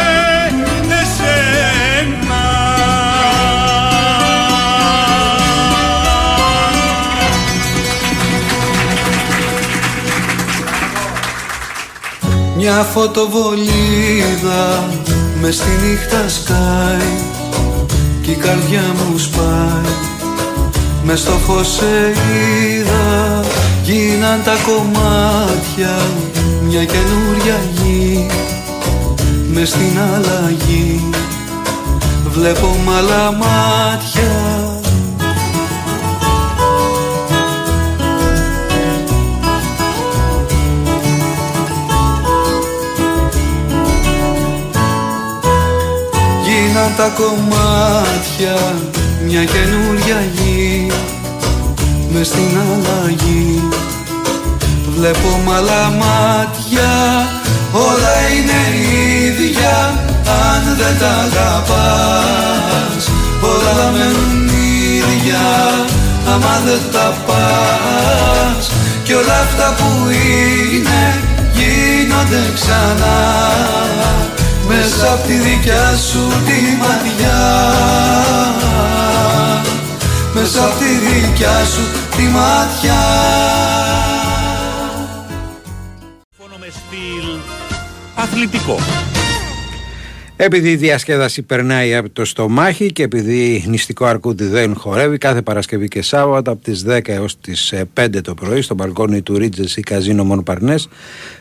εσένα. 1.02 2.42
Μια 12.56 12.88
φωτοβολίδα 12.94 14.84
με 15.42 15.52
στη 15.52 15.70
νύχτα 15.84 16.30
σκάει 16.30 17.14
κι 18.22 18.32
η 18.32 18.36
καρδιά 18.36 18.82
μου 18.82 19.18
σπάει. 19.18 19.94
Μες 21.04 21.20
στο 21.20 21.32
φως 21.32 21.68
σε 21.68 22.14
είδα 22.68 23.44
γίναν 23.84 24.44
τα 24.44 24.56
κομμάτια 24.66 25.98
μια 26.62 26.86
καινούρια 26.86 27.60
γη 27.74 28.28
μες 29.54 29.70
στην 29.70 30.00
αλλαγή. 30.00 31.10
Βλέπω 32.28 32.68
μ' 32.86 32.90
άλλα 32.90 33.32
μάτια. 33.32 34.32
Γίναν 46.44 46.92
τα 46.98 47.14
κομμάτια 47.18 48.74
μια 49.26 49.44
καινούρια 49.44 50.22
γη 50.34 50.92
με 52.14 52.24
στην 52.24 52.58
αλλαγή. 52.58 53.64
Βλέπω 54.98 55.42
μ' 55.46 55.52
άλλα 55.52 55.90
μάτια 55.90 56.92
όλα 57.72 58.16
είναι 58.36 58.62
ίδια 59.26 59.76
αν 60.26 60.76
δεν 60.78 60.98
τα 61.00 61.08
αγαπάς. 61.08 63.04
Όλα 63.42 63.92
μένουν 63.92 64.48
ίδια 64.48 65.46
άμα 66.34 66.62
δεν 66.66 66.82
τα 66.92 67.14
πας. 67.28 68.72
Και 69.04 69.16
όλα 69.16 69.40
αυτά 69.40 69.76
που 69.78 70.10
είναι 70.10 71.22
γίνονται 71.54 72.42
ξανά. 72.56 73.22
Μέσα 74.68 75.14
από 75.14 75.28
τη 75.28 75.34
δικιά 75.34 75.96
σου 76.10 76.28
τη 76.46 76.78
μάτια 76.80 77.40
μέσα 80.44 80.66
από 80.66 80.78
τη 80.80 80.86
δικιά 80.86 81.66
σου 81.66 81.82
τη 82.18 82.24
μάτια 82.24 82.96
με 86.60 86.68
στυλ 86.70 87.30
αθλητικό. 88.16 88.78
Επειδή 90.36 90.70
η 90.70 90.76
διασκέδαση 90.76 91.42
περνάει 91.42 91.96
από 91.96 92.10
το 92.10 92.26
στομάχι 92.26 92.92
και 92.92 93.04
επειδή 93.04 93.64
νηστικό 93.68 94.06
αρκούδι 94.06 94.46
δεν 94.46 94.76
χορεύει 94.76 95.18
κάθε 95.18 95.42
Παρασκευή 95.42 95.88
και 95.88 96.02
Σάββατο 96.02 96.52
από 96.52 96.64
τις 96.64 96.86
10 96.88 97.00
έως 97.08 97.40
τις 97.40 97.74
5 98.00 98.08
το 98.24 98.34
πρωί 98.34 98.62
στο 98.62 98.76
μπαλκόνι 98.76 99.22
του 99.22 99.38
Ρίτζες 99.38 99.78
ή 99.78 99.82
Καζίνο 99.82 100.24
Μονοπαρνές 100.24 100.88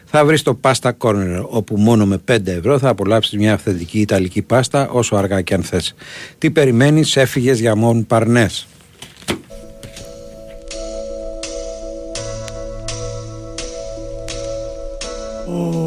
θα 0.04 0.24
βρεις 0.24 0.42
το 0.42 0.58
Pasta 0.62 0.90
Corner 0.98 1.42
όπου 1.48 1.76
μόνο 1.76 2.06
με 2.06 2.20
5 2.30 2.46
ευρώ 2.46 2.78
θα 2.78 2.88
απολαύσεις 2.88 3.38
μια 3.38 3.52
αυθεντική 3.52 4.00
ιταλική 4.00 4.42
πάστα 4.42 4.88
όσο 4.88 5.16
αργά 5.16 5.40
και 5.40 5.54
αν 5.54 5.62
θες. 5.62 5.94
Τι 6.38 6.50
περιμένεις 6.50 7.16
έφυγες 7.16 7.60
για 7.60 7.76
Μονοπαρνές. 7.76 8.66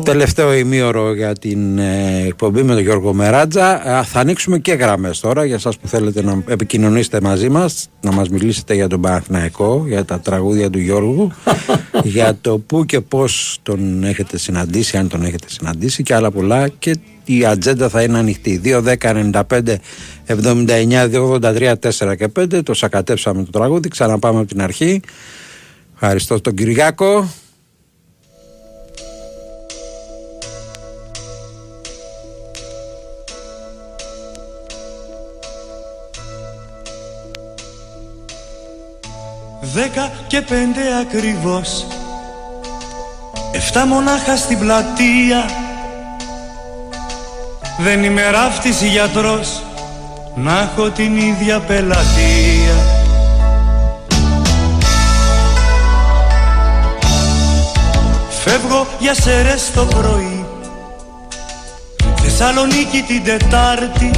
Τελευταίο 0.03 0.53
ημίωρο 0.53 1.13
για 1.13 1.34
την 1.34 1.78
ε, 1.78 2.24
εκπομπή 2.26 2.63
με 2.63 2.74
τον 2.74 2.82
Γιώργο 2.82 3.13
Μεράτζα. 3.13 3.97
Ε, 3.99 4.03
θα 4.03 4.20
ανοίξουμε 4.20 4.59
και 4.59 4.74
γραμμές 4.74 5.20
τώρα 5.20 5.45
για 5.45 5.59
σας 5.59 5.78
που 5.78 5.88
θέλετε 5.88 6.24
να 6.24 6.43
επικοινωνήσετε 6.47 7.22
μαζί 7.22 7.49
μας, 7.49 7.89
να 8.01 8.11
μας 8.11 8.30
μιλήσετε 8.30 8.74
για 8.74 8.88
τον 8.88 9.01
Παναθηναϊκό, 9.01 9.84
για 9.88 10.05
τα 10.05 10.20
τραγούδια 10.20 10.70
του 10.70 10.80
Γιώργου, 10.80 11.32
για 12.03 12.38
το 12.41 12.57
πού 12.57 12.86
και 12.86 13.01
πώς 13.01 13.59
τον 13.63 14.03
έχετε 14.03 14.38
συναντήσει, 14.38 14.97
αν 14.97 15.07
τον 15.07 15.24
έχετε 15.24 15.49
συναντήσει 15.49 16.03
και 16.03 16.13
άλλα 16.13 16.32
πολλά 16.32 16.68
και 16.68 16.95
η 17.26 17.45
ατζέντα 17.45 17.89
θα 17.89 18.01
είναι 18.01 18.18
ανοιχτή. 18.18 18.61
2, 18.63 18.95
10, 18.99 19.32
95, 19.32 19.76
79, 20.28 21.09
283, 21.39 21.74
4 21.80 22.16
και 22.18 22.28
5. 22.39 22.63
Το 22.63 22.74
σακατέψαμε 22.74 23.43
το 23.43 23.51
τραγούδι. 23.51 23.88
Ξαναπάμε 23.88 24.39
από 24.39 24.47
την 24.47 24.61
αρχή. 24.61 25.01
Ευχαριστώ 25.93 26.41
τον 26.41 26.53
Κυριάκο. 26.53 27.30
Δέκα 39.76 40.12
και 40.28 40.42
πέντε 40.42 40.82
ακριβώς. 41.02 41.86
Εφτά 43.52 43.86
μονάχα 43.86 44.38
στην 44.38 44.60
πλατεία. 44.60 45.46
Δεν 47.78 48.04
είμαι 48.04 48.30
ράφτης 48.30 48.82
ή 48.82 48.88
γιατρός. 48.88 49.62
Να 50.36 50.60
έχω 50.60 50.90
την 50.90 51.18
ίδια 51.18 51.60
πελατεία. 51.60 52.76
Φεύγω 58.44 58.88
για 59.00 59.14
σερές 59.14 59.72
το 59.72 59.86
πρωί. 59.86 60.46
Θεσσαλονίκη 62.16 63.02
την 63.08 63.24
Τετάρτη. 63.24 64.12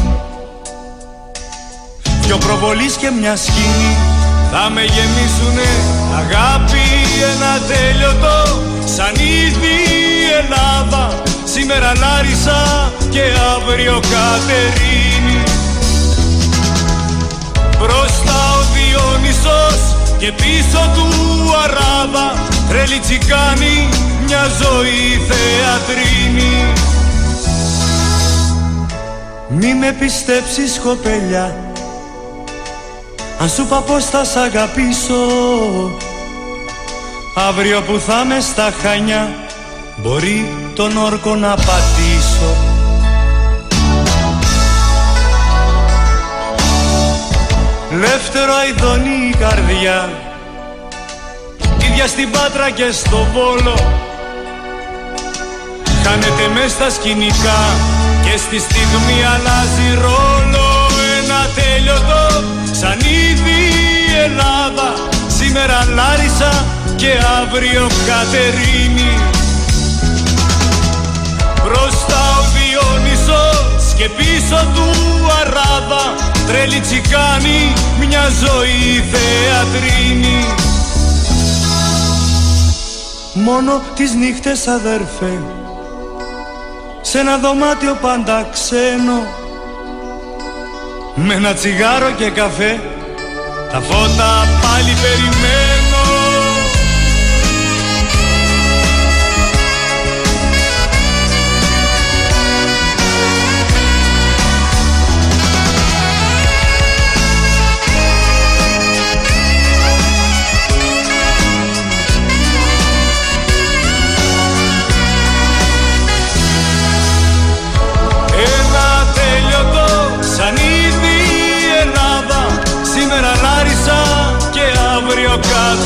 Δυο 2.22 2.38
προβολής 2.38 2.96
και 2.96 3.10
μια 3.10 3.36
σκηνή 3.36 4.17
θα 4.52 4.70
με 4.74 4.82
γεμίσουνε 4.82 5.70
αγάπη 6.22 6.86
ένα 7.32 7.54
τέλειωτο 7.68 8.62
σαν 8.96 9.14
ήδη 9.16 9.76
η 10.00 10.44
Ελλάδα 10.44 11.26
Σήμερα 11.58 11.92
Λάρισα 11.96 12.92
και 13.10 13.22
αύριο 13.56 13.94
Κατερίνη. 13.94 15.44
Μπροστά 17.80 18.40
ο 18.60 18.64
Διόνυσος 18.74 19.96
και 20.18 20.32
πίσω 20.32 20.92
του 20.96 21.08
Αράβα. 21.64 22.34
Τρέλη 22.70 23.00
τσικάνη 23.00 23.90
μια 24.26 24.44
ζωή 24.62 25.22
θεατρίνη. 25.28 26.74
Μη 29.48 29.74
με 29.74 29.96
πιστέψεις 30.00 30.80
κοπελιά 30.84 31.67
αν 33.40 33.50
σου 33.50 33.62
είπα 33.62 33.82
πως 33.82 34.06
θα 34.06 34.24
σ' 34.24 34.36
αγαπήσω 34.36 35.16
Αύριο 37.36 37.82
που 37.82 38.00
θα 38.00 38.26
με 38.26 38.40
στα 38.40 38.74
χανιά 38.82 39.36
Μπορεί 39.96 40.58
τον 40.76 40.98
όρκο 40.98 41.36
να 41.36 41.56
πατήσω. 41.56 42.56
Λεύτερο 47.92 48.54
αηδονή 48.54 49.28
η 49.34 49.36
καρδιά 49.40 50.10
Ίδια 51.90 52.08
στην 52.08 52.32
Πάτρα 52.32 52.70
και 52.70 52.92
στο 52.92 53.28
Βόλο. 53.34 53.76
Χάνεται 56.04 56.54
μες 56.54 56.72
στα 56.72 56.90
σκηνικά 56.90 57.60
Και 58.24 58.38
στη 58.38 58.60
στιγμή 58.60 59.24
αλλάζει 59.26 60.00
ρόλο 60.02 60.67
Ένα 61.78 61.86
τέλειωτο 61.86 62.44
Σαν 62.72 63.00
ήδη 63.00 63.60
η 64.10 64.20
Ελλάδα. 64.24 64.94
Σήμερα 65.28 65.88
Λάρισα 65.96 66.66
και 66.96 67.12
αύριο 67.42 67.88
Κατερίνη. 68.08 69.14
Μπροστά 71.64 72.24
ο 72.40 72.44
Διόνυσος 72.56 73.94
και 73.98 74.10
πίσω 74.10 74.68
του 74.74 74.90
Αράβα 75.42 76.14
Τρέλη 76.48 76.80
τσικάνη 76.80 77.74
μια 78.00 78.24
ζωή 78.44 79.04
θεατρίνη. 79.12 80.46
Μόνο 83.34 83.82
τις 83.96 84.14
νύχτες 84.14 84.68
αδέρφε 84.68 85.42
σε 87.02 87.20
ένα 87.20 87.38
δωμάτιο 87.38 87.98
πάντα 88.02 88.48
ξένο 88.52 89.47
με 91.26 91.34
ένα 91.34 91.54
τσιγάρο 91.54 92.12
και 92.12 92.30
καφέ. 92.30 92.80
Τα 93.72 93.80
φώτα 93.80 94.48
πάλι 94.62 94.94
περιμένω 95.02 95.77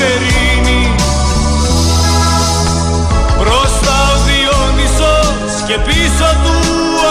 Κατερίνη 0.02 0.95
Μπροστά 3.38 3.97
ο 4.14 4.18
Διόνυσος 4.26 5.54
και 5.68 5.78
πίσω 5.86 6.28
του 6.43 6.56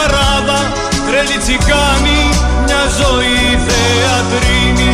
Αράδα 0.05 0.73
Τρέλη 1.07 1.39
τσικάνη 1.43 2.23
μια 2.65 2.83
ζωή 3.01 3.59
θεατρίνη 3.67 4.93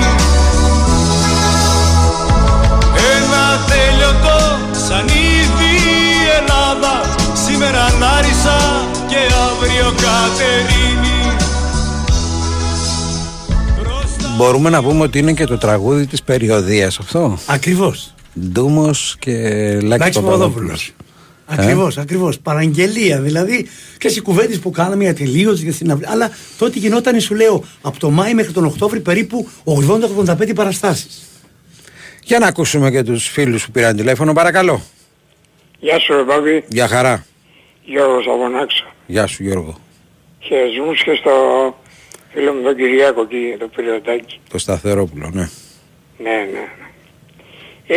Ένα 3.14 3.44
τέλειωτο 3.70 4.58
σαν 4.86 5.08
ήδη 5.08 5.74
η 5.74 6.28
Ελλάδα 6.38 6.94
Σήμερα 7.46 7.84
Λάρισα 8.00 8.58
και 9.06 9.20
αύριο 9.48 9.88
Κατερίνη 10.04 10.75
Μπορούμε 14.36 14.70
να 14.70 14.82
πούμε 14.82 15.02
ότι 15.02 15.18
είναι 15.18 15.32
και 15.32 15.44
το 15.44 15.58
τραγούδι 15.58 16.06
της 16.06 16.22
περιοδίας 16.22 16.98
αυτό. 16.98 17.38
Ακριβώς. 17.46 18.14
Ντούμος 18.40 19.16
και 19.18 19.32
Λάκης 19.72 19.82
Λάκης 19.82 20.20
Παπαδόπουλος. 20.20 20.92
Ακριβώς, 21.46 21.98
ακριβώς. 21.98 22.38
Παραγγελία. 22.38 23.20
Δηλαδή 23.20 23.68
και 23.98 24.08
οι 24.08 24.20
κουβέντες 24.20 24.58
που 24.58 24.70
κάναμε 24.70 25.02
για 25.02 25.14
τελείωση 25.14 25.62
για 25.62 25.72
την 25.72 25.90
αυλή. 25.90 26.06
Αλλά 26.08 26.30
τότε 26.58 26.78
γινόταν, 26.78 27.20
σου 27.20 27.34
λέω, 27.34 27.64
από 27.82 27.98
το 27.98 28.10
Μάη 28.10 28.34
μέχρι 28.34 28.52
τον 28.52 28.64
Οκτώβρη 28.64 29.00
περίπου 29.00 29.48
80-85 29.64 30.54
παραστάσεις. 30.54 31.22
Για 32.22 32.38
να 32.38 32.46
ακούσουμε 32.46 32.90
και 32.90 33.02
τους 33.02 33.28
φίλους 33.28 33.64
που 33.64 33.70
πήραν 33.70 33.96
τηλέφωνο, 33.96 34.32
παρακαλώ. 34.32 34.82
Γεια 35.78 35.98
σου 35.98 36.12
ρε 36.12 36.22
Μπάμπη, 36.22 36.64
Για 36.68 36.88
χαρά. 36.88 37.26
Γιώργος 37.84 38.24
από 38.26 38.48
Νάξο. 38.48 38.84
Γεια 39.06 39.26
σου 39.26 39.42
Γιώργο. 39.42 39.78
Χαιρετισμούς 40.38 41.02
και 41.02 41.18
στο 41.20 41.30
φίλο 42.36 42.52
μου 42.52 42.62
τον 42.62 42.76
Κυριάκο 42.76 43.20
εκεί, 43.22 43.56
το 43.58 43.68
πυριωτάκι. 43.76 44.40
Το 44.50 44.58
Σταθερόπουλο, 44.58 45.30
ναι. 45.32 45.48
Ναι, 46.18 46.30
ναι. 46.30 46.44
ναι. 46.52 46.66
Ε, 47.86 47.96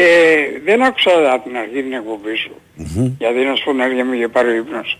δεν 0.65 0.83
άκουσα 0.83 1.11
από 1.33 1.47
την 1.47 1.57
αρχή 1.57 1.81
την 1.83 1.93
εκπομπή 1.93 2.35
σου, 2.35 2.51
Μμμ. 2.75 3.11
γιατί 3.19 3.39
να 3.43 3.55
σου 3.55 3.63
πω 3.65 3.73
να 3.73 4.05
μου 4.05 4.13
είχε 4.13 4.27
πάρει 4.27 4.49
ο 4.49 4.55
ύπνος. 4.55 4.99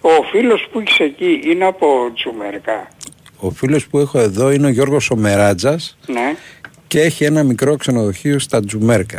Ο 0.00 0.22
φίλος 0.32 0.66
που 0.72 0.78
έχεις 0.80 0.98
εκεί 0.98 1.40
είναι 1.44 1.64
από 1.64 2.10
Τσουμερικά. 2.14 2.88
Ο 3.40 3.50
φίλος 3.50 3.86
που 3.86 3.98
έχω 3.98 4.18
εδώ 4.18 4.50
είναι 4.50 4.66
ο 4.66 4.70
Γιώργος 4.70 5.10
Ομεράτζας 5.10 5.98
Ναι. 6.06 6.34
και 6.86 7.00
έχει 7.00 7.24
ένα 7.24 7.42
μικρό 7.42 7.76
ξενοδοχείο 7.76 8.38
στα 8.38 8.64
Τζουμέρκα. 8.64 9.18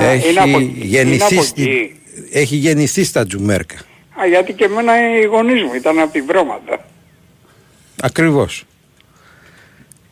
Α, 0.00 0.04
έχει, 0.10 0.30
είναι 0.30 0.40
από, 0.40 0.58
γεννηθεί 0.74 1.14
είναι 1.14 1.24
από 1.24 1.42
στη- 1.42 1.62
εκεί. 1.62 2.00
έχει 2.32 2.56
γεννηθεί 2.56 3.04
στα 3.04 3.26
Τζουμέρκα. 3.26 3.76
Α, 4.20 4.26
γιατί 4.26 4.52
και 4.52 4.64
εμένα 4.64 5.18
οι 5.20 5.24
γονείς 5.24 5.62
μου 5.62 5.74
ήταν 5.74 5.98
από 5.98 6.12
την 6.12 6.24
Βρώματα. 6.26 6.86
Ακριβώς. 8.02 8.64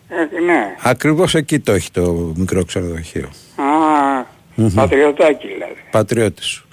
Ε, 0.08 0.40
ναι. 0.40 0.74
Ακριβώς 0.82 1.34
εκεί 1.34 1.58
το 1.58 1.72
έχει 1.72 1.90
το 1.90 2.32
μικρό 2.36 2.64
ξενοδοχείο. 2.64 3.30
Α, 3.56 3.64
Μμμ. 4.54 4.74
πατριωτάκι 4.74 5.46
δηλαδή. 5.46 5.74
Πατριώτης 5.90 6.46
σου. 6.46 6.66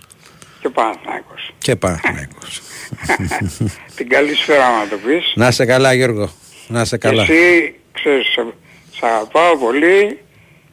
Και 0.61 0.69
Παναθηναϊκός. 0.69 1.53
Και 1.57 1.75
Παναθηναϊκός. 1.75 2.61
την 3.95 4.09
καλή 4.09 4.35
σφαίρα 4.35 4.69
να 4.83 4.87
το 4.89 4.97
πεις. 5.05 5.33
να 5.35 5.51
σε 5.51 5.65
καλά 5.65 5.93
Γιώργο. 5.93 6.29
Να 6.67 6.85
σε 6.85 6.97
καλά. 6.97 7.25
Και 7.25 7.31
εσύ, 7.33 7.75
ξέρεις, 7.91 8.27
σε, 8.27 8.45
σ' 8.91 9.03
αγαπάω 9.03 9.57
πολύ, 9.57 10.19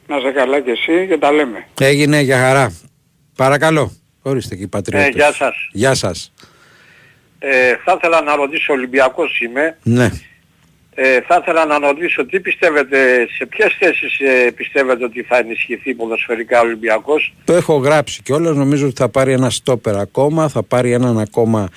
να 0.07 0.19
σε 0.19 0.31
καλά 0.31 0.59
και 0.61 0.71
εσύ 0.71 1.07
και 1.07 1.17
τα 1.17 1.31
λέμε. 1.31 1.67
Έγινε 1.79 2.19
για 2.21 2.39
χαρά. 2.39 2.73
Παρακαλώ. 3.35 3.91
Ορίστε 4.21 4.55
εκεί 4.55 4.67
πατριώτες. 4.67 5.07
Ε, 5.07 5.11
γεια 5.11 5.33
σας. 5.33 5.55
Γεια 5.71 5.93
σας. 5.93 6.33
Ε, 7.39 7.75
θα 7.83 7.93
ήθελα 7.97 8.21
να 8.21 8.35
ρωτήσω, 8.35 8.73
Ολυμπιακός 8.73 9.39
είμαι, 9.39 9.77
Ναι. 9.83 10.09
ε, 10.95 11.21
θα 11.21 11.39
ήθελα 11.41 11.65
να 11.65 11.77
ρωτήσω 11.79 12.25
τι 12.25 12.39
πιστεύετε, 12.39 13.27
σε 13.37 13.45
ποιες 13.45 13.75
θέσεις 13.79 14.19
ε, 14.19 14.51
πιστεύετε 14.51 15.03
ότι 15.03 15.21
θα 15.23 15.37
ενισχυθεί 15.37 15.93
ποδοσφαιρικά 15.93 16.59
ο 16.59 16.63
Ολυμπιακός; 16.63 17.33
Το 17.43 17.53
έχω 17.53 17.75
γράψει 17.75 18.21
κιόλας. 18.21 18.55
Νομίζω 18.55 18.85
ότι 18.85 18.95
θα 18.95 19.09
πάρει 19.09 19.31
ένα 19.31 19.49
στόπερ 19.49 19.95
ακόμα, 19.97 20.47
θα 20.49 20.63
πάρει 20.63 20.91
έναν 20.91 21.19
ακόμα 21.19 21.69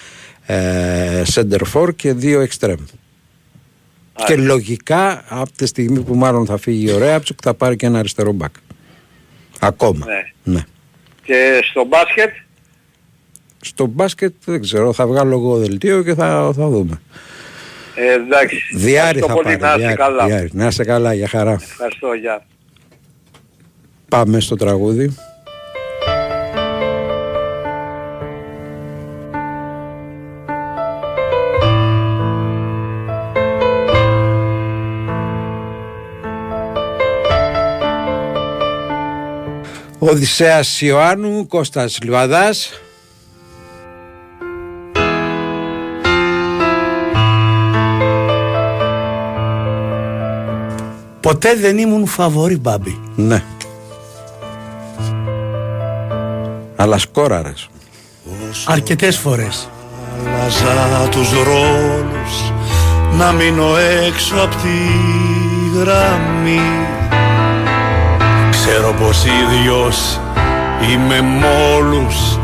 ε, 0.46 1.22
center 1.34 1.60
for 1.74 1.94
και 1.96 2.12
δύο 2.12 2.46
extreme. 2.50 2.84
Και 4.26 4.36
λογικά 4.36 5.24
από 5.28 5.52
τη 5.52 5.66
στιγμή 5.66 6.00
που 6.00 6.14
μάλλον 6.14 6.46
θα 6.46 6.56
φύγει 6.58 6.90
ο 6.92 6.98
Ρέαψουκ 6.98 7.38
θα 7.42 7.54
πάρει 7.54 7.76
και 7.76 7.86
ένα 7.86 7.98
αριστερό 7.98 8.32
μπακ. 8.32 8.54
Ακόμα. 9.60 10.06
Ναι. 10.06 10.52
Ναι. 10.54 10.60
Και 11.24 11.60
στο 11.70 11.84
μπάσκετ, 11.84 12.30
Στο 13.60 13.86
μπάσκετ 13.86 14.32
δεν 14.44 14.60
ξέρω, 14.60 14.92
θα 14.92 15.06
βγάλω 15.06 15.32
εγώ 15.34 15.56
δελτίο 15.56 16.02
και 16.02 16.14
θα, 16.14 16.52
θα 16.56 16.68
δούμε. 16.68 17.00
ε, 17.94 18.12
εντάξει. 18.12 18.56
Διάρη 18.74 19.18
Ευχαριστώ 19.18 19.26
θα 19.26 19.32
πολύ, 19.34 19.56
πάρει. 19.56 19.60
Να 19.60 19.68
είστε 19.68 19.78
Διάρη, 19.78 19.96
καλά. 19.96 20.26
Διάρη. 20.26 20.50
Να 20.52 20.66
είσαι 20.66 20.84
καλά, 20.84 21.14
για 21.14 21.28
χαρά. 21.28 21.52
Ευχαριστώ, 21.62 22.12
γεια. 22.12 22.46
Πάμε 24.08 24.40
στο 24.40 24.56
τραγούδι. 24.56 25.14
Οδυσσέας 39.98 40.80
Ιωάννου, 40.80 41.46
Κώστας 41.46 41.98
Λιβαδάς. 42.02 42.80
Ποτέ 51.28 51.54
δεν 51.54 51.78
ήμουν 51.78 52.06
φαβορή 52.06 52.58
μπάμπι. 52.58 53.00
Ναι. 53.14 53.42
Αλλά 56.76 56.98
σκόραρες. 56.98 57.68
Αρκετές 58.66 59.16
φορές. 59.16 59.68
Άλλαζα 60.70 61.08
τους 61.08 61.32
ρόλους 61.32 62.52
Να 63.18 63.32
μείνω 63.32 63.76
έξω 64.06 64.34
απ' 64.34 64.54
τη 64.54 64.78
γραμμή 65.78 66.60
Ξέρω 68.50 68.94
πως 69.00 69.24
ίδιος 69.24 70.20
είμαι 70.90 71.20
μ' 71.20 71.44
όλους 71.76 72.38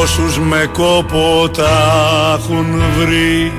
Όσους 0.00 0.38
με 0.38 0.70
κόπο 0.72 1.50
τα 1.56 2.38
έχουν 2.38 2.82
βρει 2.98 3.52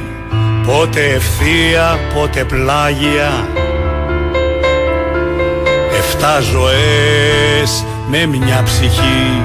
Πότε 0.66 1.00
ευθεία, 1.06 2.00
πότε 2.14 2.44
πλάγια 2.44 3.48
Εφτά 6.24 6.40
ζωές 6.40 7.86
με 8.10 8.26
μια 8.26 8.62
ψυχή. 8.64 9.42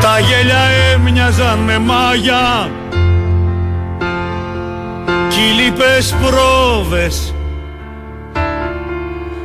Τα 0.00 0.18
γέλια 0.18 0.62
έμοιαζαν 0.92 1.58
με 1.58 1.78
μάγια. 1.78 2.70
Κι 5.28 5.40
οι 5.40 5.62
λίπες 5.62 6.14
πρόβες 6.20 7.34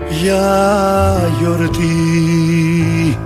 για 0.10 1.32
γιορτή. 1.40 3.18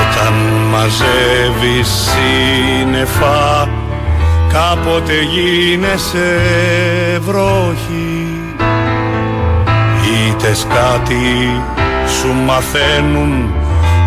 Όταν 0.00 0.34
μαζεύεις 0.70 1.88
σύννεφα 1.88 3.68
κάποτε 4.52 5.12
γίνεσαι 5.22 6.40
βροχή 7.20 8.35
Ήτες 10.38 10.66
κάτι 10.68 11.50
σου 12.20 12.32
μαθαίνουν. 12.44 13.54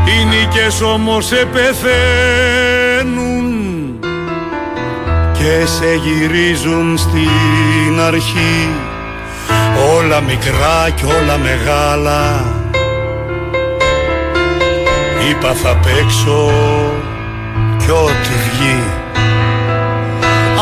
Οι 0.05 0.25
νίκες 0.25 0.81
όμως 0.81 1.25
σε 1.25 1.47
πεθαίνουν 1.53 3.19
και 5.33 5.65
σε 5.65 5.85
γυρίζουν 5.95 6.97
στην 6.97 8.01
αρχή. 8.07 8.69
Όλα 9.97 10.21
μικρά 10.21 10.89
και 10.95 11.05
όλα 11.05 11.37
μεγάλα. 11.37 12.45
Είπα 15.29 15.53
θα 15.53 15.75
παίξω 15.75 16.51
κι 17.77 17.91
ό,τι 17.91 18.29
βγει. 18.49 18.83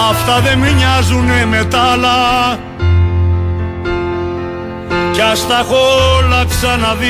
Αυτά 0.10 0.39
δεν 0.39 0.57
με 0.57 0.72
νοιάζουνε 0.72 1.45
με 1.49 1.64
τα 1.69 1.80
άλλα 1.80 2.57
κι 5.18 5.23
ας 5.23 5.48
τα 5.48 5.60
έχω 5.60 5.77
όλα 6.18 6.45
ξαναδεί. 6.49 7.07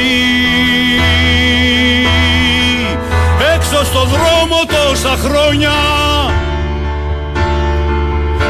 Έξω 3.55 3.85
στο 3.85 3.99
δρόμο 3.99 4.59
τόσα 4.67 5.17
χρόνια 5.23 5.71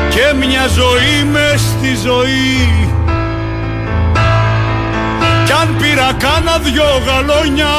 και 0.09 0.33
μια 0.45 0.67
ζωή 0.67 1.23
μες 1.31 1.61
στη 1.61 1.95
ζωή. 1.95 2.89
Κι 5.45 5.51
αν 5.51 5.75
πήρα 5.81 6.13
κάνα 6.17 6.57
δυο 6.57 7.01
γαλόνια 7.05 7.75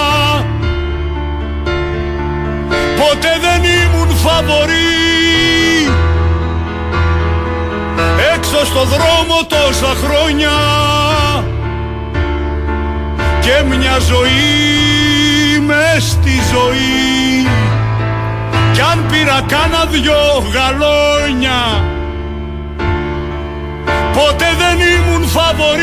ποτέ 2.96 3.38
δεν 3.40 3.70
ήμουν 3.70 4.16
φαβορή. 4.16 5.92
Έξω 8.34 8.64
στο 8.64 8.84
δρόμο 8.84 9.46
τόσα 9.48 9.94
χρόνια 10.04 10.50
και 13.48 13.64
μια 13.64 13.98
ζωή 13.98 15.58
με 15.66 16.00
στη 16.00 16.30
ζωή. 16.52 17.46
Κι 18.72 18.80
αν 18.80 19.06
πήρα 19.10 19.44
κάνα 19.46 19.84
δυο 19.90 20.44
γαλόνια 20.52 21.84
ποτέ 24.12 24.50
δεν 24.58 24.78
ήμουν 24.80 25.28
φαβορή. 25.28 25.82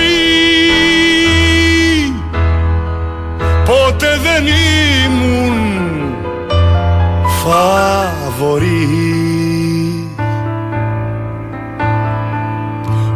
Ποτέ 3.66 4.20
δεν 4.24 4.48
ήμουν 5.06 5.58
φαβορή. 7.44 8.90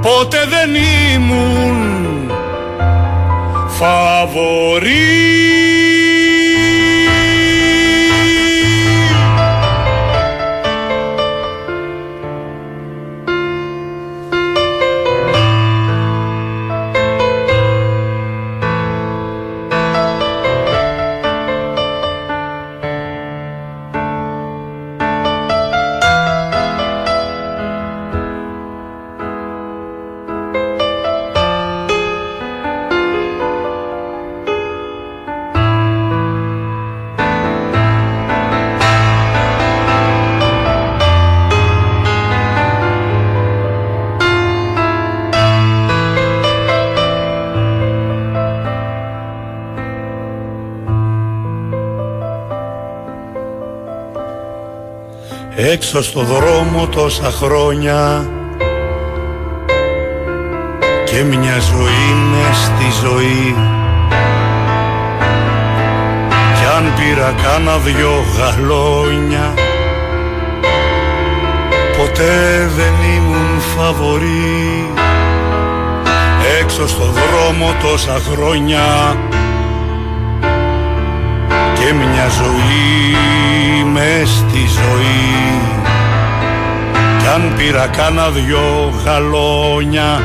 Ποτέ 0.01 0.45
δεν 0.49 0.75
ήμουν 1.13 1.99
φαβορή 3.79 5.68
Έξω 55.71 56.03
στο 56.03 56.21
δρόμο 56.21 56.87
τόσα 56.87 57.31
χρόνια. 57.31 58.29
Και 61.05 61.23
μια 61.23 61.59
ζωή 61.59 62.13
με 62.31 62.53
στη 62.53 62.99
ζωή. 63.01 63.55
Κι 66.55 66.65
αν 66.75 66.93
πήρα 66.95 67.33
κάνα 67.43 67.77
δυο 67.77 68.23
γαλόνια 68.37 69.53
ποτέ 71.97 72.69
δεν 72.75 72.93
ήμουν 73.17 73.59
φαβορή. 73.59 74.89
Έξω 76.61 76.87
στο 76.87 77.05
δρόμο 77.05 77.73
τόσα 77.81 78.19
χρόνια 78.31 79.17
και 81.89 81.95
μια 81.95 82.27
ζωή 82.27 83.83
μες 83.93 84.29
στη 84.29 84.59
ζωή. 84.67 85.61
Κι 87.19 87.27
αν 87.27 87.53
πήρα 87.57 87.87
κάνα 87.87 88.29
δυο 88.29 88.93
γαλόνια 89.05 90.21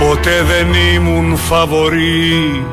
ποτέ 0.00 0.42
δεν 0.42 0.66
ήμουν 0.94 1.36
φαβορή. 1.36 2.64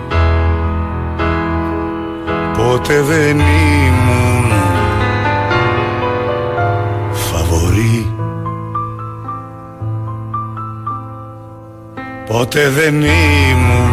Ποτέ 2.53 3.01
δεν 3.01 3.39
ήμουν 3.39 4.51
φαβορή. 7.11 8.11
Ποτέ 12.25 12.69
δεν 12.69 13.01
ήμουν 13.01 13.86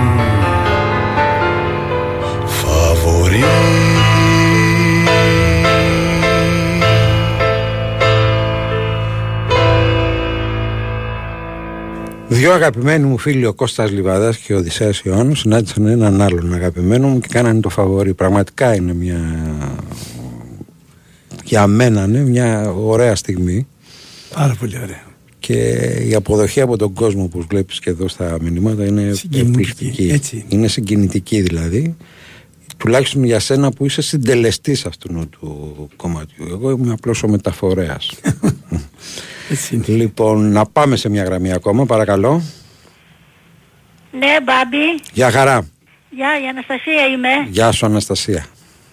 Δύο 12.44 12.52
αγαπημένοι 12.52 13.04
μου 13.06 13.18
φίλοι, 13.18 13.46
ο 13.46 13.54
Κώστας 13.54 13.90
Λιβαδάς 13.90 14.36
και 14.36 14.54
ο 14.54 14.56
Οδυσσέας 14.56 15.00
Ιωάννου, 15.00 15.34
συνάντησαν 15.34 15.86
έναν 15.86 16.20
άλλον 16.20 16.54
αγαπημένο 16.54 17.08
μου 17.08 17.20
και 17.20 17.28
κάνανε 17.30 17.60
το 17.60 17.68
φαβορή. 17.68 18.14
Πραγματικά 18.14 18.74
είναι 18.74 18.94
μια. 18.94 19.20
Για 21.44 21.66
μένα 21.66 22.04
είναι 22.04 22.18
μια 22.20 22.70
ωραία 22.70 23.14
στιγμή. 23.14 23.66
Πάρα 24.34 24.54
πολύ 24.54 24.78
ωραία. 24.82 25.02
Και 25.38 25.54
η 26.08 26.14
αποδοχή 26.14 26.60
από 26.60 26.76
τον 26.76 26.92
κόσμο, 26.92 27.22
όπως 27.22 27.44
βλέπεις 27.48 27.78
και 27.80 27.90
εδώ 27.90 28.08
στα 28.08 28.36
μηνύματα, 28.40 28.84
είναι 28.84 29.12
Συγκινητική, 29.12 29.60
εκπληκτική. 29.60 30.10
έτσι. 30.12 30.44
Είναι 30.48 30.68
συγκινητική 30.68 31.40
δηλαδή. 31.40 31.96
Τουλάχιστον 32.76 33.24
για 33.24 33.40
σένα 33.40 33.70
που 33.70 33.84
είσαι 33.84 34.02
συντελεστής 34.02 34.86
αυτού 34.86 35.28
του 35.30 35.88
κομματιού. 35.96 36.46
Εγώ 36.50 36.70
είμαι 36.70 36.92
απλώς 36.92 37.22
ο 37.22 37.28
μεταφορέας. 37.28 38.12
λοιπόν, 39.86 40.52
να 40.52 40.66
πάμε 40.66 40.96
σε 40.96 41.08
μια 41.08 41.22
γραμμή 41.24 41.52
ακόμα, 41.52 41.86
παρακαλώ. 41.86 42.42
Ναι, 44.18 44.36
Μπάμπη. 44.44 45.00
Γεια 45.12 45.30
χαρά. 45.30 45.68
Γεια, 46.10 46.28
η 46.44 46.46
Αναστασία 46.48 47.06
είμαι. 47.06 47.28
Γεια 47.48 47.72
σου 47.72 47.86
Αναστασία. 47.86 48.44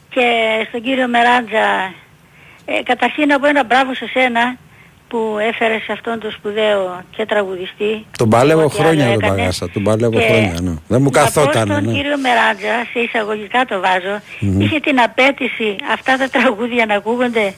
Και 0.10 0.22
στον 0.68 0.82
κύριο 0.82 1.08
Μεράντζα. 1.08 1.94
Ε, 2.66 2.84
καταρχήν 2.84 3.28
να 3.28 3.40
πω 3.40 3.48
ένα 3.48 3.64
μπράβο 3.64 3.94
σε 3.96 4.08
σένα 4.14 4.58
που 5.08 5.38
έφερες 5.50 5.90
αυτόν 5.90 6.20
τον 6.20 6.32
σπουδαίο 6.32 7.04
και 7.16 7.26
τραγουδιστή. 7.26 8.06
Τον 8.18 8.30
παλεύω 8.30 8.64
Ό,τι 8.64 8.76
χρόνια 8.76 9.04
άλλο 9.06 9.14
τον 9.14 9.24
έκανε. 9.24 9.38
παγάσα. 9.38 9.70
Τον 9.70 9.84
παλεύω 9.84 10.20
Και 10.20 10.26
χρόνια. 10.26 10.48
Ναι. 10.62 10.74
Δεν 10.88 11.02
μου 11.02 11.04
Να 11.04 11.04
πω 11.04 11.10
καθόταν. 11.10 11.68
στον 11.68 11.84
Ναι. 11.86 11.92
κύριο 11.94 12.18
Μεράντζα, 12.18 12.76
σε 12.94 13.00
εισαγωγικά 13.00 13.66
το 13.66 13.80
βάζω, 13.80 14.22
Μμμ. 14.40 14.62
είχε 14.62 14.80
την 14.80 15.00
απέτηση 15.02 15.76
αυτά 15.92 16.18
τα 16.18 16.28
τραγούδια 16.30 16.86
να 16.86 16.96
ακούγονται 16.96 17.54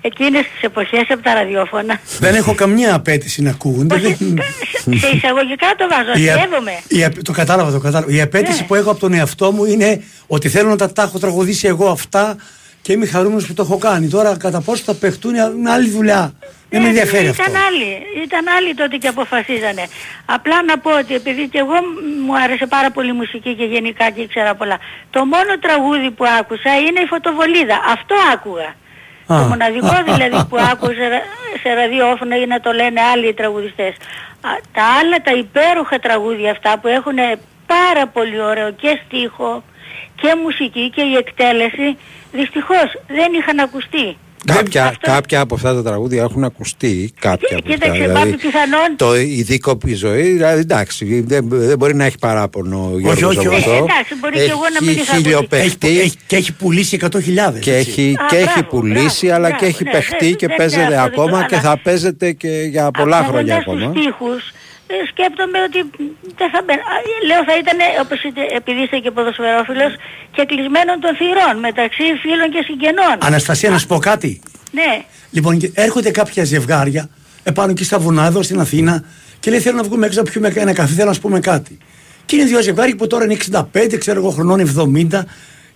εκείνες 0.00 0.42
τις 0.42 0.62
εποχές 0.62 1.04
από 1.08 1.22
τα 1.22 1.34
ραδιόφωνα. 1.34 2.00
Δεν 2.18 2.34
έχω 2.34 2.54
καμία 2.54 2.94
απέτηση 2.94 3.42
να 3.42 3.50
ακούγονται. 3.50 3.96
Δεν- 3.96 4.16
σε 4.98 5.08
εισαγωγικά 5.14 5.66
το 5.78 5.88
βάζω, 5.90 6.22
Η 6.24 6.28
α- 6.30 6.34
αστείευομαι. 6.34 6.72
η 6.88 7.04
α- 7.04 7.12
το 7.24 7.32
κατάλαβα, 7.32 7.70
το 7.70 7.78
κατάλαβα. 7.78 8.12
Η 8.12 8.20
απέτηση 8.20 8.60
Ναι. 8.60 8.66
που 8.66 8.74
έχω 8.74 8.90
από 8.90 9.00
τον 9.00 9.12
εαυτό 9.14 9.52
μου 9.52 9.64
είναι 9.64 10.02
ότι 10.26 10.48
θέλω 10.48 10.68
να 10.68 10.76
τα, 10.76 10.92
τα 10.92 11.02
έχω 11.02 11.18
τραγουδήσει 11.18 11.66
εγώ 11.66 11.88
αυτά 11.88 12.36
και 12.82 12.92
είμαι 12.92 13.06
χαρούμενος 13.06 13.46
που 13.46 13.54
το 13.54 13.62
έχω 13.62 13.78
κάνει. 13.78 14.08
Τώρα 14.08 14.36
κατά 14.36 14.60
πόσο 14.60 14.82
θα 14.86 14.94
παιχτούν 14.94 15.34
είναι 15.34 15.70
άλλη 15.70 15.88
δουλειά. 15.90 16.32
Δεν 16.72 16.80
με 16.82 16.86
Ναι, 16.88 16.98
ενδιαφέρει 16.98 17.24
ήταν 17.26 17.46
αυτό. 17.46 17.58
άλλοι, 17.68 17.88
ήταν 18.24 18.44
άλλοι 18.58 18.74
τότε 18.74 18.96
και 18.96 19.08
αποφασίζανε. 19.08 19.84
Απλά 20.24 20.62
να 20.62 20.78
πω 20.78 20.90
ότι 20.98 21.14
επειδή 21.14 21.48
και 21.48 21.58
εγώ 21.58 21.72
μ- 21.74 22.26
μου 22.26 22.36
άρεσε 22.44 22.66
πάρα 22.66 22.90
πολύ 22.90 23.08
η 23.08 23.12
μουσική 23.12 23.54
και 23.54 23.64
γενικά 23.64 24.10
και 24.10 24.20
ήξερα 24.20 24.54
πολλά. 24.54 24.78
Το 25.10 25.24
μόνο 25.24 25.58
τραγούδι 25.60 26.10
που 26.10 26.24
άκουσα 26.40 26.70
είναι 26.86 27.00
η 27.00 27.06
φωτοβολίδα. 27.06 27.76
Αυτό 27.94 28.14
άκουγα. 28.34 28.74
Α. 29.34 29.38
Το 29.38 29.48
μοναδικό 29.48 29.96
δηλαδή 30.04 30.44
που 30.48 30.56
άκουσα 30.72 31.08
ρα- 31.08 31.22
σε 31.62 31.72
ραδιόφωνο 31.74 32.34
ή 32.36 32.46
να 32.46 32.60
το 32.60 32.72
λένε 32.72 33.00
άλλοι 33.00 33.34
τραγουδιστές. 33.34 33.94
Α, 34.40 34.50
Τα 34.72 34.82
άλλα 35.00 35.16
τα 35.22 35.32
υπέροχα 35.32 35.98
τραγούδια 35.98 36.50
αυτά 36.50 36.78
που 36.78 36.88
έχουν 36.88 37.16
πάρα 37.66 38.06
πολύ 38.06 38.40
ωραίο 38.40 38.70
και 38.70 38.98
στίχο 39.06 39.62
και 40.20 40.34
μουσική 40.42 40.90
και 40.90 41.02
η 41.02 41.14
εκτέλεση 41.16 41.98
δυστυχώς 42.32 42.88
δεν 43.08 43.32
είχαν 43.32 43.58
ακουστεί. 43.58 44.16
Κάποια, 44.46 44.94
κάποια 45.00 45.40
από 45.40 45.54
αυτά 45.54 45.74
τα 45.74 45.82
τραγούδια 45.82 46.22
έχουν 46.22 46.44
ακουστεί. 46.44 47.12
Κάποια 47.20 47.48
από 47.50 47.56
αυτά. 47.56 47.70
Κοίταξε, 47.74 48.00
Δηλαδή, 48.02 48.18
Μπάμπη, 48.20 48.36
πιθανόν. 48.36 48.96
το 48.96 49.16
η 49.16 49.42
δίκοπη 49.42 49.94
ζωή, 49.94 50.22
δηλαδή 50.30 50.60
εντάξει, 50.60 51.20
δεν, 51.26 51.44
δεν 51.48 51.78
μπορεί 51.78 51.94
να 51.94 52.04
έχει 52.04 52.18
παράπονο 52.18 52.90
ο 52.94 52.98
Γιώργος 52.98 53.22
όχι, 53.36 53.46
από 53.46 53.48
όχι. 53.56 53.58
αυτό. 53.58 53.70
Ε, 53.72 53.76
εντάξει, 53.76 54.14
μπορεί 54.20 54.34
και 54.34 54.40
εγώ 54.50 54.60
να 54.74 54.80
μην 54.86 54.90
Έχει 54.90 55.00
είχα 55.00 55.12
ακούσει. 55.12 55.22
χιλιοπαιχτεί 55.28 55.88
Έχει, 55.88 55.98
έχει, 55.98 56.16
και 56.26 56.36
έχει 56.36 56.52
πουλήσει 56.52 56.98
100.000. 57.00 57.58
και 57.60 57.74
έχει, 57.76 58.14
Α, 58.18 58.26
και 58.28 58.36
έχει 58.36 58.44
μπράβο, 58.44 58.68
πουλήσει, 58.68 59.26
μπράβο, 59.26 59.34
αλλά 59.44 59.48
μπράβο, 59.48 59.56
και 59.56 59.66
έχει 59.66 59.84
ναι, 59.84 59.90
παιχτεί 59.90 60.24
δεν- 60.26 60.36
και 60.36 60.46
δεν 60.46 60.56
παίζεται 60.56 60.80
ξέρω, 60.84 60.94
δεν 60.96 61.04
ακόμα 61.12 61.30
ξέρω, 61.30 61.46
και 61.48 61.54
αλλά- 61.54 61.62
θα 61.62 61.78
παίζεται 61.82 62.32
και 62.32 62.48
για 62.48 62.90
πολλά 62.90 63.24
χρόνια 63.28 63.56
Ακούγοντας 63.56 63.82
ακόμα. 63.84 63.92
τους 63.92 64.02
στίχους, 64.02 64.48
ε, 64.48 64.52
σκέπτομαι 65.10 65.58
ότι 65.68 65.78
δεν 66.40 66.48
θα 66.54 66.60
μπαίν- 66.64 66.84
Α, 66.92 66.94
Λέω 67.28 67.42
θα 67.48 67.54
ήταν, 67.62 67.78
όπως 68.04 68.18
είτε, 68.26 68.40
επειδή 68.58 68.80
είστε 68.84 68.98
και 69.04 69.10
ποδοσφαιρόφιλος, 69.16 69.92
και 70.34 70.42
κλεισμένων 70.50 70.96
των 71.04 71.12
θυρών 71.20 71.54
μεταξύ 71.66 72.04
φίλων 72.22 72.48
και 72.54 72.62
συγγενών. 72.68 73.16
Αναστασία, 73.30 73.70
να 73.70 73.78
σου 73.78 73.86
πω 73.92 73.98
κάτι. 74.10 74.32
Ναι. 74.78 74.92
Λοιπόν, 75.30 75.52
και 75.58 75.70
έρχονται 75.74 76.10
κάποια 76.10 76.44
ζευγάρια 76.44 77.08
επάνω 77.42 77.70
εκεί 77.70 77.84
στα 77.84 77.98
βουνά 77.98 78.24
εδώ 78.26 78.42
στην 78.42 78.60
Αθήνα 78.60 79.04
και 79.40 79.50
λέει: 79.50 79.60
Θέλω 79.60 79.76
να 79.76 79.82
βγούμε 79.82 80.06
έξω 80.06 80.22
να 80.22 80.30
πιούμε 80.30 80.52
ένα 80.54 80.72
καφέ, 80.72 80.92
θέλω 80.94 81.08
να 81.08 81.12
σου 81.14 81.20
πούμε 81.20 81.40
κάτι. 81.40 81.78
Και 82.26 82.36
είναι 82.36 82.44
δύο 82.44 82.60
ζευγάρια 82.62 82.96
που 82.96 83.06
τώρα 83.06 83.24
είναι 83.24 83.36
65, 83.72 83.96
ξέρω 83.98 84.18
εγώ, 84.20 84.30
χρονών 84.30 84.60
70. 84.60 85.26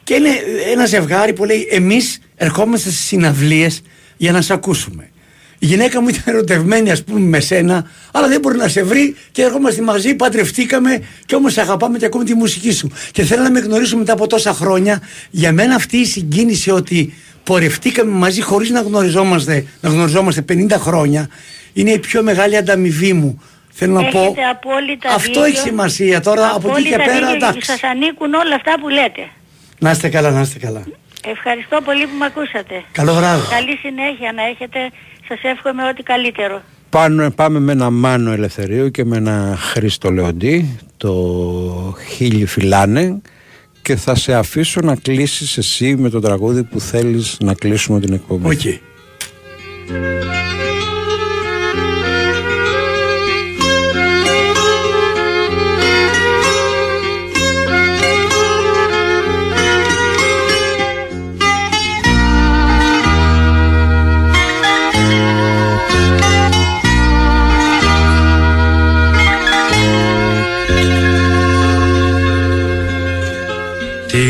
Και 0.03 0.15
είναι 0.15 0.31
ένα 0.73 0.87
ζευγάρι 0.87 1.33
που 1.33 1.45
λέει: 1.45 1.69
Εμείς 1.71 2.21
ερχόμαστε 2.37 2.89
στις 2.91 3.05
συναυλίες 3.05 3.83
για 4.17 4.33
να 4.33 4.41
σε 4.41 4.53
ακούσουμε. 4.53 5.11
Η 5.65 5.67
γυναίκα 5.67 6.01
μου 6.03 6.09
ήταν 6.09 6.23
ερωτευμένη, 6.27 6.91
ας 6.91 7.05
πούμε, 7.05 7.21
με 7.21 7.41
σένα, 7.41 7.87
αλλά 8.13 8.29
δεν 8.29 8.41
μπορεί 8.41 8.57
να 8.57 8.69
σε 8.69 8.83
βρει 8.83 9.17
και 9.33 9.43
ερχόμαστε 9.43 9.83
μαζί, 9.83 10.15
παντρευτήκαμε 10.15 11.03
και 11.27 11.35
όμως 11.35 11.59
αγαπάμε 11.59 11.99
και 11.99 12.05
ακούμε 12.07 12.25
τη 12.25 12.35
μουσική 12.35 12.73
σου. 12.73 12.91
Και 13.13 13.23
θέλω 13.23 13.43
να 13.43 13.51
με 13.51 13.59
γνωρίσουμε 13.61 14.01
μετά 14.01 14.13
από 14.13 14.27
τόσα 14.27 14.53
χρόνια. 14.53 15.03
Για 15.31 15.53
μένα 15.53 15.75
αυτή 15.75 15.97
η 15.97 16.05
συγκίνηση 16.05 16.71
ότι 16.71 17.15
πορευτήκαμε 17.45 18.11
μαζί 18.11 18.41
χωρίς 18.43 18.71
να 18.71 18.81
γνωριζόμαστε, 18.81 19.67
να 19.81 19.89
γνωριζόμαστε 19.91 20.45
50 20.49 20.71
χρόνια 20.79 21.29
είναι 21.73 21.91
η 21.91 21.99
πιο 21.99 22.23
μεγάλη 22.23 22.57
ανταμοιβή 22.57 23.13
μου. 23.13 23.43
Θέλω 23.73 23.93
να 23.93 24.01
Έχετε 24.01 24.19
πω. 24.19 24.35
απόλυτα 24.51 25.09
Αυτό 25.15 25.27
δίκιο. 25.43 25.45
έχει 25.45 25.57
σημασία. 25.57 26.21
Τώρα 26.21 26.53
από 26.55 26.69
εκεί 26.71 26.83
και 26.89 26.95
Απόλυτα 26.95 27.13
πέρα, 27.13 27.31
δίκιο, 27.31 27.35
εντάξει. 27.49 27.71
Σας 27.71 27.83
ανήκουν 27.83 28.35
όλα 28.35 28.55
αυτά 28.55 28.75
που 28.81 28.89
λέτε. 28.89 29.29
Να 29.79 29.91
είστε 29.91 30.09
καλά, 30.09 30.31
να 30.31 30.41
είστε 30.41 30.59
καλά. 30.59 30.83
Ευχαριστώ 31.27 31.81
πολύ 31.85 32.07
που 32.07 32.17
με 32.19 32.25
ακούσατε. 32.25 32.85
Καλό 32.93 33.13
βράδυ. 33.15 33.47
Καλή 33.51 33.77
συνέχεια 33.77 34.33
να 34.33 34.43
έχετε. 34.53 34.79
Σας 35.29 35.39
εύχομαι 35.43 35.89
ό,τι 35.89 36.03
καλύτερο. 36.03 36.63
Πάνω, 36.91 37.31
πάμε 37.31 37.59
με 37.59 37.73
ένα 37.73 37.91
Μάνο 37.91 38.33
Ελευθερίου 38.33 38.91
και 38.91 39.05
με 39.05 39.17
ένα 39.17 39.57
Χρήστο 39.59 40.11
Λεοντή, 40.11 40.79
το 40.97 41.13
Χίλι 42.09 42.47
Φιλάνε 42.47 43.21
και 43.83 43.97
θα 43.97 44.15
σε 44.15 44.35
αφήσω 44.35 44.81
να 44.81 44.97
κλείσεις 44.97 45.57
εσύ 45.57 45.97
με 45.97 46.09
το 46.09 46.21
τραγούδι 46.21 46.63
που 46.63 46.81
θέλεις 46.81 47.37
να 47.41 47.55
κλείσουμε 47.55 48.01
την 48.01 48.13
εκπομπή. 48.13 48.47
Οκ. 48.47 48.61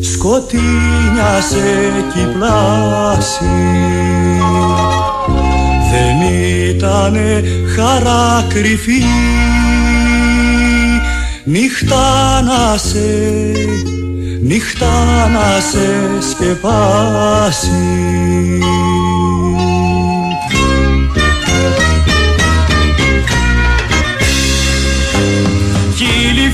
σκοτεινιάσε 0.00 1.92
κι 2.12 2.20
η 2.20 2.26
πλάση. 2.38 3.44
Δεν 5.90 6.20
ήτανε 6.68 7.42
χαρά 7.76 8.44
κρυφή 8.48 9.02
νύχτα 11.44 12.42
να 12.42 12.76
σε, 12.76 13.08
νύχτα 14.42 15.28
να 15.28 15.60
σε 15.60 16.28
σκεπάσει 16.30 17.84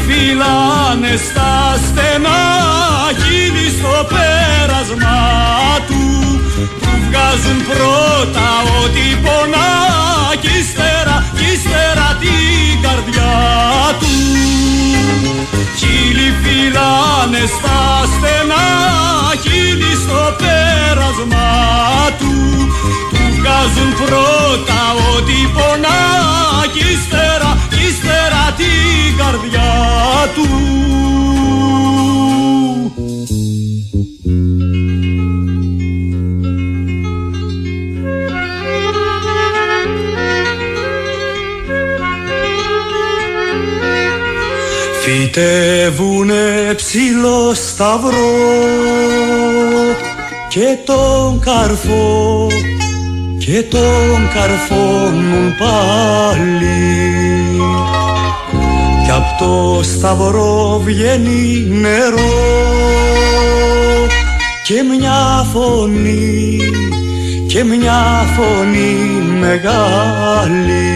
φυλάνε 0.07 1.17
στα 1.27 1.53
στενά 1.87 2.43
Χίλι 3.21 3.69
στο 3.79 3.95
πέρασμα 4.13 5.21
του. 5.89 6.03
Που 6.81 6.91
βγάζουν 7.05 7.59
πρώτα 7.69 8.49
ό,τι 8.81 9.07
πονά 9.25 9.71
Κι 10.41 10.53
ύστερα, 10.61 11.17
κι 11.37 11.45
ύστερα 11.55 12.09
την 12.23 12.81
καρδιά 12.85 13.35
του. 14.01 14.15
Χίλι 15.79 16.29
φυλάνε 16.43 17.45
στα 17.55 17.81
στενά 18.13 18.67
Χίλι 19.43 19.93
στο 20.05 20.23
πέρασμα 20.41 21.51
του. 22.19 22.35
Που 23.11 23.23
βγάζουν 23.37 23.91
πρώτα 24.01 24.81
ό,τι 25.13 25.39
πονά 25.55 26.01
Κι 26.73 26.85
ύστερα, 26.95 27.51
κι 27.69 27.72
ύστερα 27.72 27.72
την 28.57 29.17
καρδιά 29.17 29.73
του. 30.35 30.47
Φυτεύουνε 45.03 46.75
ψηλό 46.77 47.55
σταυρό 47.55 48.63
και 50.49 50.79
τον 50.85 51.41
καρφό 51.41 52.47
και 53.39 53.63
τον 53.63 54.29
καρφώνουν 54.35 55.57
πάλι. 55.59 56.83
κι 57.53 57.59
απ' 57.69 57.92
το 59.43 59.81
σταυρό 59.83 60.81
βγαίνει 60.85 61.67
νερό 61.69 62.33
και 64.65 64.83
μια 64.83 65.47
φωνή 65.53 66.59
και 67.47 67.65
μια 67.65 68.27
φωνή 68.37 68.97
μεγάλη. 69.41 70.93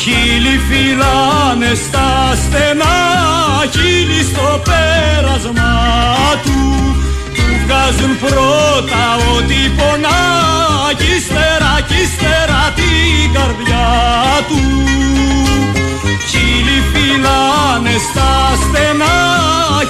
Χίλι 0.00 0.60
φυλάνε 0.68 1.74
στα 1.74 2.36
στενά 2.36 3.22
Χίλι 3.70 4.22
στο 4.22 4.62
πέρασμα 4.64 5.72
του 6.42 6.52
Του 6.52 6.92
βγάζουν 7.82 8.18
πρώτα 8.18 9.04
ό,τι 9.36 9.60
πονά 9.76 10.20
Κι 10.96 11.14
ύστερα, 11.16 11.72
κι 11.88 11.94
ύστερα 12.02 12.60
την 12.78 13.32
καρδιά 13.32 13.88
του. 14.48 14.58
Χίλι 16.28 16.78
φυλάνε 16.92 17.94
στα 18.06 18.30
στενά 18.62 19.18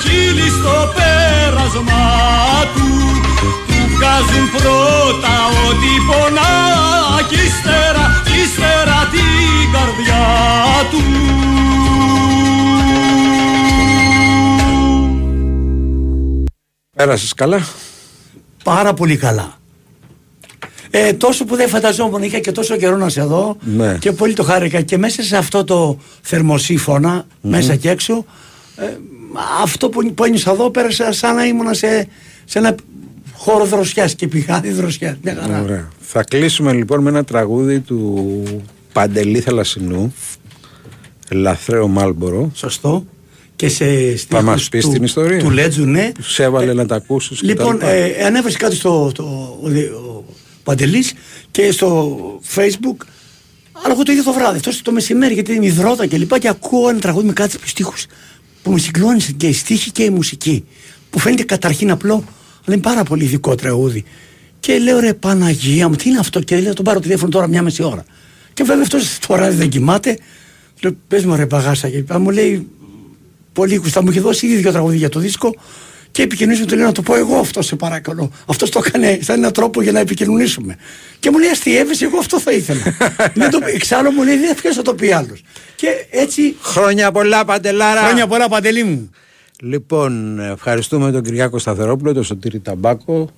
Χίλι 0.03 0.49
στο 0.59 0.77
πέρασμα 0.97 2.07
του. 2.75 2.89
Του 3.67 3.79
βγάζουν 3.95 4.45
πρώτα 4.57 5.35
ό,τι 5.67 5.93
πονά 6.09 6.53
Κι 7.29 7.35
ύστερα, 7.35 8.05
κι 8.25 8.39
ύστερα 8.45 8.99
την 9.13 9.73
καρδιά 9.75 10.25
του. 10.91 11.03
Πέρασες 16.97 17.35
καλά. 17.35 17.61
Πάρα 18.63 18.95
πολύ 18.95 19.17
καλά. 19.17 19.61
Ε, 20.91 21.13
τόσο 21.13 21.45
που 21.45 21.57
δεν 21.57 21.69
φανταζόμουν, 21.69 22.23
είχα 22.23 22.39
και 22.39 22.53
τόσο 22.53 22.77
καιρό 22.77 22.97
να 22.97 23.09
σε 23.09 23.23
δω 23.23 23.57
Ναι. 23.61 23.97
και 24.01 24.13
πολύ 24.13 24.33
το 24.35 24.43
χάρηκα 24.43 24.81
και 24.81 24.99
μέσα 24.99 25.23
σε 25.23 25.37
αυτό 25.37 25.65
το 25.65 25.99
θερμοσύφωνα, 26.23 27.27
μέσα 27.41 27.77
και 27.77 27.91
έξω, 27.91 28.25
ε, 28.77 28.85
αυτό 29.63 29.89
που, 29.89 30.15
που 30.15 30.25
ένιωσα 30.25 30.51
εδώ 30.51 30.71
πέρασα 30.71 31.13
σαν 31.13 31.35
να 31.35 31.45
ήμουν 31.45 31.75
σε, 31.75 32.07
σε 32.45 32.59
ένα 32.59 32.75
χώρο 33.35 33.65
δροσιάς 33.65 34.15
και 34.15 34.29
πηγάδι 34.29 34.71
δροσιάς. 34.71 35.17
Μια 35.23 35.37
χαρά. 35.41 35.63
Ωραία. 35.63 35.89
Θα 36.01 36.25
κλείσουμε 36.25 36.73
λοιπόν 36.73 37.03
με 37.03 37.09
ένα 37.11 37.25
τραγούδι 37.25 37.81
του 37.81 38.43
Παντελή 38.93 39.41
Θαλασσινού 39.41 40.15
Λαθρέο 41.31 41.89
Μάλμπορο 41.89 42.51
Σωστό. 42.55 43.07
Και 43.63 43.69
σε 43.69 43.85
Θα 44.29 44.43
μας 44.43 44.65
στίχους 44.65 44.69
πεις 44.69 44.85
του- 44.85 44.91
την 44.93 45.03
ιστορία 45.05 45.39
Του 45.39 45.51
Λέτζου, 45.51 45.85
ναι. 45.85 46.13
Που 46.15 46.23
σε 46.23 46.43
έβαλε 46.43 46.73
να 46.73 46.87
τα 46.87 46.95
ακούσεις 46.95 47.41
και 47.41 47.47
Λοιπόν, 47.47 47.79
τα 47.79 47.93
λοιπά. 47.95 48.19
ε, 48.19 48.25
ανέβασε 48.25 48.57
κάτι 48.57 48.75
στο. 48.75 49.13
Το, 49.15 49.23
ο, 49.63 49.69
δι- 49.69 49.91
ο 49.91 50.25
Παντελής 50.65 51.13
και 51.51 51.71
στο 51.73 52.19
facebook 52.55 53.07
αλλά 53.73 53.93
εγώ 53.95 54.03
το 54.03 54.13
ίδιο 54.13 54.25
το 54.25 54.33
βράδυ, 54.33 54.59
αυτό 54.59 54.83
το 54.83 54.93
μεσημέρι, 54.93 55.35
γιατί 55.35 55.55
είναι 55.55 55.67
υδρότα 55.67 56.07
και 56.07 56.19
λοιπά. 56.19 56.39
Και 56.39 56.49
ακούω 56.49 56.89
ένα 56.89 56.99
τραγούδι 56.99 57.27
με 57.27 57.33
κάτι 57.33 57.57
στίχους 57.65 58.07
που 58.63 58.73
με 58.73 58.79
συγκλώνησε 58.79 59.33
και 59.33 59.47
η 59.47 59.53
στίχη 59.53 59.91
και 59.91 60.03
η 60.03 60.11
μουσική. 60.11 60.65
Που 61.11 61.19
φαίνεται 61.19 61.43
καταρχήν 61.43 61.91
απλό, 61.91 62.15
αλλά 62.15 62.75
είναι 62.75 62.81
πάρα 62.83 63.03
πολύ 63.03 63.25
ειδικό 63.25 63.55
τραγούδι. 63.55 64.05
Και 64.61 64.79
λέω 64.79 65.01
ρε 65.01 65.15
Παναγία 65.15 65.89
μου, 65.89 65.95
τι 65.97 66.09
είναι 66.09 66.19
αυτό; 66.19 66.41
Και 66.41 66.61
λέω 66.61 66.73
τον 66.75 66.85
πάρω 66.85 67.01
τηλέφωνο 67.01 67.31
τώρα 67.31 67.49
μια 67.49 67.63
μισή 67.63 67.83
ώρα. 67.83 68.05
Και 68.55 68.63
βέβαια 68.63 68.83
αυτός 68.83 69.19
το 69.27 69.35
βράδυ 69.35 69.57
δεν 69.57 69.69
κοιμάται. 69.69 70.19
Λέω 70.83 70.93
πες 71.09 71.25
μου 71.25 71.37
ρε 71.37 71.47
παγάσα. 71.47 71.89
Και 71.89 72.05
μου 72.19 72.31
λέει 72.31 72.69
πολύ 73.53 73.79
κουστά 73.79 74.03
μου 74.03 74.11
είχε 74.11 74.21
δώσει 74.21 74.47
ήδη 74.47 74.57
δύο 74.57 74.71
τραγούδια 74.71 74.99
για 74.99 75.09
το 75.09 75.21
δίσκο. 75.21 75.55
Και 76.11 76.23
επικοινωνήσουμε, 76.23 76.67
του 76.67 76.77
λέω 76.77 76.87
να 76.87 76.93
το 76.93 77.03
πω 77.03 77.17
εγώ 77.17 77.37
αυτό, 77.39 77.63
σε 77.63 77.77
παρακαλώ. 77.77 78.31
Αυτός 78.47 78.71
το 78.71 78.83
έκανε 78.87 79.19
σαν 79.23 79.39
έναν 79.39 79.53
τρόπο 79.53 79.83
για 79.83 79.93
να 79.93 79.99
επικοινωνήσουμε. 79.99 80.77
Και 81.19 81.31
μου 81.31 81.39
λέει 81.39 81.49
αστείευεσαι, 81.49 82.05
εγώ 82.05 82.19
αυτό 82.19 82.41
θα 82.41 82.53
ήθελα. 82.53 82.83
δεν 83.35 83.51
το, 83.51 83.59
εξάλλου 83.65 84.11
μου 84.11 84.23
λέει 84.23 84.37
δεν 84.37 84.55
ποιο 84.55 84.73
θα 84.73 84.83
το 84.83 84.95
πει 84.95 85.13
άλλος. 85.13 85.43
Και 85.77 85.89
έτσι. 86.11 86.57
Χρόνια 86.63 87.13
πολλά, 87.13 87.45
Παντελάρα. 87.45 88.01
Χρόνια 88.01 88.27
πολλά, 88.27 88.49
Παντελή 88.49 88.85
μου. 88.85 89.11
Λοιπόν, 89.63 90.41
ευχαριστούμε 90.41 91.13
τον 91.13 91.23
Κυριάκο 91.23 91.59
Σταθερόπουλο, 91.59 92.13
τον 92.13 92.25
Σωτήρη 92.25 92.61
Ταμπάκο 92.61 93.31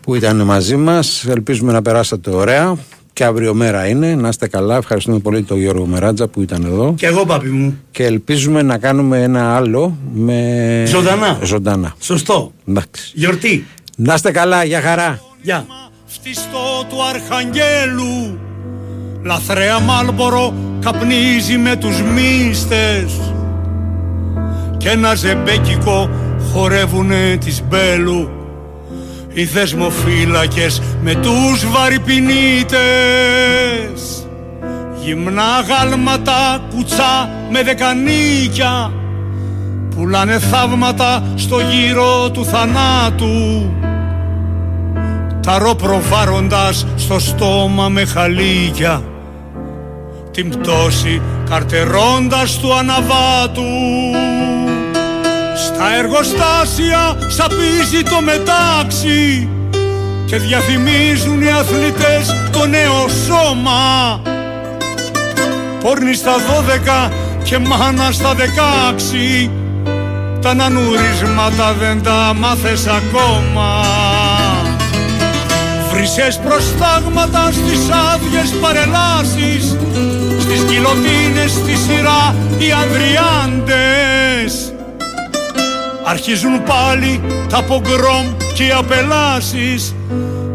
που 0.00 0.14
ήταν 0.14 0.40
μαζί 0.40 0.76
μας. 0.76 1.24
Ελπίζουμε 1.28 1.72
να 1.72 1.82
περάσατε 1.82 2.30
ωραία 2.30 2.78
και 3.12 3.24
αύριο 3.24 3.54
μέρα 3.54 3.86
είναι. 3.86 4.14
Να 4.14 4.28
είστε 4.28 4.48
καλά. 4.48 4.76
Ευχαριστούμε 4.76 5.18
πολύ 5.18 5.42
τον 5.42 5.58
Γιώργο 5.58 5.86
Μεράτζα 5.86 6.28
που 6.28 6.42
ήταν 6.42 6.64
εδώ. 6.64 6.94
Και 6.96 7.06
εγώ, 7.06 7.24
παπί 7.24 7.48
μου. 7.48 7.78
Και 7.90 8.04
ελπίζουμε 8.04 8.62
να 8.62 8.78
κάνουμε 8.78 9.22
ένα 9.22 9.56
άλλο 9.56 9.96
με. 10.14 10.84
Ζωντανά. 10.86 11.38
Ζωντανά. 11.42 11.94
Σωστό. 12.00 12.52
Εντάξει. 12.68 13.12
Γιορτή. 13.14 13.66
Να 13.96 14.14
είστε 14.14 14.30
καλά. 14.30 14.64
Για 14.64 14.80
χαρά. 14.80 15.20
Γεια. 15.42 15.66
Φτιστό 16.06 16.86
του 16.88 16.96
Αρχαγγέλου 17.02 18.38
Λαθρέα 19.22 19.80
Μάλμπορο 19.80 20.54
καπνίζει 20.80 21.56
με 21.58 21.76
τους 21.76 22.02
μύστες 22.02 23.20
Και 24.76 24.88
ένα 24.88 25.14
ζεμπέκικο 25.14 26.10
χορεύουνε 26.52 27.36
τις 27.36 27.62
μπέλου 27.68 28.30
οι 29.32 29.44
δεσμοφύλακες 29.44 30.82
με 31.02 31.14
τους 31.14 31.66
βαρυπινίτες. 31.70 32.76
Γυμνά 35.02 35.60
γάλματα 35.68 36.60
κουτσά 36.74 37.30
με 37.50 37.62
δεκανίκια. 37.62 38.92
Πουλάνε 39.96 40.38
θαύματα 40.38 41.22
στο 41.34 41.60
γύρο 41.60 42.30
του 42.30 42.44
θανάτου. 42.44 43.72
Ταρό 45.42 45.74
προβάροντας 45.74 46.86
στο 46.96 47.18
στόμα 47.18 47.88
με 47.88 48.04
χαλίκια. 48.04 49.02
Την 50.30 50.48
πτώση 50.48 51.22
καρτερώντας 51.48 52.58
του 52.58 52.74
αναβάτου 52.74 53.62
στα 55.66 55.96
εργοστάσια 55.98 57.16
σαπίζει 57.26 58.02
το 58.02 58.20
μετάξι 58.20 59.48
και 60.26 60.36
διαφημίζουν 60.36 61.42
οι 61.42 61.50
αθλητές 61.50 62.36
το 62.52 62.66
νέο 62.66 63.08
σώμα. 63.26 64.20
Πόρνη 65.80 66.14
στα 66.14 66.34
δώδεκα 66.48 67.12
και 67.42 67.58
μάνα 67.58 68.10
στα 68.10 68.34
δεκάξι. 68.34 69.50
Τα 70.40 70.54
νανουρίσματα 70.54 71.74
δεν 71.80 72.02
τα 72.02 72.34
μάθες 72.38 72.86
ακόμα. 72.86 73.84
Βρυσές 75.92 76.38
προστάγματα 76.38 77.50
στις 77.52 77.80
άδειες 78.12 78.54
παρελάσεις. 78.60 79.76
Στις 80.38 80.60
κιλοτίνες 80.60 81.50
στη 81.50 81.76
σειρά 81.76 82.34
οι 82.58 82.72
ανδριάντες 82.72 84.71
Αρχίζουν 86.12 86.62
πάλι 86.62 87.20
τα 87.48 87.62
πογκρόμ 87.62 88.26
και 88.54 88.64
οι 88.64 88.70
απελάσεις 88.70 89.94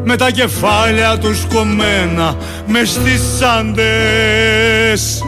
με 0.04 0.16
τα 0.16 0.32
κεφάλια 0.32 1.18
τους 1.18 1.46
κομμένα 1.54 2.36
μες 2.68 2.90
στις 2.90 3.22
σάντες. 3.38 5.22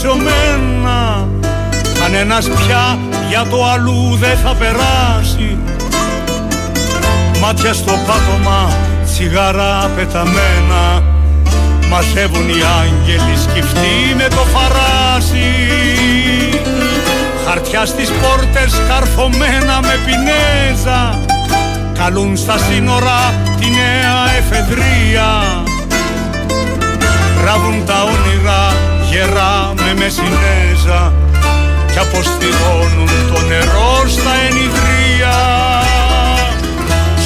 Τείχη 0.00 0.08
ψωμένα 0.08 1.28
Κανένας 2.00 2.48
πια 2.48 2.98
για 3.28 3.46
το 3.50 3.64
αλλού 3.64 4.16
δεν 4.20 4.36
θα 4.36 4.54
περάσει. 4.54 5.58
Μάτια 7.40 7.72
στο 7.72 7.92
πάτωμα, 8.06 8.70
τσιγάρα 9.04 9.90
πεταμένα. 9.96 11.02
Μαζεύουν 11.88 12.48
οι 12.48 12.62
άγγελοι 12.80 13.36
σκυφτοί 13.36 14.14
με 14.16 14.28
το 14.28 14.44
φαράσι. 14.52 15.50
Χαρτιά 17.46 17.86
στις 17.86 18.10
πόρτες 18.10 18.74
καρφωμένα 18.88 19.80
με 19.82 19.98
πινέζα. 20.04 21.18
Καλούν 21.98 22.36
στα 22.36 22.58
σύνορα 22.58 23.34
τη 23.60 23.66
νέα 23.70 24.36
εφεδρεία 24.38 25.62
Ράβουν 27.44 27.84
τα 27.86 28.02
όνειρα 28.02 28.59
γερά 29.10 29.72
με 29.76 29.94
μεσινέζα 29.98 31.12
Κι 31.92 31.98
αποστηρώνουν 31.98 33.10
το 33.32 33.40
νερό 33.40 34.08
στα 34.08 34.32
ενιδρία 34.48 35.36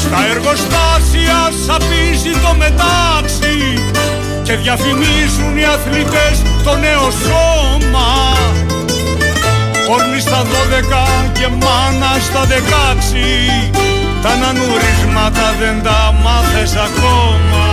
Στα 0.02 0.18
εργοστάσια 0.30 1.40
σαπίζει 1.66 2.32
το 2.44 2.54
μετάξι 2.62 3.58
Και 4.42 4.54
διαφημίζουν 4.56 5.52
οι 5.56 5.64
αθλητές 5.64 6.36
το 6.64 6.76
νέο 6.76 7.10
σώμα. 7.24 8.08
Όρνη 9.90 10.20
στα 10.20 10.42
δώδεκα 10.50 11.06
και 11.32 11.48
μάνα 11.48 12.12
στα 12.28 12.44
δεκάξι 12.44 13.30
Τα 14.22 14.32
νανουρίσματα 14.36 15.54
δεν 15.60 15.82
τα 15.82 16.14
μάθες 16.22 16.74
ακόμα 16.74 17.63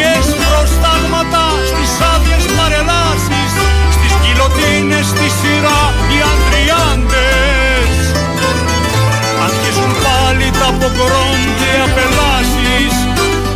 Φρισκές 0.00 0.26
προστάγματα 0.48 1.44
στις 1.70 1.92
άδειες 2.12 2.44
παρελάσεις 2.58 3.52
Στις 3.96 4.12
κιλοτίνες 4.22 5.06
στη 5.12 5.28
σειρά 5.38 5.82
οι 6.12 6.18
ανδριάντες. 6.32 7.92
Αρχίζουν 9.46 9.92
πάλι 10.04 10.46
τα 10.60 10.68
πογκρόμ 10.78 11.40
και 11.58 11.70
οι 11.76 11.80
απελάσεις 11.88 12.94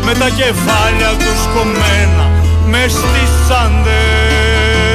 Με 0.06 0.12
τα 0.20 0.28
κεφάλια 0.40 1.10
τους 1.22 1.40
κομμένα 1.54 2.24
μες 2.70 2.92
στις 2.92 3.30
σάντες 3.46 4.93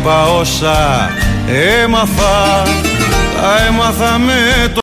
είπα 0.00 0.24
όσα 0.24 1.10
έμαθα, 1.82 2.62
τα 3.40 3.66
έμαθα 3.68 4.18
με 4.18 4.68
το 4.74 4.78